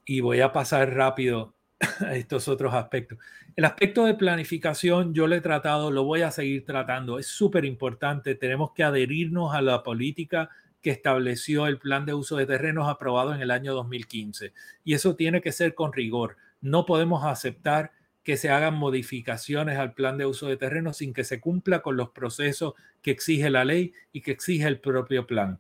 y 0.04 0.22
voy 0.22 0.42
a 0.42 0.52
pasar 0.52 0.96
rápido 0.96 1.54
estos 2.12 2.48
otros 2.48 2.74
aspectos. 2.74 3.18
El 3.56 3.66
aspecto 3.66 4.06
de 4.06 4.14
planificación 4.14 5.14
yo 5.14 5.28
lo 5.28 5.36
he 5.36 5.42
tratado, 5.42 5.92
lo 5.92 6.04
voy 6.04 6.22
a 6.22 6.32
seguir 6.32 6.66
tratando, 6.66 7.20
es 7.20 7.28
súper 7.28 7.66
importante, 7.66 8.36
tenemos 8.36 8.72
que 8.74 8.84
adherirnos 8.84 9.54
a 9.54 9.62
la 9.62 9.84
política 9.84 10.50
que 10.82 10.92
estableció 10.92 11.68
el 11.68 11.80
plan 11.80 12.06
de 12.06 12.14
uso 12.14 12.38
de 12.38 12.46
terrenos 12.46 12.88
aprobado 12.88 13.34
en 13.34 13.42
el 13.42 13.52
año 13.52 13.74
2015 13.74 14.54
y 14.84 14.94
eso 14.94 15.16
tiene 15.16 15.42
que 15.42 15.52
ser 15.52 15.74
con 15.74 15.92
rigor 15.92 16.38
no 16.62 16.86
podemos 16.86 17.24
aceptar 17.24 17.92
que 18.24 18.38
se 18.38 18.50
hagan 18.50 18.76
modificaciones 18.76 19.78
al 19.78 19.94
plan 19.94 20.18
de 20.18 20.26
uso 20.26 20.48
de 20.48 20.58
terreno 20.58 20.94
sin 20.94 21.14
que 21.14 21.24
se 21.24 21.40
cumpla 21.40 21.82
con 21.82 21.96
los 21.96 22.10
procesos 22.10 22.74
que 23.02 23.12
exige 23.12 23.50
la 23.50 23.64
ley 23.64 23.94
y 24.12 24.22
que 24.22 24.32
exige 24.32 24.68
el 24.68 24.80
propio 24.80 25.26
plan. 25.26 25.60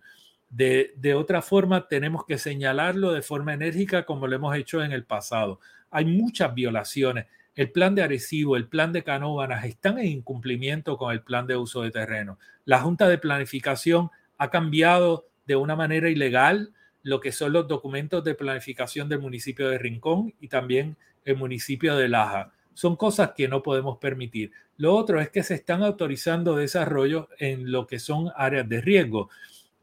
De, 0.49 1.13
otra 1.15 1.41
forma, 1.41 1.87
tenemos 1.87 2.25
que 2.25 2.37
señalarlo 2.37 3.11
de 3.13 3.21
forma 3.21 3.53
enérgica 3.53 4.05
como 4.05 4.27
lo 4.27 4.35
hemos 4.35 4.55
hecho 4.55 4.83
en 4.83 4.91
el 4.91 5.05
pasado. 5.05 5.59
Hay 5.91 6.05
muchas 6.05 6.53
violaciones. 6.53 7.25
El 7.55 7.71
plan 7.71 7.95
de 7.95 8.03
Arecibo, 8.03 8.55
el 8.55 8.67
plan 8.67 8.93
de 8.93 9.03
Canóvanas 9.03 9.65
están 9.65 9.97
en 9.97 10.07
incumplimiento 10.07 10.97
con 10.97 11.11
el 11.11 11.21
plan 11.21 11.47
de 11.47 11.57
uso 11.57 11.81
de 11.81 11.91
terreno. 11.91 12.37
La 12.65 12.79
Junta 12.81 13.07
de 13.07 13.17
Planificación 13.17 14.11
ha 14.37 14.49
cambiado 14.49 15.27
de 15.45 15.55
una 15.55 15.75
manera 15.75 16.09
ilegal 16.09 16.71
lo 17.03 17.19
que 17.21 17.31
son 17.31 17.53
los 17.53 17.67
documentos 17.67 18.23
de 18.23 18.35
planificación 18.35 19.07
del 19.07 19.19
municipio 19.19 19.69
de 19.69 19.77
Rincón 19.77 20.33
y 20.41 20.49
también 20.49 20.97
el 21.23 21.37
municipio 21.37 21.95
de 21.95 22.09
Laja. 22.09 22.51
Son 22.73 22.95
cosas 22.95 23.31
que 23.35 23.47
no 23.47 23.63
podemos 23.63 23.97
permitir. 23.97 24.51
Lo 24.75 24.93
otro 24.93 25.19
es 25.19 25.29
que 25.29 25.41
se 25.41 25.55
están 25.55 25.83
autorizando 25.83 26.55
desarrollos 26.55 27.27
en 27.39 27.71
lo 27.71 27.87
que 27.87 27.99
son 27.99 28.31
áreas 28.35 28.67
de 28.67 28.81
riesgo 28.81 29.29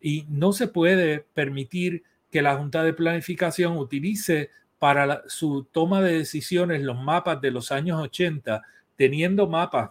y 0.00 0.26
no 0.28 0.52
se 0.52 0.68
puede 0.68 1.20
permitir 1.32 2.05
que 2.30 2.42
la 2.42 2.57
Junta 2.57 2.82
de 2.82 2.92
Planificación 2.92 3.78
utilice 3.78 4.50
para 4.78 5.22
su 5.26 5.64
toma 5.64 6.02
de 6.02 6.18
decisiones 6.18 6.82
los 6.82 7.00
mapas 7.00 7.40
de 7.40 7.50
los 7.50 7.72
años 7.72 8.00
80, 8.00 8.62
teniendo 8.96 9.46
mapas 9.46 9.90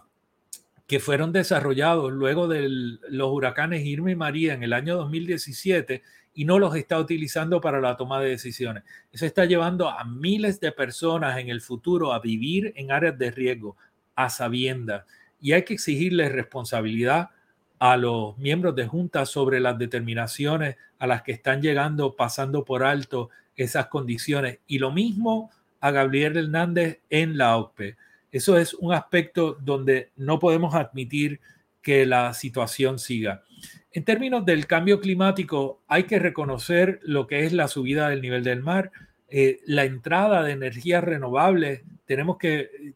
que 0.86 1.00
fueron 1.00 1.32
desarrollados 1.32 2.12
luego 2.12 2.46
de 2.46 2.68
los 2.68 3.30
huracanes 3.30 3.84
Irma 3.84 4.10
y 4.10 4.16
María 4.16 4.54
en 4.54 4.62
el 4.62 4.72
año 4.72 4.96
2017 4.96 6.02
y 6.34 6.44
no 6.44 6.58
los 6.58 6.74
está 6.76 6.98
utilizando 6.98 7.60
para 7.60 7.80
la 7.80 7.96
toma 7.96 8.20
de 8.20 8.30
decisiones. 8.30 8.82
Eso 9.12 9.24
está 9.24 9.44
llevando 9.44 9.88
a 9.88 10.04
miles 10.04 10.60
de 10.60 10.72
personas 10.72 11.38
en 11.38 11.48
el 11.48 11.60
futuro 11.60 12.12
a 12.12 12.20
vivir 12.20 12.72
en 12.76 12.92
áreas 12.92 13.16
de 13.16 13.30
riesgo 13.30 13.76
a 14.14 14.28
sabiendas 14.28 15.04
y 15.40 15.52
hay 15.52 15.64
que 15.64 15.74
exigirles 15.74 16.32
responsabilidad 16.32 17.30
a 17.78 17.96
los 17.96 18.36
miembros 18.38 18.74
de 18.74 18.86
junta 18.86 19.26
sobre 19.26 19.60
las 19.60 19.78
determinaciones 19.78 20.76
a 20.98 21.06
las 21.06 21.22
que 21.22 21.32
están 21.32 21.62
llegando 21.62 22.14
pasando 22.14 22.64
por 22.64 22.82
alto 22.82 23.30
esas 23.56 23.86
condiciones 23.86 24.58
y 24.66 24.78
lo 24.78 24.90
mismo 24.90 25.50
a 25.80 25.90
Gabriel 25.90 26.36
Hernández 26.36 27.00
en 27.10 27.36
la 27.36 27.56
OCPE. 27.56 27.96
Eso 28.32 28.58
es 28.58 28.74
un 28.74 28.92
aspecto 28.92 29.56
donde 29.60 30.10
no 30.16 30.38
podemos 30.38 30.74
admitir 30.74 31.40
que 31.82 32.06
la 32.06 32.32
situación 32.34 32.98
siga. 32.98 33.44
En 33.92 34.04
términos 34.04 34.44
del 34.44 34.66
cambio 34.66 35.00
climático, 35.00 35.82
hay 35.86 36.04
que 36.04 36.18
reconocer 36.18 36.98
lo 37.04 37.28
que 37.28 37.44
es 37.44 37.52
la 37.52 37.68
subida 37.68 38.08
del 38.08 38.22
nivel 38.22 38.42
del 38.42 38.60
mar, 38.60 38.90
eh, 39.28 39.60
la 39.66 39.84
entrada 39.84 40.42
de 40.42 40.52
energías 40.52 41.04
renovables. 41.04 41.82
Tenemos 42.06 42.38
que, 42.38 42.94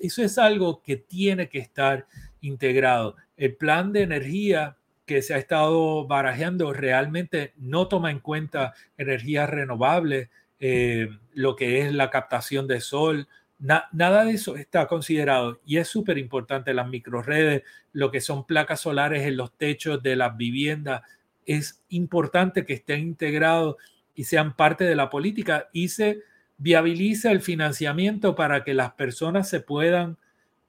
eso 0.00 0.22
es 0.22 0.38
algo 0.38 0.80
que 0.80 0.96
tiene 0.96 1.48
que 1.48 1.58
estar 1.58 2.06
integrado. 2.40 3.16
El 3.36 3.56
plan 3.56 3.92
de 3.92 4.02
energía 4.02 4.76
que 5.06 5.22
se 5.22 5.34
ha 5.34 5.38
estado 5.38 6.06
barajeando 6.06 6.72
realmente 6.72 7.52
no 7.56 7.88
toma 7.88 8.10
en 8.10 8.20
cuenta 8.20 8.74
energías 8.96 9.50
renovables, 9.50 10.30
eh, 10.60 11.08
lo 11.34 11.56
que 11.56 11.80
es 11.80 11.92
la 11.92 12.10
captación 12.10 12.66
de 12.68 12.80
sol, 12.80 13.28
nada 13.58 14.24
de 14.24 14.32
eso 14.32 14.56
está 14.56 14.88
considerado 14.88 15.60
y 15.64 15.76
es 15.76 15.88
súper 15.88 16.18
importante 16.18 16.74
las 16.74 16.88
microredes, 16.88 17.62
lo 17.92 18.10
que 18.10 18.20
son 18.20 18.44
placas 18.44 18.80
solares 18.80 19.22
en 19.22 19.36
los 19.36 19.56
techos 19.56 20.02
de 20.02 20.16
las 20.16 20.36
viviendas. 20.36 21.02
Es 21.46 21.82
importante 21.88 22.66
que 22.66 22.74
estén 22.74 23.00
integrados 23.00 23.76
y 24.14 24.24
sean 24.24 24.56
parte 24.56 24.84
de 24.84 24.96
la 24.96 25.10
política 25.10 25.68
y 25.72 25.88
se 25.88 26.22
viabilice 26.58 27.30
el 27.30 27.40
financiamiento 27.40 28.34
para 28.34 28.64
que 28.64 28.74
las 28.74 28.92
personas 28.92 29.48
se 29.48 29.60
puedan, 29.60 30.18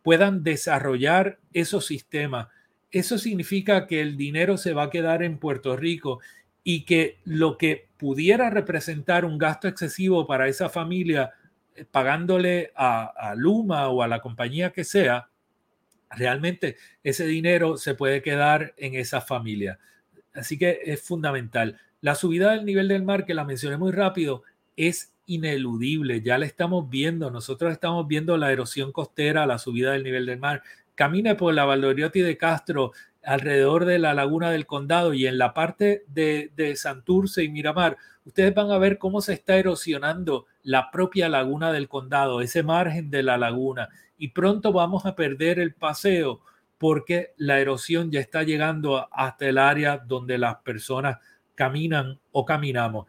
puedan 0.04 0.44
desarrollar 0.44 1.40
esos 1.52 1.86
sistemas. 1.86 2.48
Eso 2.94 3.18
significa 3.18 3.88
que 3.88 4.02
el 4.02 4.18
dinero 4.18 4.56
se 4.56 4.74
va 4.74 4.84
a 4.84 4.90
quedar 4.92 5.24
en 5.24 5.40
Puerto 5.40 5.76
Rico 5.76 6.20
y 6.64 6.86
que 6.86 7.18
lo 7.26 7.58
que 7.58 7.90
pudiera 7.98 8.52
representar 8.52 9.26
un 9.26 9.40
gasto 9.40 9.68
excesivo 9.68 10.28
para 10.28 10.48
esa 10.48 10.70
familia 10.70 11.32
eh, 11.76 11.86
pagándole 11.90 12.72
a, 12.76 13.34
Luma 13.36 13.90
o 13.90 14.04
a 14.04 14.08
la 14.08 14.22
compañía 14.22 14.72
que 14.72 14.84
sea, 14.84 15.30
realmente 16.12 16.78
ese 17.04 17.26
dinero 17.26 17.78
se 17.78 17.96
puede 17.96 18.22
quedar 18.22 18.76
en 18.78 18.94
esa 18.94 19.22
familia. 19.22 19.80
Así 20.36 20.60
que 20.60 20.82
es 20.86 21.02
fundamental. 21.02 21.80
La 22.00 22.14
subida 22.14 22.52
del 22.52 22.64
nivel 22.64 22.88
del 22.88 23.02
mar, 23.02 23.26
que 23.26 23.34
la 23.34 23.44
mencioné 23.44 23.78
muy 23.78 23.92
rápido, 23.92 24.44
es 24.78 25.16
ineludible. 25.26 26.22
Ya 26.22 26.38
la 26.38 26.46
estamos 26.46 26.88
viendo. 26.92 27.32
Nosotros 27.32 27.72
estamos 27.72 28.08
viendo 28.08 28.38
la 28.38 28.52
erosión 28.52 28.92
costera, 28.92 29.48
la 29.48 29.58
subida 29.58 29.94
del 29.94 30.04
nivel 30.04 30.28
del 30.28 30.38
mar. 30.38 30.62
Camine 30.96 31.36
por 31.36 31.54
la 31.54 31.66
Valdoriotti 31.66 32.22
de 32.22 32.38
Castro 32.38 32.92
alrededor 33.24 33.86
de 33.86 34.00
la 34.00 34.14
laguna 34.14 34.52
del 34.52 34.66
condado 34.66 35.14
y 35.14 35.28
en 35.28 35.38
la 35.38 35.54
parte 35.54 36.04
de, 36.08 36.52
de 36.56 36.76
Santurce 36.76 37.44
y 37.44 37.50
Miramar, 37.50 37.98
ustedes 38.26 38.54
van 38.54 38.72
a 38.72 38.78
ver 38.78 38.98
cómo 38.98 39.22
se 39.22 39.34
está 39.34 39.56
erosionando 39.56 40.46
la 40.62 40.92
propia 40.92 41.30
laguna 41.30 41.72
del 41.72 41.88
condado, 41.88 42.42
ese 42.42 42.64
margen 42.64 43.10
de 43.10 43.24
la 43.24 43.38
laguna. 43.38 43.90
Y 44.18 44.30
pronto 44.30 44.72
vamos 44.74 45.06
a 45.06 45.16
perder 45.16 45.60
el 45.60 45.74
paseo 45.74 46.42
porque 46.78 47.34
la 47.38 47.60
erosión 47.60 48.12
ya 48.12 48.20
está 48.20 48.44
llegando 48.44 49.08
hasta 49.12 49.48
el 49.48 49.58
área 49.58 49.98
donde 49.98 50.38
las 50.38 50.58
personas 50.58 51.18
caminan 51.56 52.20
o 52.32 52.46
caminamos. 52.46 53.08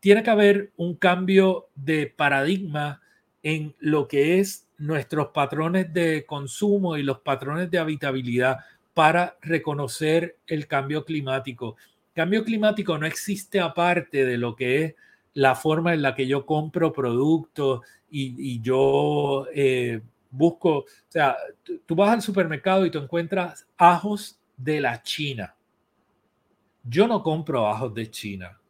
Tiene 0.00 0.22
que 0.22 0.30
haber 0.30 0.72
un 0.76 0.94
cambio 0.94 1.68
de 1.74 2.06
paradigma 2.06 3.00
en 3.42 3.74
lo 3.78 4.08
que 4.08 4.40
es 4.40 4.63
nuestros 4.78 5.28
patrones 5.28 5.92
de 5.92 6.24
consumo 6.26 6.96
y 6.96 7.02
los 7.02 7.20
patrones 7.20 7.70
de 7.70 7.78
habitabilidad 7.78 8.58
para 8.92 9.36
reconocer 9.42 10.38
el 10.46 10.66
cambio 10.66 11.04
climático. 11.04 11.76
Cambio 12.14 12.44
climático 12.44 12.96
no 12.96 13.06
existe 13.06 13.60
aparte 13.60 14.24
de 14.24 14.38
lo 14.38 14.54
que 14.54 14.84
es 14.84 14.94
la 15.34 15.54
forma 15.54 15.94
en 15.94 16.02
la 16.02 16.14
que 16.14 16.26
yo 16.26 16.46
compro 16.46 16.92
productos 16.92 17.80
y, 18.08 18.60
yo 18.60 19.48
eh, 19.52 20.00
busco, 20.30 20.78
o 20.78 20.86
sea, 21.08 21.36
tú 21.84 21.96
vas 21.96 22.10
al 22.10 22.22
supermercado 22.22 22.86
y 22.86 22.90
tú 22.90 22.98
encuentras 22.98 23.66
ajos 23.76 24.38
de 24.56 24.80
la 24.80 25.02
China. 25.02 25.56
Yo 26.84 27.08
no 27.08 27.22
compro 27.22 27.66
ajos 27.66 27.92
de 27.94 28.10
China. 28.10 28.60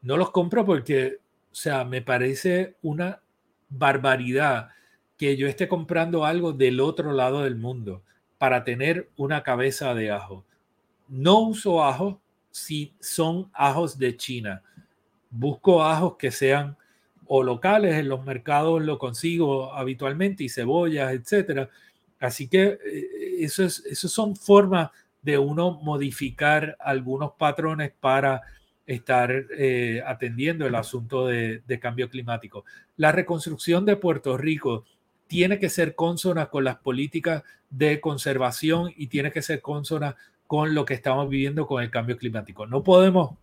No 0.00 0.16
los 0.16 0.30
compro 0.30 0.64
porque, 0.64 1.18
o 1.50 1.54
sea, 1.54 1.84
me 1.84 2.00
parece 2.00 2.76
una 2.80 3.20
barbaridad 3.68 4.68
que 5.18 5.36
yo 5.36 5.48
esté 5.48 5.68
comprando 5.68 6.24
algo 6.24 6.52
del 6.52 6.80
otro 6.80 7.12
lado 7.12 7.42
del 7.42 7.56
mundo 7.56 8.02
para 8.38 8.62
tener 8.62 9.10
una 9.16 9.42
cabeza 9.42 9.92
de 9.94 10.12
ajo. 10.12 10.44
No 11.08 11.40
uso 11.40 11.84
ajo 11.84 12.20
si 12.52 12.94
son 13.00 13.50
ajos 13.52 13.98
de 13.98 14.16
China. 14.16 14.62
Busco 15.30 15.82
ajos 15.82 16.16
que 16.16 16.30
sean 16.30 16.76
o 17.26 17.42
locales, 17.42 17.96
en 17.96 18.08
los 18.08 18.24
mercados 18.24 18.82
lo 18.82 18.98
consigo 18.98 19.74
habitualmente 19.74 20.44
y 20.44 20.48
cebollas, 20.48 21.12
etcétera. 21.12 21.68
Así 22.20 22.48
que 22.48 22.78
eh, 22.84 23.36
eso, 23.40 23.64
es, 23.64 23.84
eso 23.86 24.08
son 24.08 24.34
formas 24.34 24.90
de 25.20 25.36
uno 25.36 25.72
modificar 25.82 26.76
algunos 26.80 27.32
patrones 27.32 27.92
para 28.00 28.42
estar 28.86 29.30
eh, 29.58 30.02
atendiendo 30.06 30.66
el 30.66 30.74
asunto 30.74 31.26
de, 31.26 31.62
de, 31.66 31.78
cambio 31.78 32.08
climático. 32.08 32.64
La 32.96 33.12
reconstrucción 33.12 33.84
de 33.84 33.96
Puerto 33.96 34.38
Rico 34.38 34.86
tiene 35.28 35.58
que 35.60 35.70
ser 35.70 35.94
consona 35.94 36.46
con 36.46 36.64
las 36.64 36.78
políticas 36.78 37.44
de 37.70 38.00
conservación 38.00 38.92
y 38.96 39.06
tiene 39.06 39.30
que 39.30 39.42
ser 39.42 39.60
consona 39.60 40.16
con 40.46 40.74
lo 40.74 40.84
que 40.84 40.94
estamos 40.94 41.28
viviendo 41.28 41.66
con 41.66 41.82
el 41.82 41.90
cambio 41.90 42.16
climático. 42.16 42.66
No 42.66 42.82
podemos 42.82 43.36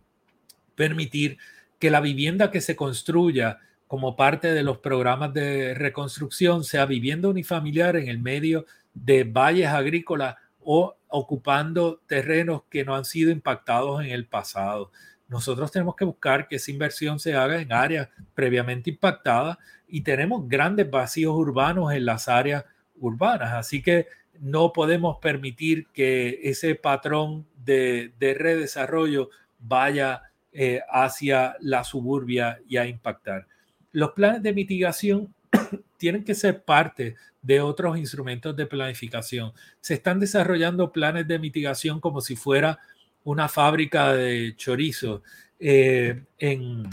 permitir 0.74 1.38
que 1.78 1.90
la 1.90 2.00
vivienda 2.00 2.50
que 2.50 2.60
se 2.60 2.76
construya 2.76 3.60
como 3.86 4.16
parte 4.16 4.52
de 4.52 4.64
los 4.64 4.78
programas 4.78 5.32
de 5.32 5.74
reconstrucción 5.74 6.64
sea 6.64 6.86
vivienda 6.86 7.28
unifamiliar 7.28 7.96
en 7.96 8.08
el 8.08 8.18
medio 8.18 8.66
de 8.92 9.22
valles 9.24 9.68
agrícolas 9.68 10.36
o 10.60 10.96
ocupando 11.08 12.00
terrenos 12.08 12.62
que 12.68 12.84
no 12.84 12.96
han 12.96 13.04
sido 13.04 13.30
impactados 13.30 14.02
en 14.04 14.10
el 14.10 14.26
pasado. 14.26 14.90
Nosotros 15.28 15.72
tenemos 15.72 15.96
que 15.96 16.04
buscar 16.04 16.46
que 16.46 16.56
esa 16.56 16.70
inversión 16.70 17.18
se 17.18 17.34
haga 17.34 17.60
en 17.60 17.72
áreas 17.72 18.08
previamente 18.34 18.90
impactadas 18.90 19.58
y 19.88 20.02
tenemos 20.02 20.48
grandes 20.48 20.90
vacíos 20.90 21.34
urbanos 21.34 21.92
en 21.92 22.06
las 22.06 22.28
áreas 22.28 22.64
urbanas. 22.98 23.54
Así 23.54 23.82
que 23.82 24.06
no 24.40 24.72
podemos 24.72 25.18
permitir 25.18 25.86
que 25.88 26.40
ese 26.44 26.74
patrón 26.74 27.46
de, 27.64 28.12
redesarrollo 28.20 29.30
vaya 29.58 30.22
eh, 30.52 30.80
hacia 30.90 31.56
la 31.60 31.84
suburbia 31.84 32.60
y 32.68 32.76
a 32.76 32.86
impactar. 32.86 33.46
Los 33.92 34.12
planes 34.12 34.42
de 34.42 34.52
mitigación 34.52 35.34
tienen 35.96 36.24
que 36.24 36.34
ser 36.34 36.62
parte 36.62 37.16
de 37.42 37.60
otros 37.60 37.96
instrumentos 37.96 38.56
de 38.56 38.66
planificación. 38.66 39.52
Se 39.80 39.94
están 39.94 40.20
desarrollando 40.20 40.92
planes 40.92 41.26
de 41.28 41.38
mitigación 41.38 42.00
como 42.00 42.20
si 42.20 42.36
fuera 42.36 42.78
una 43.26 43.48
fábrica 43.48 44.12
de 44.12 44.54
chorizo. 44.56 45.22
Eh, 45.58 46.22
en, 46.38 46.88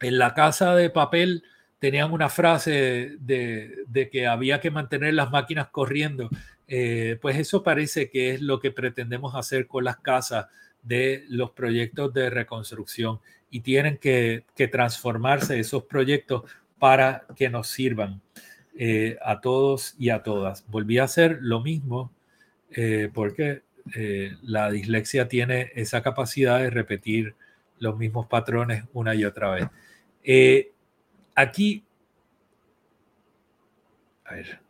en 0.00 0.18
la 0.18 0.34
casa 0.34 0.74
de 0.74 0.90
papel 0.90 1.42
tenían 1.78 2.12
una 2.12 2.28
frase 2.28 3.16
de, 3.20 4.08
que 4.12 4.26
había 4.26 4.60
que 4.60 4.70
mantener 4.70 5.14
las 5.14 5.30
máquinas 5.30 5.68
corriendo. 5.68 6.28
Eh, 6.68 7.18
pues 7.22 7.38
eso 7.38 7.62
parece 7.62 8.10
que 8.10 8.34
es 8.34 8.42
lo 8.42 8.60
que 8.60 8.70
pretendemos 8.70 9.34
hacer 9.34 9.66
con 9.66 9.84
las 9.84 9.96
casas 9.96 10.46
de 10.82 11.24
los 11.28 11.52
proyectos 11.52 12.12
de 12.12 12.28
reconstrucción 12.28 13.18
y 13.50 13.60
tienen 13.60 13.96
que, 13.96 14.44
transformarse 14.70 15.58
esos 15.58 15.84
proyectos 15.84 16.42
para 16.78 17.24
que 17.34 17.48
nos 17.48 17.68
sirvan 17.68 18.20
eh, 18.76 19.16
a 19.24 19.40
todos 19.40 19.94
y 19.98 20.10
a 20.10 20.22
todas. 20.22 20.66
Volví 20.68 20.98
a 20.98 21.04
hacer 21.04 21.38
lo 21.40 21.60
mismo 21.60 22.12
porque 23.14 23.62
la 24.42 24.70
dislexia 24.70 25.28
tiene 25.28 25.72
esa 25.74 26.02
capacidad 26.02 26.58
de 26.58 26.70
repetir 26.70 27.34
los 27.78 27.96
mismos 27.96 28.26
patrones 28.26 28.84
una 28.92 29.14
y 29.14 29.24
otra 29.24 29.50
vez. 29.50 29.68
Aquí, 31.34 31.84
a 34.24 34.34
ver. 34.34 34.60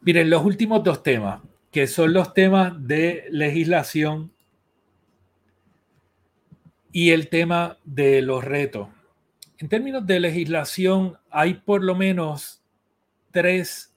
Miren, 0.00 0.30
los 0.30 0.44
últimos 0.44 0.82
dos 0.82 1.02
temas, 1.04 1.40
que 1.70 1.86
son 1.86 2.12
los 2.12 2.34
temas 2.34 2.74
de 2.86 3.26
legislación 3.30 4.32
y 6.90 7.10
el 7.10 7.28
tema 7.28 7.78
de 7.84 8.20
los 8.20 8.42
retos. 8.42 8.88
En 9.58 9.68
términos 9.68 10.04
de 10.04 10.18
legislación, 10.18 11.18
hay 11.30 11.54
por 11.54 11.84
lo 11.84 11.94
menos 11.94 12.61
tres 13.32 13.94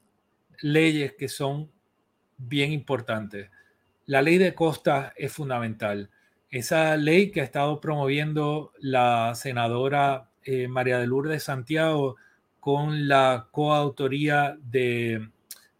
leyes 0.61 1.13
que 1.13 1.27
son 1.27 1.71
bien 2.37 2.71
importantes. 2.71 3.49
La 4.05 4.21
ley 4.21 4.37
de 4.37 4.55
costas 4.55 5.13
es 5.15 5.31
fundamental 5.31 6.09
esa 6.55 6.95
ley 6.95 7.31
que 7.31 7.41
ha 7.41 7.43
estado 7.43 7.81
promoviendo 7.81 8.71
la 8.79 9.33
senadora 9.35 10.29
eh, 10.43 10.69
María 10.69 10.99
de 10.99 11.05
Lourdes 11.05 11.43
Santiago 11.43 12.15
con 12.61 13.09
la 13.09 13.49
coautoría 13.51 14.57
de 14.63 15.29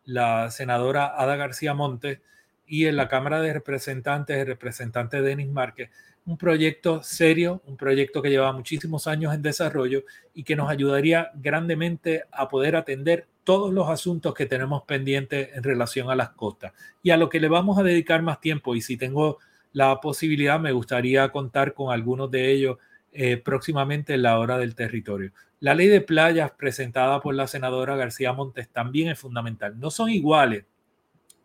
la 0.04 0.52
senadora 0.52 1.14
Ada 1.16 1.38
García 1.38 1.74
Montes 1.74 2.20
y 2.68 2.88
en 2.88 2.98
la 2.98 3.08
Cámara 3.08 3.40
de 3.40 3.54
Representantes 3.54 4.38
el 4.38 4.48
representante 4.48 5.22
Denis 5.22 5.48
Márquez, 5.48 5.92
un 6.26 6.38
proyecto 6.38 7.02
serio, 7.04 7.62
un 7.68 7.78
proyecto 7.78 8.22
que 8.22 8.30
lleva 8.30 8.52
muchísimos 8.52 9.08
años 9.08 9.34
en 9.34 9.42
desarrollo 9.42 10.04
y 10.34 10.44
que 10.44 10.58
nos 10.58 10.70
ayudaría 10.70 11.32
grandemente 11.36 12.26
a 12.32 12.50
poder 12.50 12.76
atender 12.76 13.28
todos 13.46 13.72
los 13.74 13.88
asuntos 13.88 14.34
que 14.34 14.46
tenemos 14.46 14.84
pendientes 14.84 15.50
en 15.56 15.64
relación 15.64 16.10
a 16.10 16.16
las 16.16 16.32
costas 16.32 16.74
y 17.02 17.12
a 17.12 17.18
lo 17.18 17.30
que 17.30 17.40
le 17.40 17.48
vamos 17.48 17.78
a 17.78 17.84
dedicar 17.84 18.22
más 18.22 18.42
tiempo. 18.42 18.76
Y 18.76 18.82
si 18.82 18.98
tengo 18.98 19.38
la 19.72 20.02
posibilidad, 20.02 20.60
me 20.60 20.74
gustaría 20.74 21.30
contar 21.30 21.74
con 21.74 21.94
algunos 21.94 22.30
de 22.32 22.52
ellos 22.52 22.78
eh, 23.14 23.38
próximamente 23.38 24.16
en 24.16 24.24
la 24.24 24.40
hora 24.40 24.58
del 24.58 24.76
territorio. 24.76 25.32
La 25.62 25.74
ley 25.74 25.88
de 25.88 26.02
playas 26.02 26.52
presentada 26.52 27.22
por 27.22 27.34
la 27.36 27.48
senadora 27.48 27.96
García 27.96 28.34
Montes 28.34 28.68
también 28.68 29.10
es 29.10 29.20
fundamental. 29.20 29.80
No 29.80 29.90
son 29.92 30.10
iguales, 30.10 30.66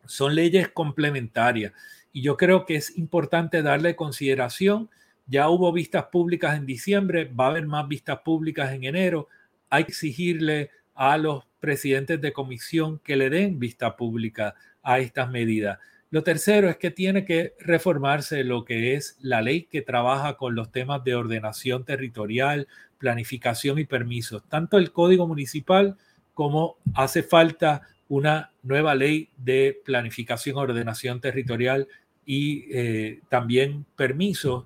son 0.04 0.34
leyes 0.34 0.68
complementarias 0.70 1.72
y 2.12 2.22
yo 2.22 2.36
creo 2.36 2.66
que 2.66 2.76
es 2.76 2.96
importante 2.98 3.62
darle 3.62 3.94
consideración. 3.94 4.90
Ya 5.26 5.48
hubo 5.48 5.72
vistas 5.72 6.06
públicas 6.06 6.56
en 6.56 6.66
diciembre, 6.66 7.26
va 7.26 7.46
a 7.46 7.50
haber 7.50 7.66
más 7.66 7.86
vistas 7.86 8.18
públicas 8.24 8.72
en 8.72 8.84
enero. 8.84 9.28
Hay 9.68 9.84
que 9.84 9.92
exigirle 9.92 10.70
a 10.94 11.16
los 11.18 11.44
presidentes 11.60 12.20
de 12.20 12.32
comisión 12.32 12.98
que 13.04 13.16
le 13.16 13.30
den 13.30 13.58
vista 13.58 13.96
pública 13.96 14.54
a 14.82 14.98
estas 14.98 15.30
medidas. 15.30 15.78
Lo 16.10 16.24
tercero 16.24 16.68
es 16.68 16.76
que 16.76 16.90
tiene 16.90 17.24
que 17.24 17.54
reformarse 17.60 18.42
lo 18.42 18.64
que 18.64 18.94
es 18.94 19.16
la 19.20 19.42
ley 19.42 19.64
que 19.70 19.82
trabaja 19.82 20.36
con 20.36 20.56
los 20.56 20.72
temas 20.72 21.04
de 21.04 21.14
ordenación 21.14 21.84
territorial, 21.84 22.66
planificación 22.98 23.78
y 23.78 23.84
permisos, 23.84 24.42
tanto 24.48 24.76
el 24.76 24.90
Código 24.90 25.28
Municipal 25.28 25.96
como 26.34 26.78
hace 26.94 27.22
falta 27.22 27.82
una 28.08 28.50
nueva 28.64 28.96
ley 28.96 29.30
de 29.36 29.80
planificación, 29.84 30.56
ordenación 30.56 31.20
territorial 31.20 31.86
y 32.26 32.66
eh, 32.72 33.20
también 33.28 33.86
permisos 33.94 34.64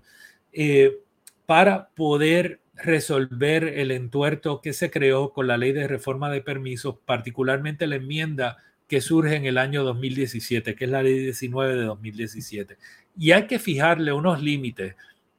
eh, 0.50 0.98
para 1.44 1.88
poder 1.90 2.60
resolver 2.76 3.64
el 3.64 3.90
entuerto 3.90 4.60
que 4.60 4.72
se 4.72 4.90
creó 4.90 5.32
con 5.32 5.46
la 5.46 5.56
ley 5.56 5.72
de 5.72 5.86
reforma 5.86 6.30
de 6.30 6.40
permisos, 6.40 6.96
particularmente 7.04 7.86
la 7.86 7.96
enmienda 7.96 8.58
que 8.88 9.00
surge 9.00 9.36
en 9.36 9.46
el 9.46 9.58
año 9.58 9.84
2017, 9.84 10.74
que 10.74 10.84
es 10.84 10.90
la 10.90 11.02
ley 11.02 11.18
19 11.18 11.76
de 11.76 11.84
2017. 11.84 12.76
Y 13.16 13.32
hay 13.32 13.46
que 13.46 13.58
fijarle 13.58 14.12
unos 14.12 14.42
límites 14.42 14.94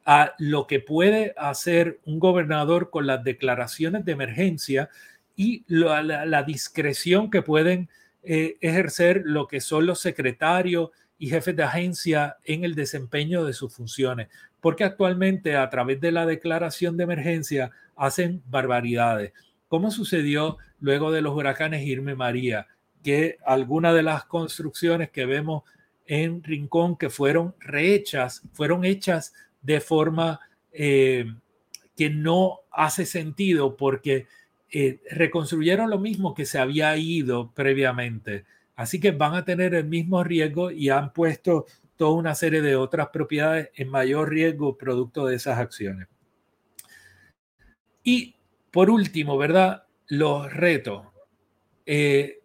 a 0.05 0.33
lo 0.37 0.67
que 0.67 0.79
puede 0.79 1.33
hacer 1.35 1.99
un 2.05 2.19
gobernador 2.19 2.89
con 2.89 3.07
las 3.07 3.23
declaraciones 3.23 4.05
de 4.05 4.11
emergencia 4.11 4.89
y 5.35 5.63
la, 5.67 6.43
discreción 6.43 7.29
que 7.29 7.41
pueden 7.41 7.89
eh, 8.23 8.57
ejercer 8.61 9.23
lo 9.25 9.47
que 9.47 9.59
son 9.59 9.85
los 9.85 9.99
secretarios 9.99 10.91
y 11.17 11.29
jefes 11.29 11.55
de 11.55 11.63
agencia 11.63 12.37
en 12.43 12.63
el 12.63 12.75
desempeño 12.75 13.45
de 13.45 13.53
sus 13.53 13.73
funciones, 13.73 14.27
porque 14.65 14.83
actualmente 14.83 15.55
a 15.55 15.69
través 15.69 16.01
de 16.01 16.11
la 16.11 16.25
declaración 16.25 16.97
de 16.97 17.03
emergencia 17.03 17.69
hacen 17.95 18.41
barbaridades, 18.47 19.31
como 19.67 19.91
sucedió 19.91 20.57
luego 20.79 21.11
de 21.11 21.21
los 21.21 21.35
huracanes 21.35 21.85
Irme 21.85 22.15
María, 22.15 22.65
que 23.03 23.37
algunas 23.45 23.93
de 23.93 24.01
las 24.01 24.25
construcciones 24.25 25.11
que 25.11 25.27
vemos 25.27 25.61
en 26.07 26.41
Rincón 26.41 26.97
que 26.97 27.11
fueron 27.11 27.53
rehechas, 27.59 28.41
fueron 28.53 28.85
hechas 28.85 29.35
de 29.61 29.81
forma 29.81 30.39
eh, 30.71 31.31
que 31.95 32.09
no 32.09 32.61
hace 32.71 33.05
sentido 33.05 33.77
porque 33.77 34.25
eh, 34.71 34.99
reconstruyeron 35.11 35.91
lo 35.91 35.99
mismo 35.99 36.33
que 36.33 36.47
se 36.47 36.57
había 36.57 36.97
ido 36.97 37.51
previamente. 37.51 38.45
Así 38.75 38.99
que 38.99 39.11
van 39.11 39.35
a 39.35 39.45
tener 39.45 39.75
el 39.75 39.85
mismo 39.85 40.23
riesgo 40.23 40.71
y 40.71 40.89
han 40.89 41.13
puesto 41.13 41.67
toda 41.97 42.11
una 42.11 42.35
serie 42.35 42.61
de 42.61 42.75
otras 42.75 43.09
propiedades 43.09 43.69
en 43.75 43.89
mayor 43.89 44.29
riesgo 44.29 44.77
producto 44.77 45.25
de 45.25 45.35
esas 45.35 45.59
acciones. 45.59 46.07
Y 48.03 48.35
por 48.71 48.89
último, 48.89 49.37
¿verdad? 49.37 49.85
Los 50.07 50.51
retos. 50.53 51.07
Eh, 51.85 52.39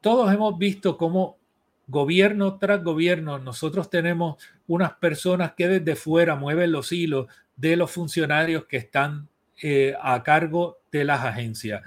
todos 0.00 0.32
hemos 0.32 0.58
visto 0.58 0.96
cómo 0.96 1.38
gobierno 1.86 2.58
tras 2.58 2.82
gobierno 2.82 3.38
nosotros 3.38 3.88
tenemos 3.90 4.42
unas 4.66 4.94
personas 4.94 5.52
que 5.54 5.68
desde 5.68 5.94
fuera 5.94 6.34
mueven 6.34 6.72
los 6.72 6.90
hilos 6.90 7.26
de 7.54 7.76
los 7.76 7.90
funcionarios 7.90 8.64
que 8.64 8.76
están 8.76 9.28
eh, 9.62 9.94
a 10.00 10.22
cargo 10.22 10.78
de 10.92 11.04
las 11.04 11.24
agencias. 11.24 11.82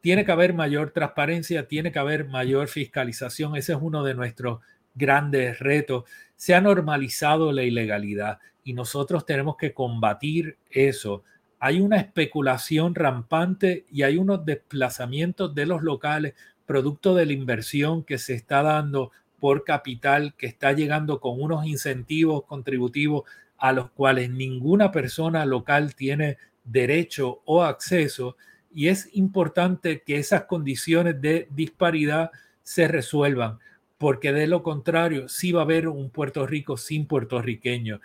Tiene 0.00 0.24
que 0.24 0.32
haber 0.32 0.54
mayor 0.54 0.90
transparencia, 0.90 1.68
tiene 1.68 1.92
que 1.92 1.98
haber 1.98 2.26
mayor 2.26 2.66
fiscalización. 2.66 3.54
Ese 3.54 3.72
es 3.72 3.78
uno 3.80 4.02
de 4.02 4.14
nuestros 4.14 4.60
grandes 4.94 5.58
retos. 5.58 6.04
Se 6.36 6.54
ha 6.54 6.60
normalizado 6.60 7.52
la 7.52 7.62
ilegalidad 7.62 8.38
y 8.64 8.72
nosotros 8.72 9.26
tenemos 9.26 9.56
que 9.56 9.72
combatir 9.72 10.58
eso. 10.70 11.24
Hay 11.58 11.80
una 11.80 11.98
especulación 11.98 12.94
rampante 12.94 13.86
y 13.90 14.02
hay 14.02 14.16
unos 14.16 14.44
desplazamientos 14.44 15.54
de 15.54 15.66
los 15.66 15.82
locales 15.82 16.34
producto 16.66 17.14
de 17.14 17.26
la 17.26 17.32
inversión 17.32 18.02
que 18.04 18.18
se 18.18 18.34
está 18.34 18.62
dando 18.62 19.10
por 19.40 19.64
capital, 19.64 20.34
que 20.36 20.46
está 20.46 20.72
llegando 20.72 21.20
con 21.20 21.40
unos 21.40 21.66
incentivos 21.66 22.44
contributivos 22.44 23.24
a 23.58 23.72
los 23.72 23.90
cuales 23.90 24.30
ninguna 24.30 24.90
persona 24.90 25.44
local 25.44 25.94
tiene 25.94 26.38
derecho 26.64 27.42
o 27.44 27.62
acceso 27.62 28.36
y 28.74 28.88
es 28.88 29.10
importante 29.12 30.02
que 30.02 30.16
esas 30.16 30.44
condiciones 30.44 31.20
de 31.20 31.48
disparidad 31.50 32.30
se 32.62 32.88
resuelvan, 32.88 33.58
porque 34.02 34.32
de 34.32 34.48
lo 34.48 34.64
contrario 34.64 35.28
sí 35.28 35.52
va 35.52 35.60
a 35.60 35.62
haber 35.62 35.86
un 35.86 36.10
Puerto 36.10 36.44
Rico 36.44 36.76
sin 36.76 37.06
puertorriqueños 37.06 38.00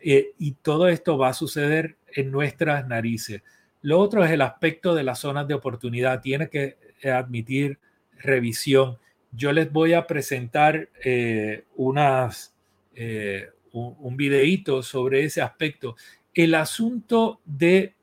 eh, 0.00 0.32
y 0.38 0.52
todo 0.52 0.88
esto 0.88 1.18
va 1.18 1.28
a 1.28 1.34
suceder 1.34 1.96
en 2.10 2.30
nuestras 2.30 2.88
narices. 2.88 3.42
Lo 3.82 4.00
otro 4.00 4.24
es 4.24 4.30
el 4.30 4.40
aspecto 4.40 4.94
de 4.94 5.02
las 5.02 5.18
zonas 5.18 5.46
de 5.46 5.52
oportunidad. 5.52 6.22
Tiene 6.22 6.48
que 6.48 6.78
admitir 7.04 7.78
revisión. 8.16 8.96
Yo 9.30 9.52
les 9.52 9.70
voy 9.70 9.92
a 9.92 10.06
presentar 10.06 10.88
eh, 11.04 11.64
unas, 11.76 12.54
eh, 12.94 13.50
un, 13.72 13.94
un 13.98 14.16
videíto 14.16 14.82
sobre 14.82 15.22
ese 15.22 15.42
aspecto. 15.42 15.96
El 16.32 16.54
asunto 16.54 17.42
de 17.44 17.94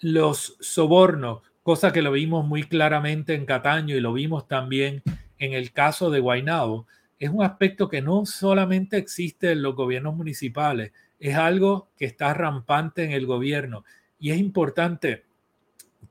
los 0.00 0.56
sobornos, 0.58 1.42
cosa 1.62 1.92
que 1.92 2.02
lo 2.02 2.10
vimos 2.10 2.44
muy 2.44 2.64
claramente 2.64 3.34
en 3.34 3.46
Cataño 3.46 3.94
y 3.94 4.00
lo 4.00 4.12
vimos 4.12 4.48
también 4.48 5.04
en 5.38 5.52
el 5.52 5.72
caso 5.72 6.10
de 6.10 6.20
Guaynabo, 6.20 6.86
es 7.18 7.30
un 7.30 7.42
aspecto 7.42 7.88
que 7.88 8.02
no 8.02 8.26
solamente 8.26 8.96
existe 8.96 9.52
en 9.52 9.62
los 9.62 9.74
gobiernos 9.74 10.14
municipales, 10.14 10.92
es 11.18 11.34
algo 11.36 11.88
que 11.96 12.04
está 12.04 12.34
rampante 12.34 13.04
en 13.04 13.12
el 13.12 13.26
gobierno 13.26 13.84
y 14.18 14.30
es 14.30 14.38
importante 14.38 15.24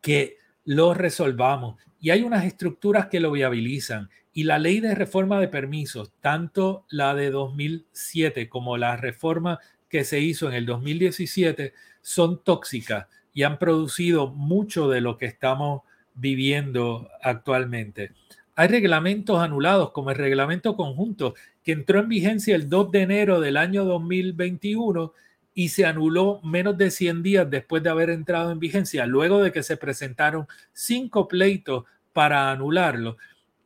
que 0.02 0.38
lo 0.64 0.94
resolvamos. 0.94 1.78
Y 2.00 2.10
hay 2.10 2.24
unas 2.24 2.46
estructuras 2.46 3.08
que 3.08 3.20
lo 3.20 3.32
viabilizan 3.32 4.10
y 4.34 4.44
la 4.44 4.60
ley 4.60 4.80
de 4.80 4.96
reforma 4.96 5.40
de 5.40 5.48
permisos, 5.48 6.12
tanto 6.22 6.86
la 6.90 7.16
de 7.16 7.32
2007 7.32 8.50
como 8.50 8.78
la 8.78 8.98
reforma 8.98 9.60
que 9.90 10.04
se 10.04 10.20
hizo 10.20 10.48
en 10.50 10.56
el 10.56 10.66
2017, 10.66 11.74
son 12.02 12.44
tóxicas 12.44 13.08
y 13.34 13.44
han 13.44 13.60
producido 13.60 14.28
mucho 14.28 14.90
de 14.90 15.02
lo 15.02 15.18
que 15.18 15.26
estamos 15.26 15.84
viviendo 16.16 17.10
actualmente. 17.22 18.12
Hay 18.56 18.70
reglamentos 18.70 19.40
anulados, 19.40 19.92
como 19.92 20.12
el 20.12 20.18
reglamento 20.18 20.76
conjunto, 20.78 21.36
que 21.64 21.74
entró 21.74 22.00
en 22.00 22.08
vigencia 22.08 22.56
el 22.56 22.70
2 22.70 22.92
de 22.92 23.02
enero 23.02 23.40
del 23.42 23.58
año 23.58 23.84
2021 23.84 25.14
y 25.54 25.70
se 25.70 25.86
anuló 25.86 26.42
menos 26.42 26.78
de 26.78 26.92
100 26.92 27.24
días 27.24 27.50
después 27.50 27.84
de 27.84 27.90
haber 27.90 28.10
entrado 28.10 28.52
en 28.52 28.60
vigencia, 28.60 29.06
luego 29.06 29.42
de 29.44 29.52
que 29.52 29.64
se 29.64 29.78
presentaron 29.78 30.48
cinco 30.74 31.28
pleitos 31.28 31.86
para 32.14 32.52
anularlo 32.52 33.18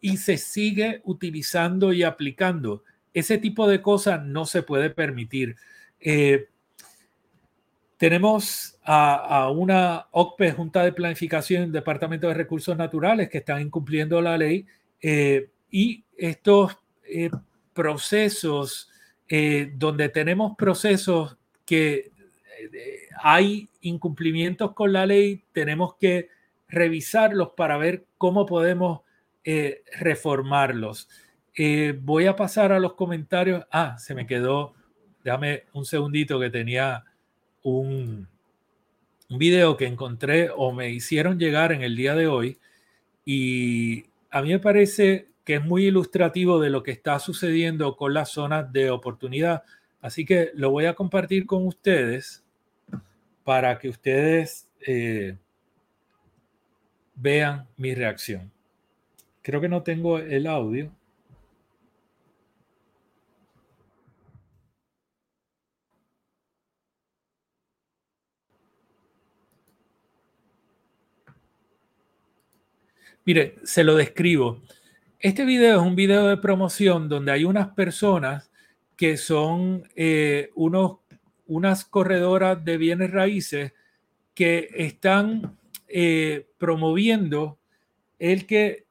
y 0.01 0.17
se 0.17 0.37
sigue 0.37 1.01
utilizando 1.03 1.93
y 1.93 2.03
aplicando. 2.03 2.83
Ese 3.13 3.37
tipo 3.37 3.67
de 3.67 3.81
cosas 3.81 4.23
no 4.23 4.45
se 4.45 4.63
puede 4.63 4.89
permitir. 4.89 5.55
Eh, 5.99 6.47
tenemos 7.97 8.79
a, 8.83 9.51
una 9.51 10.07
OCPE, 10.11 10.53
Junta 10.53 10.83
de 10.83 10.93
Planificación, 10.93 11.71
Departamento 11.71 12.27
de 12.27 12.33
Recursos 12.33 12.77
Naturales, 12.77 13.29
que 13.29 13.39
están 13.39 13.61
incumpliendo 13.61 14.21
la 14.21 14.37
ley 14.37 14.65
eh, 15.01 15.49
y 15.69 16.03
estos 16.17 16.77
eh, 17.03 17.29
procesos, 17.73 18.89
eh, 19.27 19.71
donde 19.75 20.09
tenemos 20.09 20.55
procesos 20.57 21.37
que 21.65 22.11
hay 23.21 23.69
incumplimientos 23.81 24.73
con 24.73 24.91
la 24.91 25.05
ley, 25.05 25.43
tenemos 25.53 25.95
que 25.95 26.29
revisarlos 26.67 27.51
para 27.55 27.77
ver 27.77 28.05
cómo 28.17 28.45
podemos 28.45 29.01
reformarlos. 29.99 31.09
voy 32.01 32.27
a 32.27 32.35
pasar 32.35 32.71
a 32.71 32.79
los 32.79 32.93
comentarios. 32.93 33.65
Ah, 33.71 33.97
se 33.97 34.13
me 34.13 34.27
quedó, 34.27 34.73
déjame 35.23 35.63
un 35.73 35.85
segundito 35.85 36.39
que 36.39 36.49
tenía 36.49 37.03
un, 37.63 38.27
video 39.29 39.77
que 39.77 39.85
encontré 39.85 40.49
o 40.49 40.71
me 40.71 40.89
hicieron 40.89 41.37
llegar 41.37 41.71
en 41.71 41.83
el 41.83 41.95
día 41.95 42.15
de 42.15 42.25
hoy 42.25 42.57
y 43.25 44.08
a 44.29 44.41
mí 44.41 44.49
me 44.49 44.59
parece 44.59 45.29
que 45.43 45.55
es 45.55 45.63
muy 45.63 45.85
ilustrativo 45.85 46.59
de 46.59 46.69
lo 46.69 46.83
que 46.83 46.91
está 46.91 47.17
sucediendo 47.19 47.95
con 47.95 48.13
las 48.13 48.29
zonas 48.29 48.71
de 48.71 48.91
oportunidad. 48.91 49.63
Así 50.01 50.25
que 50.25 50.51
lo 50.53 50.69
voy 50.69 50.85
a 50.85 50.93
compartir 50.93 51.45
con 51.45 51.65
ustedes 51.65 52.43
para 53.43 53.79
que 53.79 53.89
ustedes 53.89 54.69
eh, 54.85 55.37
vean 57.15 57.67
mi 57.77 57.95
reacción. 57.95 58.51
Creo 59.41 59.59
que 59.59 59.69
no 59.69 59.81
tengo 59.81 60.19
el 60.19 60.45
audio. 60.45 60.91
Mire, 73.29 73.57
se 73.61 73.83
lo 73.83 73.95
describo. 73.95 74.63
Este 75.19 75.45
video 75.45 75.79
es 75.79 75.85
un 75.85 75.95
video 75.95 76.25
de 76.25 76.37
promoción 76.37 77.07
donde 77.07 77.31
hay 77.31 77.43
unas 77.43 77.67
personas 77.75 78.49
que 78.97 79.17
son 79.17 79.87
eh, 79.95 80.49
unos, 80.55 80.93
unas 81.45 81.85
corredoras 81.85 82.65
de 82.65 82.77
bienes 82.77 83.11
raíces 83.11 83.73
que 84.33 84.69
están 84.73 85.55
eh, 85.87 86.47
promoviendo 86.57 87.59
el 88.17 88.47
que 88.47 88.87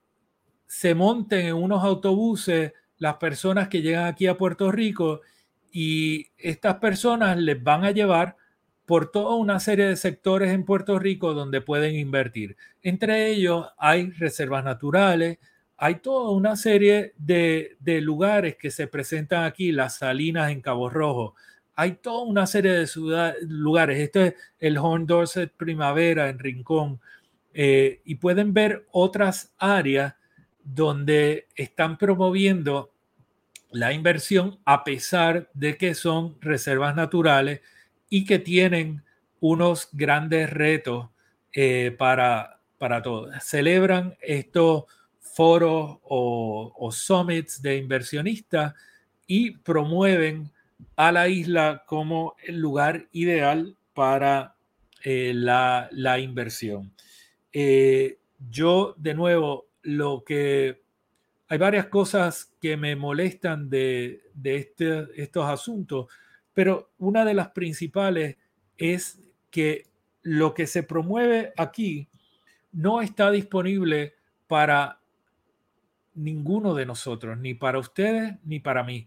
se 0.68 0.94
monten 0.94 1.46
en 1.46 1.54
unos 1.54 1.82
autobuses 1.82 2.74
las 2.98 3.16
personas 3.16 3.66
que 3.66 3.82
llegan 3.82 4.06
aquí 4.06 4.28
a 4.28 4.38
Puerto 4.38 4.70
Rico 4.70 5.22
y 5.72 6.28
estas 6.38 6.76
personas 6.76 7.36
les 7.38 7.60
van 7.60 7.84
a 7.84 7.90
llevar 7.90 8.36
por 8.88 9.10
toda 9.10 9.36
una 9.36 9.60
serie 9.60 9.84
de 9.84 9.96
sectores 9.96 10.50
en 10.50 10.64
Puerto 10.64 10.98
Rico 10.98 11.34
donde 11.34 11.60
pueden 11.60 11.94
invertir. 11.94 12.56
Entre 12.80 13.26
ellos 13.26 13.66
hay 13.76 14.12
reservas 14.12 14.64
naturales, 14.64 15.36
hay 15.76 15.96
toda 15.96 16.30
una 16.30 16.56
serie 16.56 17.12
de, 17.18 17.76
lugares 18.00 18.56
que 18.56 18.70
se 18.70 18.86
presentan 18.86 19.44
aquí, 19.44 19.72
las 19.72 19.98
salinas 19.98 20.50
en 20.50 20.62
Cabo 20.62 20.88
Rojo, 20.88 21.34
hay 21.76 21.96
toda 21.96 22.24
una 22.24 22.46
serie 22.46 22.72
de 22.72 23.34
lugares. 23.42 24.00
Este 24.00 24.26
es 24.28 24.34
el 24.58 24.78
Horn 24.78 25.04
Dorset 25.04 25.52
Primavera 25.52 26.30
en 26.30 26.38
Rincón. 26.38 26.98
Eh, 27.52 28.00
y 28.06 28.14
pueden 28.14 28.54
ver 28.54 28.86
otras 28.90 29.52
áreas 29.58 30.14
donde 30.64 31.46
están 31.56 31.98
promoviendo 31.98 32.90
la 33.70 33.92
inversión 33.92 34.58
a 34.64 34.82
pesar 34.82 35.50
de 35.52 35.76
que 35.76 35.94
son 35.94 36.40
reservas 36.40 36.96
naturales 36.96 37.60
y 38.08 38.24
que 38.24 38.38
tienen 38.38 39.02
unos 39.40 39.88
grandes 39.92 40.50
retos 40.50 41.08
eh, 41.52 41.94
para 41.96 42.58
para 42.78 43.02
todos. 43.02 43.34
Celebran 43.42 44.16
estos 44.22 44.84
foros 45.20 45.98
o, 46.04 46.90
summits 46.92 47.60
de 47.60 47.76
inversionistas 47.76 48.74
y 49.26 49.50
promueven 49.58 50.50
a 50.96 51.12
la 51.12 51.28
isla 51.28 51.84
como 51.86 52.36
el 52.42 52.58
lugar 52.58 53.08
ideal 53.12 53.76
para 53.92 54.54
eh, 55.04 55.32
la, 55.34 56.18
inversión. 56.20 56.92
Eh, 57.52 58.18
yo, 58.48 58.94
de 58.96 59.14
nuevo, 59.14 59.66
lo 59.82 60.24
que 60.24 60.82
hay 61.48 61.58
varias 61.58 61.86
cosas 61.86 62.52
que 62.60 62.76
me 62.76 62.94
molestan 62.96 63.68
de, 63.68 64.22
este, 64.44 65.06
estos 65.16 65.44
asuntos, 65.46 66.06
pero 66.58 66.90
una 66.98 67.24
de 67.24 67.34
las 67.34 67.50
principales 67.50 68.36
es 68.76 69.20
que 69.48 69.86
lo 70.22 70.54
que 70.54 70.66
se 70.66 70.82
promueve 70.82 71.52
aquí 71.56 72.08
no 72.72 73.00
está 73.00 73.30
disponible 73.30 74.14
para 74.48 74.98
ninguno 76.16 76.74
de 76.74 76.84
nosotros, 76.84 77.38
ni 77.38 77.54
para 77.54 77.78
ustedes 77.78 78.38
ni 78.42 78.58
para 78.58 78.82
mí. 78.82 79.06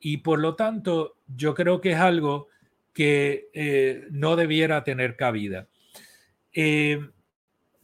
Y 0.00 0.16
por 0.16 0.40
lo 0.40 0.56
tanto, 0.56 1.18
yo 1.28 1.54
creo 1.54 1.80
que 1.80 1.92
es 1.92 2.00
algo 2.00 2.48
que 2.92 3.48
eh, 3.52 4.08
no 4.10 4.34
debiera 4.34 4.82
tener 4.82 5.14
cabida. 5.14 5.68
Eh, 6.52 6.98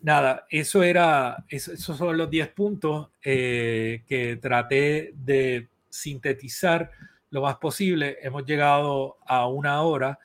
nada, 0.03 0.45
eso 0.51 0.83
era, 0.83 1.45
esos 1.49 1.97
son 1.97 2.17
los 2.17 2.29
10 2.29 2.49
puntos 2.49 3.11
eh, 3.23 4.03
que 4.09 4.39
traté 4.39 5.13
de 5.15 5.69
sintetizar 5.89 6.91
lo 7.35 7.43
más 7.43 7.57
posible. 7.57 8.19
Hemos 8.23 8.47
llegado 8.47 9.19
a 9.27 9.47
una 9.49 9.83
hora, 9.83 10.19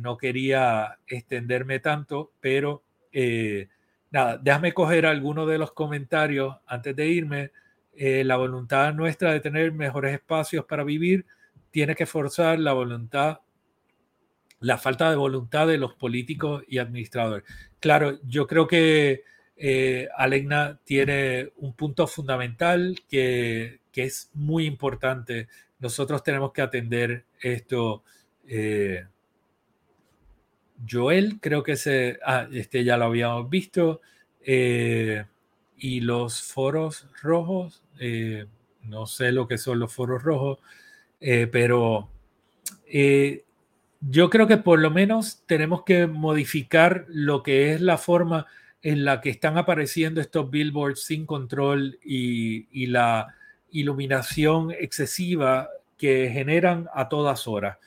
no 0.00 0.18
quería 0.18 0.98
extenderme 1.06 1.80
tanto, 1.80 2.32
pero 2.38 2.82
nada, 4.10 4.38
déjame 4.38 4.74
coger 4.74 5.06
algunos 5.06 5.48
de 5.48 5.58
los 5.58 5.72
comentarios 5.72 6.56
antes 6.66 6.94
de 6.94 7.08
irme. 7.08 7.50
Eh, 7.96 8.24
la 8.24 8.36
voluntad 8.36 8.94
nuestra 8.94 9.32
de 9.32 9.40
tener 9.40 9.72
mejores 9.72 10.14
espacios 10.14 10.64
para 10.64 10.84
vivir 10.84 11.26
tiene 11.70 11.94
que 11.94 12.06
forzar 12.06 12.58
la 12.58 12.72
voluntad, 12.72 13.40
la 14.60 14.78
falta 14.78 15.10
de 15.10 15.16
voluntad 15.16 15.66
de 15.66 15.78
los 15.78 15.94
políticos 15.94 16.62
y 16.68 16.78
administradores. 16.78 17.44
Claro, 17.78 18.18
yo 18.24 18.46
creo 18.46 18.66
que 18.66 19.24
eh, 19.56 20.08
Alegna 20.16 20.78
tiene 20.84 21.50
un 21.56 21.74
punto 21.74 22.06
fundamental 22.06 22.98
que, 23.08 23.80
es 23.92 24.30
muy 24.32 24.64
importante. 24.64 25.48
Nosotros 25.80 26.22
tenemos 26.22 26.52
que 26.52 26.62
atender 26.62 27.24
esto. 27.40 28.04
Eh, 28.46 29.06
Joel, 30.88 31.40
creo 31.40 31.62
que 31.62 31.76
se, 31.76 32.18
ah, 32.24 32.48
este 32.52 32.84
ya 32.84 32.96
lo 32.96 33.06
habíamos 33.06 33.50
visto. 33.50 34.00
y 35.82 36.00
los 36.00 36.42
foros 36.42 37.06
rojos, 37.22 37.82
eh, 37.98 38.46
no 38.82 39.06
sé 39.06 39.32
lo 39.32 39.46
que 39.48 39.58
son 39.58 39.78
los 39.78 39.92
foros 39.92 40.22
rojos, 40.22 40.58
eh, 41.20 41.46
pero 41.46 42.08
eh, 42.86 43.44
yo 44.00 44.30
creo 44.30 44.46
que 44.46 44.56
por 44.56 44.78
lo 44.78 44.90
menos 44.90 45.42
tenemos 45.46 45.84
que 45.84 46.06
modificar 46.06 47.04
lo 47.08 47.42
que 47.42 47.72
es 47.72 47.80
la 47.80 47.98
forma 47.98 48.46
en 48.82 49.04
la 49.04 49.20
que 49.20 49.28
están 49.28 49.58
apareciendo 49.58 50.20
estos 50.20 50.50
billboards 50.50 51.02
sin 51.02 51.26
control 51.26 51.98
y, 52.02 52.86
la 52.86 53.34
iluminación 53.72 54.70
excesiva 54.72 55.68
que 55.96 56.30
generan 56.32 56.88
a 56.94 57.08
todas 57.08 57.46
horas. 57.46 57.78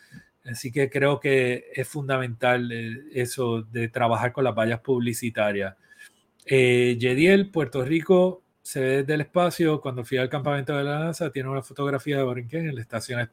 Así 0.45 0.71
que 0.71 0.89
creo 0.89 1.19
que 1.19 1.71
es 1.73 1.88
fundamental 1.88 2.71
eso 3.13 3.61
de 3.61 3.88
trabajar 3.88 4.34
con 4.34 4.43
las 4.43 4.53
vallas 4.53 4.81
publicitarias. 4.81 5.75
Yediel, 6.45 7.49
Puerto 7.49 7.86
Rico, 7.86 8.43
se 8.63 8.79
ve 8.79 8.88
desde 8.97 9.13
el 9.13 9.21
espacio. 9.21 9.79
Cuando 9.81 10.03
fui 10.03 10.17
al 10.17 10.29
campamento 10.29 10.75
de 10.75 10.84
la 10.84 10.99
NASA, 10.99 11.31
tiene 11.31 11.49
una 11.49 11.61
fotografía 11.61 12.17
de 12.17 12.23
Borinquen 12.23 12.67
en 12.67 12.75
la 12.75 12.81
estación. 12.81 13.29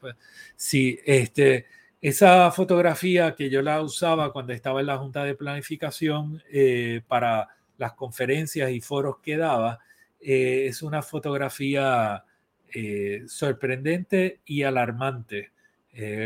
Sí, 0.57 0.99
este, 1.07 1.67
esa 2.01 2.51
fotografía 2.51 3.35
que 3.35 3.49
yo 3.49 3.63
la 3.63 3.81
usaba 3.81 4.33
cuando 4.33 4.53
estaba 4.53 4.81
en 4.81 4.87
la 4.87 4.99
Junta 4.99 5.25
de 5.25 5.35
Planificación 5.35 6.43
eh, 6.51 7.03
para 7.07 7.49
las 7.79 7.93
conferencias 7.95 8.71
y 8.71 8.81
foros 8.81 9.19
que 9.23 9.37
daba, 9.37 9.79
eh, 10.21 10.67
es 10.67 10.83
una 10.83 11.01
fotografía 11.03 12.25
eh, 12.73 13.25
sorprendente 13.27 14.41
y 14.45 14.63
alarmante, 14.63 15.53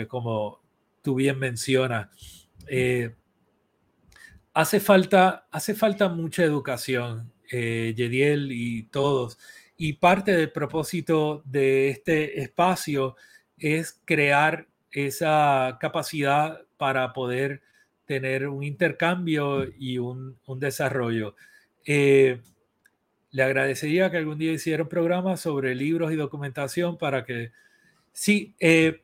como 0.08 0.60
tú 1.02 1.14
bien 1.16 1.38
mencionas. 1.38 2.08
hace, 4.52 4.80
falta, 4.80 5.46
hace 5.50 5.74
falta 5.74 6.08
mucha 6.08 6.44
educación 6.44 7.32
eh, 7.50 7.94
Yediel 7.96 8.50
y 8.52 8.84
todos. 8.84 9.38
Y 9.76 9.94
parte 9.94 10.32
del 10.32 10.50
propósito 10.50 11.42
de 11.44 11.90
este 11.90 12.40
espacio 12.40 13.16
es 13.58 14.00
crear 14.04 14.66
esa 14.90 15.78
capacidad 15.80 16.62
para 16.76 17.12
poder 17.12 17.62
tener 18.06 18.48
un 18.48 18.62
intercambio 18.62 19.66
y 19.78 19.98
un, 19.98 20.38
desarrollo. 20.56 21.34
Eh, 21.86 22.40
le 23.34 23.42
agradecería 23.42 24.12
que 24.12 24.16
algún 24.16 24.38
día 24.38 24.52
hiciera 24.52 24.84
un 24.84 24.88
programa 24.88 25.36
sobre 25.36 25.74
libros 25.74 26.12
y 26.12 26.16
documentación 26.16 26.96
para 26.96 27.24
que... 27.24 27.50
Sí, 28.12 28.54
eh, 28.60 29.02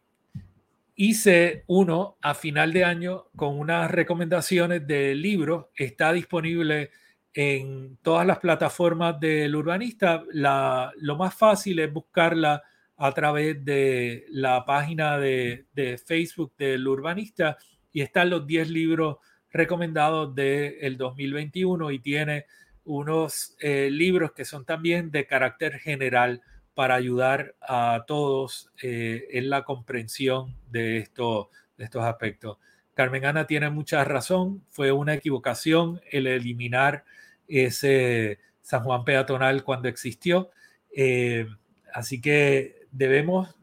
hice 0.95 1.64
uno 1.66 2.16
a 2.22 2.35
final 2.35 2.72
de 2.72 2.85
año 2.85 3.24
con 3.35 3.59
unas 3.59 3.91
recomendaciones 3.91 4.87
de 4.87 5.16
libros. 5.16 5.66
Está 5.74 6.12
disponible 6.12 6.91
en 7.35 7.99
todas 8.03 8.24
las 8.24 8.39
plataformas 8.39 9.18
del 9.18 9.57
urbanista, 9.57 10.22
lo 10.31 11.16
más 11.16 11.35
fácil 11.35 11.81
es 11.81 11.93
buscarla 11.93 12.62
a 12.99 13.12
través 13.12 13.64
de 13.64 14.26
la 14.28 14.64
página 14.64 15.18
de, 15.18 15.66
Facebook 16.07 16.53
del 16.57 16.87
urbanista 16.87 17.59
y 17.91 18.03
están 18.03 18.31
los 18.31 18.47
10 18.47 18.70
libros 18.70 19.16
recomendados 19.51 20.33
del 20.37 20.97
2021 20.97 21.91
y 21.91 21.99
tiene 21.99 22.47
unos 22.85 23.57
eh, 23.61 23.89
libros 23.91 24.33
que 24.33 24.45
son 24.45 24.64
también 24.64 25.11
de 25.11 25.26
carácter 25.26 25.78
general 25.78 26.43
para 26.74 26.95
ayudar 26.95 27.55
a 27.61 28.05
todos 28.07 28.70
eh, 28.83 29.28
en 29.33 29.51
la 29.51 29.64
comprensión 29.64 30.57
de, 30.70 30.81
de 30.83 31.85
estos 31.85 32.03
aspectos. 32.03 32.59
Carmen 32.95 33.24
Ana 33.24 33.47
tiene 33.47 33.70
mucha 33.70 34.05
razón, 34.05 34.64
fue 34.68 34.93
una 34.93 35.14
equivocación 35.14 36.01
el 36.11 36.26
eliminar 36.26 37.05
ese 37.49 38.39
San 38.62 38.85
Juan 38.85 39.05
peatonal 39.05 39.64
cuando 39.64 39.89
existió. 39.89 40.51
Eh, 40.95 41.47
así 41.93 42.20
que 42.20 42.87
debemos 42.91 43.55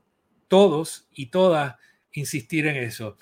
todos 0.47 1.07
y 1.13 1.27
todas 1.27 1.75
insistir 2.11 2.67
en 2.67 2.77
eso. 2.77 3.17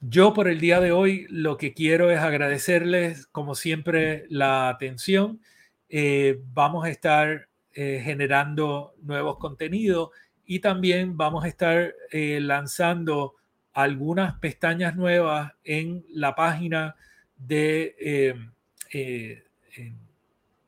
Yo 0.00 0.32
por 0.32 0.48
el 0.48 0.60
día 0.60 0.80
de 0.80 0.92
hoy 0.92 1.26
lo 1.28 1.56
que 1.56 1.74
quiero 1.74 2.10
es 2.10 2.20
agradecerles 2.20 3.26
como 3.26 3.54
siempre 3.54 4.26
la 4.28 4.68
atención. 4.68 5.40
Eh, 5.88 6.40
vamos 6.52 6.84
a 6.84 6.90
estar 6.90 7.48
eh, 7.72 8.00
generando 8.04 8.94
nuevos 9.02 9.38
contenidos 9.38 10.10
y 10.46 10.60
también 10.60 11.16
vamos 11.16 11.44
a 11.44 11.48
estar 11.48 11.94
lanzando 12.12 13.34
algunas 13.72 14.38
pestañas 14.38 14.96
nuevas 14.96 15.52
en 15.62 16.04
la 16.10 16.34
página 16.34 16.96
de 17.36 18.34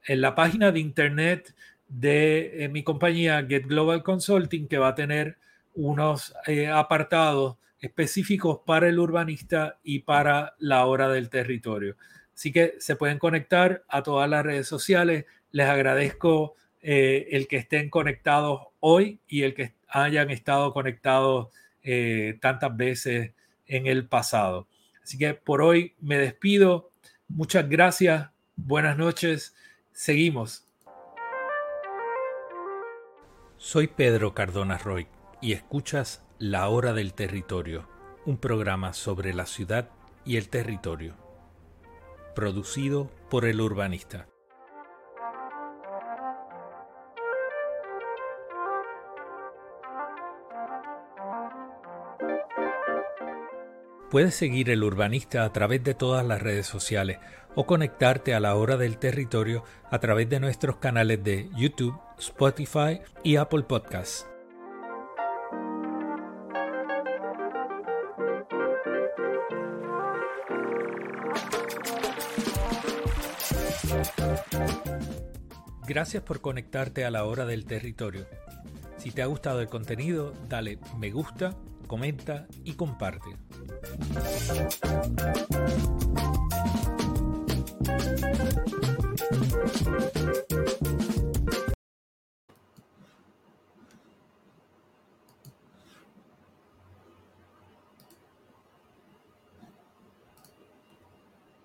en, 0.06 0.20
la 0.20 0.34
página 0.34 0.72
de 0.72 0.80
internet 0.80 1.54
de 1.88 2.64
eh, 2.64 2.68
mi 2.68 2.82
compañía 2.82 3.44
Get 3.46 3.66
Global 3.66 4.02
Consulting, 4.02 4.68
que 4.68 4.78
va 4.78 4.88
a 4.88 4.94
tener 4.94 5.38
unos 5.74 6.34
eh, 6.46 6.68
apartados 6.68 7.56
específicos 7.80 8.60
para 8.66 8.88
el 8.88 8.98
urbanista 8.98 9.78
y 9.82 10.00
para 10.00 10.54
la 10.58 10.84
hora 10.86 11.08
del 11.08 11.30
territorio. 11.30 11.96
Así 12.34 12.52
que 12.52 12.74
se 12.78 12.96
pueden 12.96 13.18
conectar 13.18 13.84
a 13.88 14.02
todas 14.02 14.28
las 14.28 14.44
redes 14.44 14.68
sociales. 14.68 15.26
Les 15.50 15.68
agradezco 15.68 16.54
eh, 16.82 17.28
el 17.30 17.48
que 17.48 17.56
estén 17.56 17.90
conectados 17.90 18.68
hoy 18.80 19.20
y 19.26 19.42
el 19.42 19.54
que 19.54 19.74
hayan 19.88 20.30
estado 20.30 20.72
conectados 20.72 21.48
tantas 22.40 22.76
veces 22.76 23.32
en 23.66 23.86
el 23.86 24.06
pasado. 24.06 24.68
Así 25.02 25.16
que 25.16 25.32
por 25.32 25.62
hoy 25.62 25.94
me 25.98 26.18
despido. 26.18 26.90
Muchas 27.26 27.68
gracias 27.68 28.28
Buenas 28.66 28.98
noches, 28.98 29.54
seguimos. 29.92 30.66
Soy 33.56 33.86
Pedro 33.86 34.34
Cardona 34.34 34.76
Roy 34.76 35.06
y 35.40 35.52
escuchas 35.52 36.22
La 36.42 36.70
Hora 36.70 36.94
del 36.94 37.12
Territorio, 37.12 37.86
un 38.24 38.38
programa 38.38 38.94
sobre 38.94 39.34
la 39.34 39.44
ciudad 39.44 39.90
y 40.24 40.38
el 40.38 40.48
territorio, 40.48 41.14
producido 42.34 43.10
por 43.28 43.44
el 43.44 43.60
urbanista. 43.60 44.26
Puedes 54.10 54.34
seguir 54.34 54.70
el 54.70 54.82
urbanista 54.82 55.44
a 55.44 55.52
través 55.52 55.84
de 55.84 55.92
todas 55.92 56.24
las 56.24 56.40
redes 56.40 56.66
sociales 56.66 57.18
o 57.54 57.66
conectarte 57.66 58.32
a 58.32 58.40
la 58.40 58.54
hora 58.54 58.78
del 58.78 58.96
territorio 58.96 59.62
a 59.90 59.98
través 59.98 60.30
de 60.30 60.40
nuestros 60.40 60.76
canales 60.76 61.22
de 61.22 61.50
YouTube, 61.54 62.00
Spotify 62.18 63.02
y 63.22 63.36
Apple 63.36 63.64
Podcasts. 63.64 64.26
Gracias 75.90 76.22
por 76.22 76.40
conectarte 76.40 77.04
a 77.04 77.10
la 77.10 77.24
hora 77.24 77.46
del 77.46 77.64
territorio. 77.64 78.24
Si 78.96 79.10
te 79.10 79.22
ha 79.22 79.26
gustado 79.26 79.60
el 79.60 79.66
contenido, 79.66 80.32
dale 80.48 80.78
me 80.96 81.10
gusta, 81.10 81.56
comenta 81.88 82.46
y 82.62 82.74
comparte. 82.74 83.30